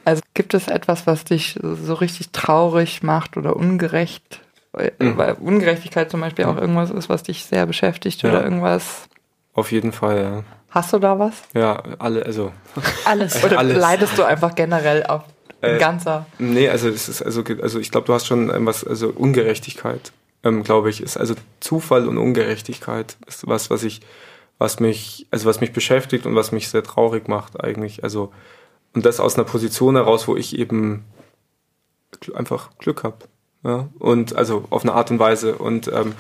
Also 0.04 0.22
gibt 0.34 0.54
es 0.54 0.68
etwas, 0.68 1.06
was 1.06 1.24
dich 1.24 1.58
so 1.62 1.94
richtig 1.94 2.30
traurig 2.30 3.02
macht 3.02 3.36
oder 3.36 3.56
ungerecht? 3.56 4.40
Mhm. 4.72 5.16
Weil 5.16 5.34
Ungerechtigkeit 5.34 6.10
zum 6.10 6.20
Beispiel 6.20 6.44
auch 6.44 6.56
irgendwas 6.56 6.90
ist, 6.90 7.08
was 7.08 7.22
dich 7.22 7.44
sehr 7.44 7.66
beschäftigt 7.66 8.22
ja. 8.22 8.30
oder 8.30 8.44
irgendwas. 8.44 9.08
Auf 9.54 9.72
jeden 9.72 9.92
Fall, 9.92 10.22
ja. 10.22 10.44
Hast 10.70 10.92
du 10.92 10.98
da 10.98 11.18
was? 11.18 11.34
Ja, 11.54 11.82
alle, 11.98 12.24
also. 12.26 12.52
Alles. 13.06 13.42
Oder 13.44 13.58
alles. 13.58 13.78
leidest 13.78 14.18
du 14.18 14.24
einfach 14.24 14.54
generell 14.54 15.04
auf 15.06 15.22
äh, 15.62 15.78
ganzer? 15.78 16.26
Nee, 16.38 16.68
also 16.68 16.90
es 16.90 17.08
ist, 17.08 17.22
also, 17.22 17.42
also 17.62 17.78
ich 17.78 17.90
glaube, 17.90 18.06
du 18.06 18.12
hast 18.12 18.26
schon 18.26 18.50
was, 18.66 18.84
also 18.84 19.08
Ungerechtigkeit, 19.08 20.12
ähm, 20.44 20.62
glaube 20.64 20.90
ich, 20.90 21.02
ist 21.02 21.16
also 21.16 21.34
Zufall 21.60 22.06
und 22.06 22.18
Ungerechtigkeit 22.18 23.16
ist 23.26 23.46
was, 23.46 23.70
was 23.70 23.84
ich, 23.84 24.02
was 24.58 24.78
mich, 24.78 25.26
also 25.30 25.46
was 25.46 25.62
mich 25.62 25.72
beschäftigt 25.72 26.26
und 26.26 26.34
was 26.34 26.52
mich 26.52 26.68
sehr 26.68 26.82
traurig 26.82 27.26
macht 27.26 27.58
eigentlich. 27.58 28.04
Also 28.04 28.32
und 28.96 29.04
das 29.04 29.20
aus 29.20 29.36
einer 29.36 29.44
Position 29.44 29.94
heraus, 29.94 30.26
wo 30.26 30.36
ich 30.36 30.58
eben 30.58 31.04
einfach 32.34 32.70
Glück 32.78 33.04
habe. 33.04 33.18
Ja? 33.62 33.90
Und 33.98 34.34
also 34.34 34.64
auf 34.70 34.84
eine 34.84 34.94
Art 34.94 35.10
und 35.10 35.18
Weise. 35.18 35.56
Und 35.58 35.88
ähm, 35.88 36.14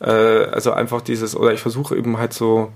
äh, 0.00 0.44
also 0.44 0.72
einfach 0.72 1.00
dieses, 1.00 1.34
oder 1.34 1.54
ich 1.54 1.60
versuche 1.60 1.96
eben 1.96 2.18
halt 2.18 2.34
so 2.34 2.70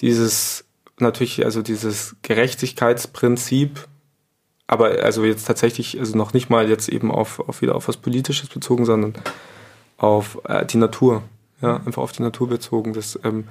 dieses, 0.00 0.64
natürlich, 0.98 1.44
also 1.44 1.60
dieses 1.60 2.16
Gerechtigkeitsprinzip, 2.22 3.86
aber 4.66 5.02
also 5.02 5.24
jetzt 5.24 5.46
tatsächlich, 5.46 5.98
also 6.00 6.16
noch 6.16 6.32
nicht 6.32 6.48
mal 6.48 6.70
jetzt 6.70 6.88
eben 6.88 7.10
auf, 7.12 7.40
auf 7.40 7.60
wieder 7.60 7.74
auf 7.74 7.88
was 7.88 7.98
Politisches 7.98 8.48
bezogen, 8.48 8.86
sondern 8.86 9.12
auf 9.98 10.40
äh, 10.44 10.64
die 10.64 10.78
Natur. 10.78 11.22
Ja, 11.60 11.76
einfach 11.76 12.02
auf 12.02 12.12
die 12.12 12.22
Natur 12.22 12.48
bezogen, 12.48 12.94
dass 12.94 13.18
ähm, 13.24 13.44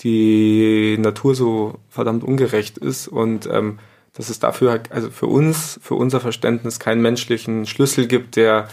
die 0.00 0.96
Natur 0.98 1.34
so 1.34 1.80
verdammt 1.90 2.24
ungerecht 2.24 2.78
ist 2.78 3.08
und 3.08 3.46
ähm, 3.52 3.78
dass 4.16 4.30
es 4.30 4.38
dafür, 4.38 4.80
also 4.90 5.10
für 5.10 5.26
uns, 5.26 5.78
für 5.82 5.94
unser 5.94 6.20
Verständnis 6.20 6.78
keinen 6.80 7.02
menschlichen 7.02 7.66
Schlüssel 7.66 8.06
gibt, 8.06 8.36
der 8.36 8.68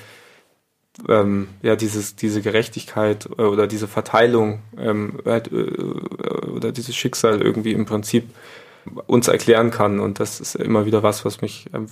ähm, 1.10 1.48
ja 1.62 1.76
dieses, 1.76 2.16
diese 2.16 2.42
Gerechtigkeit 2.42 3.28
äh, 3.38 3.42
oder 3.42 3.68
diese 3.68 3.88
Verteilung 3.88 4.62
ähm, 4.78 5.20
äh, 5.26 5.42
oder 6.50 6.72
dieses 6.72 6.96
Schicksal 6.96 7.42
irgendwie 7.42 7.74
im 7.74 7.86
Prinzip 7.86 8.30
uns 9.08 9.28
erklären 9.28 9.72
kann. 9.72 10.00
Und 10.00 10.20
das 10.20 10.40
ist 10.40 10.56
immer 10.56 10.86
wieder 10.86 11.04
was, 11.04 11.26
was 11.26 11.42
mich 11.42 11.70
ähm, 11.74 11.88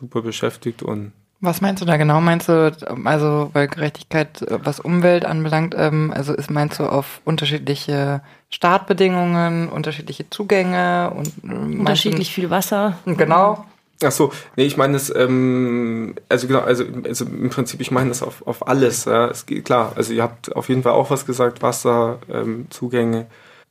super 0.00 0.22
beschäftigt 0.22 0.82
und 0.82 1.12
was 1.40 1.60
meinst 1.60 1.80
du 1.80 1.86
da 1.86 1.96
genau? 1.96 2.20
Meinst 2.20 2.48
du, 2.48 2.72
also 3.04 3.50
weil 3.52 3.68
Gerechtigkeit, 3.68 4.44
was 4.48 4.80
Umwelt 4.80 5.24
anbelangt, 5.24 5.74
ähm, 5.76 6.12
also 6.14 6.34
ist 6.34 6.50
meinst 6.50 6.80
du 6.80 6.84
auf 6.84 7.20
unterschiedliche 7.24 8.22
Startbedingungen, 8.50 9.68
unterschiedliche 9.68 10.28
Zugänge 10.30 11.12
und 11.14 11.28
äh, 11.44 11.78
unterschiedlich 11.78 12.32
viel 12.32 12.50
Wasser? 12.50 12.98
Genau. 13.04 13.64
Ach 14.02 14.12
so, 14.12 14.32
nee, 14.56 14.64
ich 14.64 14.76
meine 14.76 14.92
das, 14.92 15.12
ähm, 15.14 16.14
also 16.28 16.46
genau, 16.46 16.60
also, 16.60 16.84
also 17.04 17.24
im 17.24 17.50
Prinzip, 17.50 17.80
ich 17.80 17.90
meine 17.90 18.10
das 18.10 18.22
auf, 18.22 18.46
auf 18.46 18.68
alles. 18.68 19.06
Ja. 19.06 19.26
Es 19.28 19.44
geht, 19.44 19.64
klar, 19.64 19.92
also 19.96 20.12
ihr 20.12 20.22
habt 20.22 20.54
auf 20.54 20.68
jeden 20.68 20.84
Fall 20.84 20.92
auch 20.92 21.10
was 21.10 21.26
gesagt, 21.26 21.62
Wasser, 21.62 22.20
ähm, 22.32 22.66
Zugänge, 22.70 23.26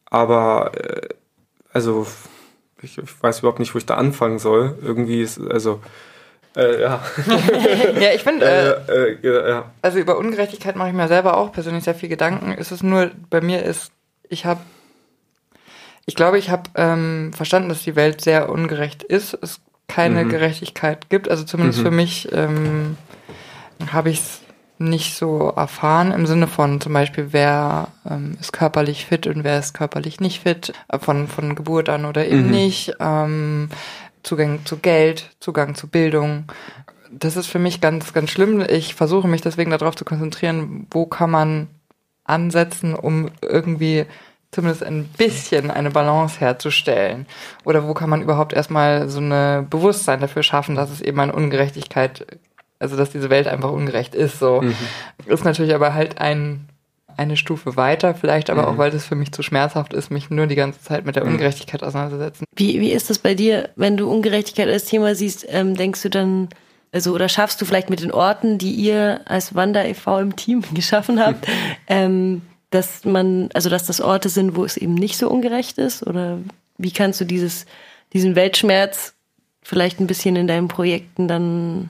aber 0.05 0.71
äh, 0.75 1.07
also 1.71 2.05
ich, 2.81 2.97
ich 2.97 3.23
weiß 3.23 3.39
überhaupt 3.39 3.59
nicht, 3.59 3.73
wo 3.73 3.77
ich 3.77 3.85
da 3.85 3.95
anfangen 3.95 4.39
soll. 4.39 4.77
Irgendwie 4.81 5.21
ist, 5.21 5.39
also 5.39 5.81
äh, 6.55 6.81
ja. 6.81 7.03
ja, 7.99 8.13
ich 8.15 8.23
finde, 8.23 8.83
äh, 8.87 9.27
äh, 9.27 9.49
ja. 9.49 9.71
also 9.81 9.99
über 9.99 10.17
Ungerechtigkeit 10.17 10.75
mache 10.75 10.89
ich 10.89 10.95
mir 10.95 11.07
selber 11.07 11.37
auch 11.37 11.51
persönlich 11.51 11.83
sehr 11.83 11.95
viel 11.95 12.09
Gedanken. 12.09 12.51
Ist 12.53 12.71
es 12.71 12.81
nur, 12.83 13.11
bei 13.29 13.41
mir 13.41 13.63
ist, 13.63 13.91
ich 14.29 14.45
habe, 14.45 14.61
ich 16.05 16.15
glaube, 16.15 16.39
ich 16.39 16.49
habe 16.49 16.69
ähm, 16.75 17.31
verstanden, 17.33 17.69
dass 17.69 17.83
die 17.83 17.95
Welt 17.95 18.21
sehr 18.21 18.49
ungerecht 18.49 19.03
ist, 19.03 19.37
es 19.41 19.59
keine 19.87 20.25
mhm. 20.25 20.29
Gerechtigkeit 20.29 21.09
gibt. 21.09 21.29
Also 21.29 21.43
zumindest 21.43 21.79
mhm. 21.79 21.83
für 21.83 21.91
mich 21.91 22.31
ähm, 22.31 22.97
habe 23.91 24.09
ich 24.09 24.19
es 24.19 24.41
nicht 24.79 25.15
so 25.15 25.49
erfahren 25.55 26.11
im 26.11 26.27
Sinne 26.27 26.47
von 26.47 26.79
zum 26.79 26.93
Beispiel, 26.93 27.29
wer 27.31 27.87
ähm, 28.07 28.37
ist 28.39 28.53
körperlich 28.53 29.05
fit 29.05 29.25
und 29.25 29.43
wer 29.43 29.57
ist 29.57 29.73
körperlich 29.73 30.19
nicht 30.19 30.43
fit, 30.43 30.73
äh, 30.89 30.99
von, 30.99 31.27
von 31.27 31.55
Geburt 31.55 31.89
an 31.89 32.05
oder 32.05 32.27
eben 32.27 32.45
mhm. 32.45 32.51
nicht. 32.51 32.93
Ähm, 32.99 33.69
Zugang 34.27 34.65
zu 34.65 34.77
Geld, 34.77 35.29
Zugang 35.39 35.73
zu 35.75 35.87
Bildung. 35.87 36.45
Das 37.09 37.37
ist 37.37 37.47
für 37.47 37.59
mich 37.59 37.79
ganz, 37.79 38.13
ganz 38.13 38.29
schlimm. 38.29 38.63
Ich 38.67 38.93
versuche 38.93 39.27
mich 39.27 39.41
deswegen 39.41 39.71
darauf 39.71 39.95
zu 39.95 40.03
konzentrieren, 40.03 40.85
wo 40.91 41.05
kann 41.05 41.31
man 41.31 41.67
ansetzen, 42.25 42.93
um 42.93 43.31
irgendwie 43.41 44.05
zumindest 44.51 44.83
ein 44.83 45.05
bisschen 45.17 45.71
eine 45.71 45.91
Balance 45.91 46.41
herzustellen? 46.41 47.25
Oder 47.63 47.87
wo 47.87 47.93
kann 47.93 48.09
man 48.09 48.21
überhaupt 48.21 48.51
erstmal 48.51 49.07
so 49.07 49.19
eine 49.19 49.65
Bewusstsein 49.69 50.19
dafür 50.19 50.43
schaffen, 50.43 50.75
dass 50.75 50.89
es 50.89 50.99
eben 51.01 51.19
eine 51.21 51.33
Ungerechtigkeit, 51.33 52.25
also 52.79 52.97
dass 52.97 53.11
diese 53.11 53.29
Welt 53.29 53.47
einfach 53.47 53.71
ungerecht 53.71 54.13
ist, 54.13 54.39
so. 54.39 54.61
Mhm. 54.61 54.75
Ist 55.25 55.45
natürlich 55.45 55.73
aber 55.73 55.93
halt 55.93 56.19
ein 56.19 56.67
eine 57.17 57.35
Stufe 57.35 57.75
weiter, 57.75 58.13
vielleicht 58.13 58.49
aber 58.49 58.63
mhm. 58.63 58.67
auch, 58.67 58.77
weil 58.77 58.91
das 58.91 59.05
für 59.05 59.15
mich 59.15 59.31
zu 59.31 59.41
schmerzhaft 59.41 59.93
ist, 59.93 60.11
mich 60.11 60.29
nur 60.29 60.47
die 60.47 60.55
ganze 60.55 60.81
Zeit 60.81 61.05
mit 61.05 61.15
der 61.15 61.25
mhm. 61.25 61.33
Ungerechtigkeit 61.33 61.83
auseinanderzusetzen. 61.83 62.45
Wie, 62.55 62.79
wie 62.79 62.91
ist 62.91 63.09
das 63.09 63.19
bei 63.19 63.33
dir, 63.33 63.69
wenn 63.75 63.97
du 63.97 64.09
Ungerechtigkeit 64.09 64.69
als 64.69 64.85
Thema 64.85 65.15
siehst, 65.15 65.45
ähm, 65.49 65.75
denkst 65.75 66.03
du 66.03 66.09
dann, 66.09 66.49
also 66.91 67.13
oder 67.13 67.27
schaffst 67.27 67.59
du 67.59 67.65
vielleicht 67.65 67.89
mit 67.89 68.01
den 68.01 68.11
Orten, 68.11 68.57
die 68.57 68.71
ihr 68.71 69.21
als 69.25 69.55
Wander 69.55 69.85
e.V. 69.85 70.19
im 70.19 70.35
Team 70.35 70.63
geschaffen 70.73 71.19
habt, 71.19 71.47
ähm, 71.87 72.43
dass 72.69 73.05
man, 73.05 73.49
also 73.53 73.69
dass 73.69 73.85
das 73.85 74.01
Orte 74.01 74.29
sind, 74.29 74.55
wo 74.55 74.63
es 74.63 74.77
eben 74.77 74.93
nicht 74.93 75.17
so 75.17 75.29
ungerecht 75.29 75.77
ist? 75.77 76.05
Oder 76.05 76.39
wie 76.77 76.91
kannst 76.91 77.19
du 77.19 77.25
dieses, 77.25 77.65
diesen 78.13 78.35
Weltschmerz 78.35 79.13
vielleicht 79.63 79.99
ein 79.99 80.07
bisschen 80.07 80.35
in 80.35 80.47
deinen 80.47 80.67
Projekten 80.67 81.27
dann 81.27 81.89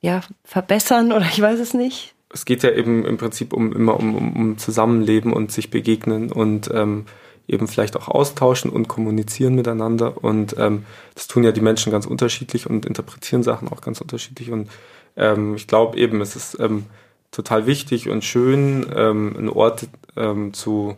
ja, 0.00 0.20
verbessern 0.44 1.12
oder 1.12 1.26
ich 1.26 1.40
weiß 1.40 1.60
es 1.60 1.74
nicht? 1.74 2.11
Es 2.32 2.44
geht 2.44 2.62
ja 2.62 2.70
eben 2.70 3.04
im 3.04 3.18
Prinzip 3.18 3.52
um 3.52 3.72
immer 3.72 3.98
um, 3.98 4.34
um, 4.34 4.58
Zusammenleben 4.58 5.32
und 5.32 5.52
sich 5.52 5.70
begegnen 5.70 6.32
und 6.32 6.70
ähm, 6.72 7.06
eben 7.48 7.68
vielleicht 7.68 7.96
auch 7.96 8.08
austauschen 8.08 8.70
und 8.70 8.88
kommunizieren 8.88 9.54
miteinander. 9.54 10.22
Und 10.22 10.56
ähm, 10.58 10.84
das 11.14 11.28
tun 11.28 11.44
ja 11.44 11.52
die 11.52 11.60
Menschen 11.60 11.92
ganz 11.92 12.06
unterschiedlich 12.06 12.68
und 12.68 12.86
interpretieren 12.86 13.42
Sachen 13.42 13.68
auch 13.68 13.80
ganz 13.80 14.00
unterschiedlich. 14.00 14.50
Und 14.50 14.70
ähm, 15.16 15.54
ich 15.56 15.66
glaube 15.66 15.98
eben, 15.98 16.20
es 16.20 16.36
ist 16.36 16.58
ähm, 16.60 16.86
total 17.30 17.66
wichtig 17.66 18.08
und 18.08 18.24
schön, 18.24 18.86
ähm, 18.94 19.34
einen 19.36 19.48
Ort 19.48 19.88
ähm, 20.16 20.54
zu 20.54 20.96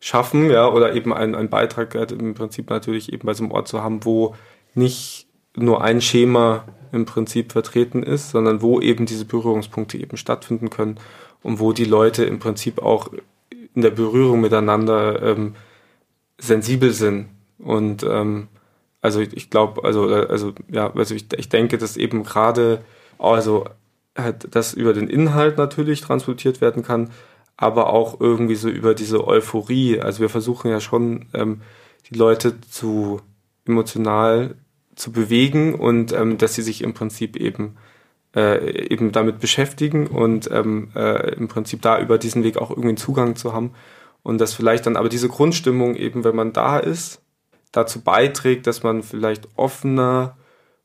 schaffen, 0.00 0.50
ja, 0.50 0.68
oder 0.68 0.94
eben 0.94 1.14
einen, 1.14 1.34
einen 1.34 1.48
Beitrag 1.48 1.94
äh, 1.94 2.06
im 2.12 2.34
Prinzip 2.34 2.68
natürlich 2.70 3.12
eben 3.12 3.24
bei 3.24 3.34
so 3.34 3.44
einem 3.44 3.52
Ort 3.52 3.68
zu 3.68 3.82
haben, 3.82 4.04
wo 4.04 4.34
nicht 4.74 5.26
nur 5.56 5.82
ein 5.82 6.00
Schema 6.00 6.64
im 6.92 7.06
Prinzip 7.06 7.52
vertreten 7.52 8.02
ist, 8.02 8.30
sondern 8.30 8.62
wo 8.62 8.80
eben 8.80 9.06
diese 9.06 9.24
Berührungspunkte 9.24 9.98
eben 9.98 10.16
stattfinden 10.16 10.70
können 10.70 10.98
und 11.42 11.58
wo 11.58 11.72
die 11.72 11.84
Leute 11.84 12.24
im 12.24 12.38
Prinzip 12.38 12.80
auch 12.82 13.10
in 13.74 13.82
der 13.82 13.90
Berührung 13.90 14.40
miteinander 14.40 15.22
ähm, 15.22 15.54
sensibel 16.38 16.92
sind. 16.92 17.28
Und 17.58 18.02
ähm, 18.02 18.48
also 19.00 19.20
ich 19.20 19.50
glaube, 19.50 19.84
also, 19.84 20.06
also 20.06 20.52
ja, 20.70 20.92
also 20.94 21.14
ich, 21.14 21.26
ich 21.36 21.48
denke, 21.48 21.78
dass 21.78 21.96
eben 21.96 22.22
gerade, 22.22 22.84
also 23.18 23.64
halt, 24.16 24.54
das 24.54 24.74
über 24.74 24.92
den 24.92 25.08
Inhalt 25.08 25.58
natürlich 25.58 26.02
transportiert 26.02 26.60
werden 26.60 26.82
kann, 26.82 27.10
aber 27.56 27.92
auch 27.92 28.20
irgendwie 28.20 28.54
so 28.54 28.68
über 28.68 28.94
diese 28.94 29.26
Euphorie. 29.26 30.00
Also 30.00 30.20
wir 30.20 30.28
versuchen 30.28 30.70
ja 30.70 30.80
schon, 30.80 31.26
ähm, 31.32 31.62
die 32.10 32.18
Leute 32.18 32.60
zu 32.60 33.20
emotional 33.66 34.56
zu 34.94 35.12
bewegen 35.12 35.74
und 35.74 36.12
ähm, 36.12 36.38
dass 36.38 36.54
sie 36.54 36.62
sich 36.62 36.82
im 36.82 36.94
Prinzip 36.94 37.36
eben 37.36 37.76
äh, 38.34 38.88
eben 38.88 39.12
damit 39.12 39.40
beschäftigen 39.40 40.06
und 40.06 40.50
ähm, 40.50 40.90
äh, 40.94 41.34
im 41.34 41.48
Prinzip 41.48 41.82
da 41.82 42.00
über 42.00 42.18
diesen 42.18 42.44
Weg 42.44 42.56
auch 42.56 42.70
irgendwie 42.70 42.88
einen 42.88 42.96
Zugang 42.96 43.36
zu 43.36 43.52
haben 43.52 43.72
und 44.22 44.40
dass 44.40 44.54
vielleicht 44.54 44.86
dann 44.86 44.96
aber 44.96 45.08
diese 45.08 45.28
Grundstimmung 45.28 45.96
eben, 45.96 46.24
wenn 46.24 46.36
man 46.36 46.52
da 46.52 46.78
ist, 46.78 47.20
dazu 47.72 48.02
beiträgt, 48.02 48.66
dass 48.66 48.82
man 48.82 49.02
vielleicht 49.02 49.48
offener 49.56 50.36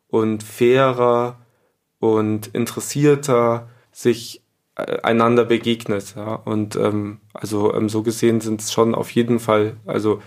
und 0.07 0.43
fairer 0.43 1.37
und 1.99 2.47
interessierter 2.47 3.69
sich 3.91 4.41
äh, 4.75 5.01
einander 5.01 5.45
begegnet. 5.45 6.15
Ja? 6.15 6.35
Und 6.35 6.75
ähm, 6.75 7.19
also 7.33 7.73
ähm, 7.73 7.89
so 7.89 8.03
gesehen 8.03 8.41
sind 8.41 8.61
es 8.61 8.71
schon 8.71 8.95
auf 8.95 9.11
jeden 9.11 9.39
Fall 9.39 9.77
also 9.85 10.21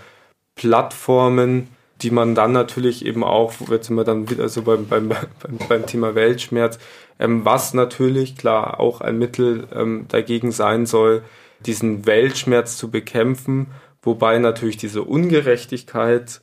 Plattformen, 0.55 1.69
die 2.03 2.11
man 2.11 2.35
dann 2.35 2.53
natürlich 2.53 3.05
eben 3.05 3.25
auch, 3.25 3.53
jetzt 3.71 3.89
sind 3.89 3.97
wir 3.97 4.05
dann 4.05 4.31
wieder 4.31 4.49
so 4.49 4.63
beim, 4.63 4.87
beim, 4.87 5.09
beim, 5.09 5.59
beim 5.69 5.87
Thema 5.87 6.15
Weltschmerz, 6.15 6.79
ähm, 7.19 7.45
was 7.45 7.75
natürlich 7.75 8.37
klar 8.37 8.81
auch 8.81 9.01
ein 9.01 9.19
Mittel 9.19 9.67
ähm, 9.75 10.07
dagegen 10.09 10.53
sein 10.53 10.87
soll, 10.87 11.23
diesen 11.67 12.07
Weltschmerz 12.07 12.77
zu 12.77 12.91
bekämpfen, 12.91 13.69
wobei 14.03 14.39
natürlich 14.39 14.79
diese 14.79 15.03
Ungerechtigkeit, 15.03 16.41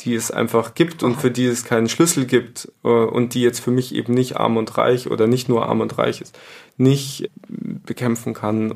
die 0.00 0.14
es 0.14 0.30
einfach 0.30 0.74
gibt 0.74 1.02
und 1.02 1.16
für 1.20 1.30
die 1.30 1.46
es 1.46 1.64
keinen 1.64 1.88
Schlüssel 1.88 2.24
gibt 2.24 2.72
äh, 2.82 2.88
und 2.88 3.34
die 3.34 3.42
jetzt 3.42 3.60
für 3.60 3.70
mich 3.70 3.94
eben 3.94 4.14
nicht 4.14 4.36
arm 4.36 4.56
und 4.56 4.76
reich 4.76 5.10
oder 5.10 5.26
nicht 5.26 5.48
nur 5.48 5.66
arm 5.66 5.80
und 5.80 5.98
reich 5.98 6.20
ist, 6.20 6.38
nicht 6.76 7.30
bekämpfen 7.48 8.34
kann. 8.34 8.74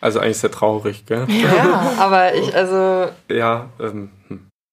Also 0.00 0.20
eigentlich 0.20 0.38
sehr 0.38 0.50
traurig, 0.50 1.04
gell? 1.06 1.26
Ja, 1.28 1.94
aber 1.98 2.34
ich, 2.34 2.54
also. 2.54 3.10
Ja, 3.28 3.68
ähm, 3.78 3.90
hm. 3.90 4.10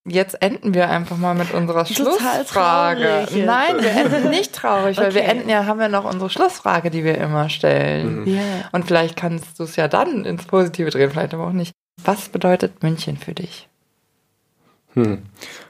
Jetzt 0.09 0.41
enden 0.41 0.73
wir 0.73 0.89
einfach 0.89 1.17
mal 1.17 1.35
mit 1.35 1.53
unserer 1.53 1.85
Schlussfrage. 1.85 3.27
Nein, 3.33 3.75
wir 3.79 3.91
enden 3.91 4.29
nicht 4.29 4.53
traurig, 4.53 4.97
weil 4.97 5.07
okay. 5.07 5.15
wir 5.15 5.23
enden 5.25 5.49
ja, 5.49 5.65
haben 5.65 5.81
ja 5.81 5.89
noch 5.89 6.05
unsere 6.05 6.29
Schlussfrage, 6.29 6.89
die 6.89 7.03
wir 7.03 7.17
immer 7.17 7.49
stellen. 7.49 8.21
Mhm. 8.21 8.27
Yeah. 8.27 8.69
Und 8.71 8.85
vielleicht 8.85 9.17
kannst 9.17 9.59
du 9.59 9.63
es 9.63 9.75
ja 9.75 9.87
dann 9.87 10.23
ins 10.23 10.45
Positive 10.45 10.89
drehen, 10.89 11.11
vielleicht 11.11 11.33
aber 11.33 11.47
auch 11.47 11.51
nicht. 11.51 11.73
Was 12.03 12.29
bedeutet 12.29 12.83
München 12.83 13.17
für 13.17 13.33
dich? 13.33 13.67
Hm. 14.93 15.23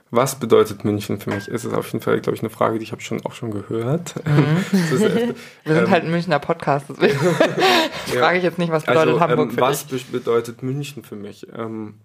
Was 0.10 0.40
bedeutet 0.40 0.86
München 0.86 1.20
für 1.20 1.32
mich? 1.32 1.48
Es 1.48 1.66
ist 1.66 1.74
auf 1.74 1.92
jeden 1.92 2.02
Fall, 2.02 2.20
glaube 2.22 2.36
ich, 2.36 2.42
eine 2.42 2.50
Frage, 2.50 2.80
die 2.80 2.84
ich 2.84 2.94
habe 2.94 3.02
schon 3.02 3.26
auch 3.26 3.34
schon 3.34 3.52
gehört. 3.52 4.16
Mhm. 4.26 4.66
ist, 4.72 5.02
äh, 5.02 5.34
wir 5.64 5.74
sind 5.74 5.86
ähm, 5.86 5.92
halt 5.92 6.06
ein 6.06 6.12
Münchner 6.12 6.40
Podcast, 6.40 6.86
deswegen 6.90 7.20
ja. 8.14 8.20
frage 8.20 8.38
ich 8.38 8.44
jetzt 8.44 8.58
nicht, 8.58 8.72
was 8.72 8.84
bedeutet 8.84 9.16
also, 9.16 9.20
Hamburg 9.20 9.50
ähm, 9.50 9.56
für 9.56 9.62
was 9.62 9.88
dich? 9.88 10.06
Was 10.06 10.12
bedeutet 10.12 10.64
München 10.64 11.04
für 11.04 11.18
mich? 11.18 11.48
Ähm, 11.54 11.96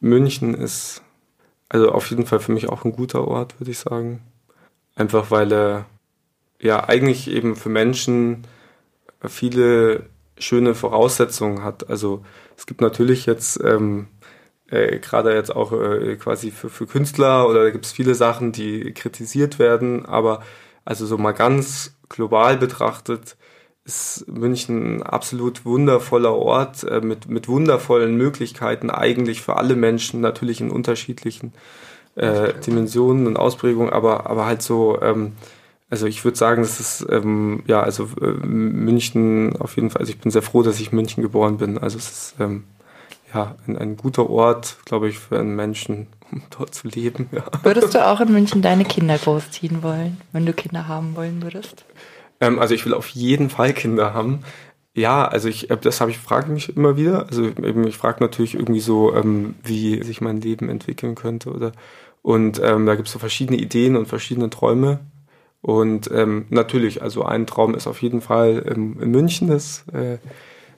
München 0.00 0.54
ist 0.54 1.02
also 1.70 1.92
auf 1.92 2.10
jeden 2.10 2.26
Fall 2.26 2.40
für 2.40 2.52
mich 2.52 2.68
auch 2.68 2.84
ein 2.84 2.92
guter 2.92 3.26
Ort, 3.26 3.58
würde 3.58 3.70
ich 3.70 3.78
sagen. 3.78 4.20
Einfach 4.96 5.30
weil 5.30 5.52
er 5.52 5.86
ja 6.60 6.86
eigentlich 6.86 7.30
eben 7.30 7.56
für 7.56 7.70
Menschen 7.70 8.46
viele 9.26 10.10
schöne 10.36 10.74
Voraussetzungen 10.74 11.62
hat. 11.62 11.88
Also 11.88 12.24
es 12.56 12.66
gibt 12.66 12.80
natürlich 12.80 13.24
jetzt 13.24 13.62
ähm, 13.62 14.08
äh, 14.68 14.98
gerade 14.98 15.32
jetzt 15.34 15.54
auch 15.54 15.72
äh, 15.72 16.16
quasi 16.16 16.50
für, 16.50 16.70
für 16.70 16.86
Künstler 16.86 17.48
oder 17.48 17.64
da 17.64 17.70
gibt 17.70 17.86
es 17.86 17.92
viele 17.92 18.14
Sachen, 18.14 18.52
die 18.52 18.92
kritisiert 18.92 19.58
werden, 19.58 20.04
aber 20.06 20.42
also 20.84 21.06
so 21.06 21.18
mal 21.18 21.32
ganz 21.32 21.96
global 22.08 22.56
betrachtet 22.56 23.36
ist 23.90 24.24
München 24.28 24.96
ein 24.96 25.02
absolut 25.02 25.64
wundervoller 25.64 26.34
Ort 26.34 26.84
äh, 26.84 27.00
mit, 27.00 27.28
mit 27.28 27.48
wundervollen 27.48 28.16
Möglichkeiten 28.16 28.88
eigentlich 28.88 29.42
für 29.42 29.56
alle 29.56 29.74
Menschen, 29.74 30.20
natürlich 30.20 30.60
in 30.60 30.70
unterschiedlichen 30.70 31.52
äh, 32.14 32.52
Dimensionen 32.66 33.26
und 33.26 33.36
Ausprägungen, 33.36 33.92
aber, 33.92 34.30
aber 34.30 34.46
halt 34.46 34.62
so, 34.62 35.00
ähm, 35.02 35.32
also 35.90 36.06
ich 36.06 36.24
würde 36.24 36.38
sagen, 36.38 36.62
das 36.62 36.78
ist, 36.78 37.06
ähm, 37.10 37.64
ja, 37.66 37.82
also 37.82 38.08
äh, 38.20 38.26
München 38.26 39.56
auf 39.58 39.74
jeden 39.74 39.90
Fall, 39.90 40.00
also 40.00 40.12
ich 40.12 40.20
bin 40.20 40.30
sehr 40.30 40.42
froh, 40.42 40.62
dass 40.62 40.78
ich 40.78 40.92
in 40.92 40.96
München 40.96 41.22
geboren 41.22 41.58
bin. 41.58 41.76
Also 41.78 41.98
es 41.98 42.10
ist, 42.10 42.34
ähm, 42.38 42.64
ja, 43.34 43.56
ein, 43.66 43.76
ein 43.76 43.96
guter 43.96 44.30
Ort, 44.30 44.76
glaube 44.84 45.08
ich, 45.08 45.18
für 45.18 45.38
einen 45.38 45.56
Menschen, 45.56 46.06
um 46.30 46.42
dort 46.56 46.74
zu 46.74 46.86
leben. 46.86 47.28
Ja. 47.32 47.44
Würdest 47.64 47.94
du 47.94 48.06
auch 48.06 48.20
in 48.20 48.32
München 48.32 48.62
deine 48.62 48.84
Kinder 48.84 49.18
großziehen 49.18 49.82
wollen, 49.82 50.20
wenn 50.32 50.46
du 50.46 50.52
Kinder 50.52 50.86
haben 50.86 51.16
wollen 51.16 51.42
würdest? 51.42 51.84
Ähm, 52.40 52.58
also 52.58 52.74
ich 52.74 52.84
will 52.86 52.94
auf 52.94 53.08
jeden 53.08 53.50
Fall 53.50 53.72
Kinder 53.72 54.14
haben. 54.14 54.40
Ja, 54.94 55.26
also 55.26 55.48
ich, 55.48 55.70
äh, 55.70 55.76
das 55.80 56.00
habe 56.00 56.10
ich 56.10 56.18
frage 56.18 56.50
mich 56.50 56.76
immer 56.76 56.96
wieder. 56.96 57.26
Also 57.28 57.44
eben, 57.46 57.86
ich 57.86 57.96
frage 57.96 58.22
natürlich 58.22 58.54
irgendwie 58.54 58.80
so, 58.80 59.14
ähm, 59.14 59.54
wie 59.62 60.02
sich 60.02 60.20
mein 60.20 60.40
Leben 60.40 60.68
entwickeln 60.68 61.14
könnte 61.14 61.50
oder 61.50 61.72
und 62.22 62.60
ähm, 62.62 62.86
da 62.86 62.94
gibt 62.96 63.08
es 63.08 63.12
so 63.14 63.18
verschiedene 63.18 63.58
Ideen 63.58 63.96
und 63.96 64.06
verschiedene 64.06 64.50
Träume. 64.50 65.00
Und 65.62 66.10
ähm, 66.12 66.46
natürlich, 66.50 67.02
also 67.02 67.24
ein 67.24 67.46
Traum 67.46 67.74
ist 67.74 67.86
auf 67.86 68.02
jeden 68.02 68.20
Fall 68.20 68.64
ähm, 68.66 68.98
in 69.00 69.10
München, 69.10 69.48
das, 69.48 69.84
äh, 69.92 70.18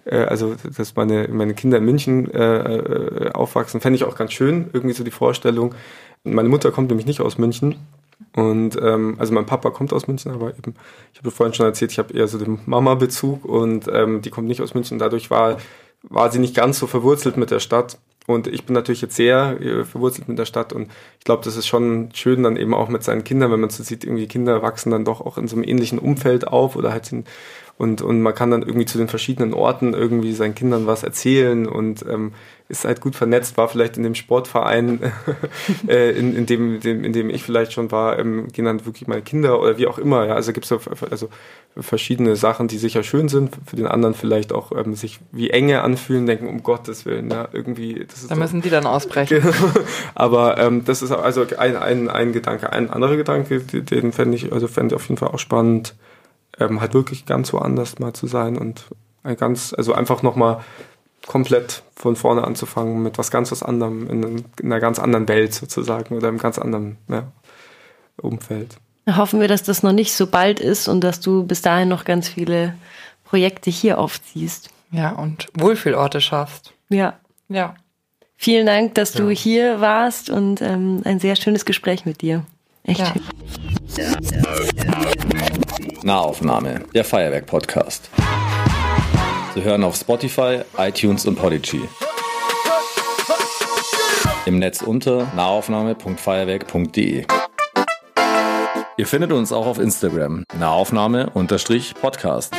äh, 0.04 0.24
also 0.24 0.56
dass 0.76 0.96
meine, 0.96 1.28
meine 1.28 1.54
Kinder 1.54 1.78
in 1.78 1.84
München 1.84 2.30
äh, 2.32 2.76
äh, 2.76 3.32
aufwachsen, 3.32 3.80
fände 3.80 3.96
ich 3.96 4.04
auch 4.04 4.16
ganz 4.16 4.32
schön, 4.32 4.70
irgendwie 4.72 4.94
so 4.94 5.04
die 5.04 5.12
Vorstellung. 5.12 5.74
Meine 6.24 6.48
Mutter 6.48 6.72
kommt 6.72 6.88
nämlich 6.88 7.06
nicht 7.06 7.20
aus 7.20 7.38
München, 7.38 7.76
und 8.34 8.76
ähm, 8.80 9.16
also 9.18 9.32
mein 9.32 9.46
Papa 9.46 9.70
kommt 9.70 9.92
aus 9.92 10.06
München, 10.06 10.32
aber 10.32 10.50
eben, 10.50 10.74
ich 11.12 11.18
habe 11.18 11.30
vorhin 11.30 11.54
schon 11.54 11.66
erzählt, 11.66 11.92
ich 11.92 11.98
habe 11.98 12.14
eher 12.14 12.28
so 12.28 12.38
den 12.38 12.60
Mama-Bezug 12.66 13.44
und 13.44 13.88
ähm, 13.92 14.22
die 14.22 14.30
kommt 14.30 14.48
nicht 14.48 14.60
aus 14.60 14.74
München. 14.74 14.98
Dadurch 14.98 15.30
war, 15.30 15.58
war 16.02 16.30
sie 16.30 16.38
nicht 16.38 16.54
ganz 16.54 16.78
so 16.78 16.86
verwurzelt 16.86 17.36
mit 17.36 17.50
der 17.50 17.60
Stadt. 17.60 17.98
Und 18.26 18.46
ich 18.46 18.64
bin 18.64 18.74
natürlich 18.74 19.02
jetzt 19.02 19.16
sehr 19.16 19.60
äh, 19.60 19.84
verwurzelt 19.84 20.28
mit 20.28 20.38
der 20.38 20.44
Stadt 20.44 20.72
und 20.72 20.90
ich 21.18 21.24
glaube, 21.24 21.42
das 21.44 21.56
ist 21.56 21.66
schon 21.66 22.10
schön 22.14 22.44
dann 22.44 22.56
eben 22.56 22.72
auch 22.72 22.88
mit 22.88 23.02
seinen 23.02 23.24
Kindern, 23.24 23.50
wenn 23.50 23.60
man 23.60 23.70
so 23.70 23.82
sieht, 23.82 24.04
irgendwie 24.04 24.28
Kinder 24.28 24.62
wachsen 24.62 24.92
dann 24.92 25.04
doch 25.04 25.20
auch 25.20 25.38
in 25.38 25.48
so 25.48 25.56
einem 25.56 25.64
ähnlichen 25.64 25.98
Umfeld 25.98 26.46
auf 26.46 26.76
oder 26.76 26.92
halt 26.92 27.10
in, 27.10 27.24
und, 27.78 28.02
und 28.02 28.22
man 28.22 28.34
kann 28.34 28.50
dann 28.50 28.62
irgendwie 28.62 28.86
zu 28.86 28.98
den 28.98 29.08
verschiedenen 29.08 29.54
Orten 29.54 29.94
irgendwie 29.94 30.32
seinen 30.32 30.54
Kindern 30.54 30.86
was 30.86 31.02
erzählen 31.02 31.66
und 31.66 32.04
ähm, 32.08 32.32
ist 32.68 32.84
halt 32.84 33.00
gut 33.00 33.16
vernetzt, 33.16 33.58
war 33.58 33.68
vielleicht 33.68 33.98
in 33.98 34.02
dem 34.02 34.14
Sportverein, 34.14 35.12
äh, 35.88 36.10
in, 36.12 36.34
in, 36.34 36.46
dem, 36.46 36.80
dem, 36.80 37.04
in 37.04 37.12
dem 37.12 37.28
ich 37.28 37.42
vielleicht 37.42 37.72
schon 37.72 37.90
war, 37.90 38.18
ähm, 38.18 38.48
gehen 38.48 38.64
dann 38.64 38.86
wirklich 38.86 39.08
meine 39.08 39.22
Kinder 39.22 39.60
oder 39.60 39.76
wie 39.76 39.86
auch 39.86 39.98
immer. 39.98 40.26
Ja, 40.26 40.34
also 40.34 40.52
gibt 40.52 40.70
es 40.70 40.88
also 41.10 41.28
verschiedene 41.76 42.36
Sachen, 42.36 42.68
die 42.68 42.78
sicher 42.78 43.02
schön 43.02 43.28
sind, 43.28 43.56
für 43.66 43.76
den 43.76 43.86
anderen 43.86 44.14
vielleicht 44.14 44.52
auch 44.52 44.72
ähm, 44.72 44.94
sich 44.94 45.20
wie 45.32 45.50
Enge 45.50 45.82
anfühlen, 45.82 46.26
denken, 46.26 46.46
um 46.46 46.62
Gottes 46.62 47.04
Willen, 47.04 47.30
ja, 47.30 47.48
irgendwie. 47.52 48.06
Das 48.08 48.22
ist 48.22 48.30
da 48.30 48.36
müssen 48.36 48.60
doch, 48.60 48.64
die 48.64 48.70
dann 48.70 48.86
ausbrechen. 48.86 49.42
Aber 50.14 50.56
ähm, 50.58 50.84
das 50.84 51.02
ist 51.02 51.10
also 51.10 51.44
ein, 51.58 51.76
ein, 51.76 52.08
ein 52.08 52.32
Gedanke. 52.32 52.72
Ein 52.72 52.90
anderer 52.90 53.16
Gedanke, 53.16 53.60
den 53.60 54.12
fände 54.12 54.36
ich, 54.36 54.52
also 54.52 54.66
fände 54.66 54.94
ich 54.94 54.96
auf 54.96 55.08
jeden 55.08 55.18
Fall 55.18 55.28
auch 55.28 55.38
spannend, 55.38 55.94
ähm, 56.58 56.80
halt 56.80 56.94
wirklich 56.94 57.26
ganz 57.26 57.52
woanders 57.52 57.98
mal 57.98 58.12
zu 58.12 58.26
sein 58.26 58.58
und 58.58 58.86
ein 59.22 59.36
ganz, 59.36 59.74
also 59.76 59.92
einfach 59.94 60.22
nochmal 60.22 60.62
komplett 61.26 61.82
von 61.94 62.16
vorne 62.16 62.44
anzufangen 62.44 63.02
mit 63.02 63.18
was 63.18 63.30
ganz 63.30 63.52
was 63.52 63.62
anderem, 63.62 64.08
in, 64.08 64.22
in 64.22 64.44
einer 64.64 64.80
ganz 64.80 64.98
anderen 64.98 65.28
Welt 65.28 65.54
sozusagen 65.54 66.16
oder 66.16 66.28
im 66.28 66.38
ganz 66.38 66.58
anderen 66.58 66.96
ja, 67.08 67.30
Umfeld. 68.20 68.76
Hoffen 69.08 69.40
wir, 69.40 69.48
dass 69.48 69.62
das 69.62 69.82
noch 69.82 69.92
nicht 69.92 70.14
so 70.14 70.26
bald 70.26 70.60
ist 70.60 70.88
und 70.88 71.02
dass 71.02 71.20
du 71.20 71.44
bis 71.44 71.62
dahin 71.62 71.88
noch 71.88 72.04
ganz 72.04 72.28
viele 72.28 72.74
Projekte 73.24 73.70
hier 73.70 73.98
aufziehst. 73.98 74.70
Ja, 74.90 75.10
und 75.10 75.48
Wohlfühlorte 75.54 76.20
schaffst. 76.20 76.72
Ja. 76.88 77.18
Ja. 77.48 77.74
Vielen 78.36 78.66
Dank, 78.66 78.94
dass 78.94 79.12
du 79.12 79.28
ja. 79.28 79.36
hier 79.36 79.80
warst 79.80 80.28
und 80.28 80.60
ähm, 80.62 81.02
ein 81.04 81.20
sehr 81.20 81.36
schönes 81.36 81.64
Gespräch 81.64 82.04
mit 82.04 82.22
dir. 82.22 82.44
Echt 82.84 82.98
ja. 82.98 83.14
Nahaufnahme, 86.02 86.80
der 86.94 87.04
Feuerwerk-Podcast. 87.04 88.10
Zu 89.54 89.62
hören 89.62 89.84
auf 89.84 89.94
Spotify, 89.96 90.62
iTunes 90.78 91.26
und 91.26 91.36
Podigy. 91.36 91.88
Im 94.46 94.58
Netz 94.58 94.82
unter 94.82 95.30
nahaufnahme.feuerwerk.de. 95.36 97.24
Ihr 98.96 99.06
findet 99.06 99.30
uns 99.32 99.52
auch 99.52 99.66
auf 99.66 99.78
Instagram, 99.78 100.44
Nahaufnahme-Podcast. 100.58 102.52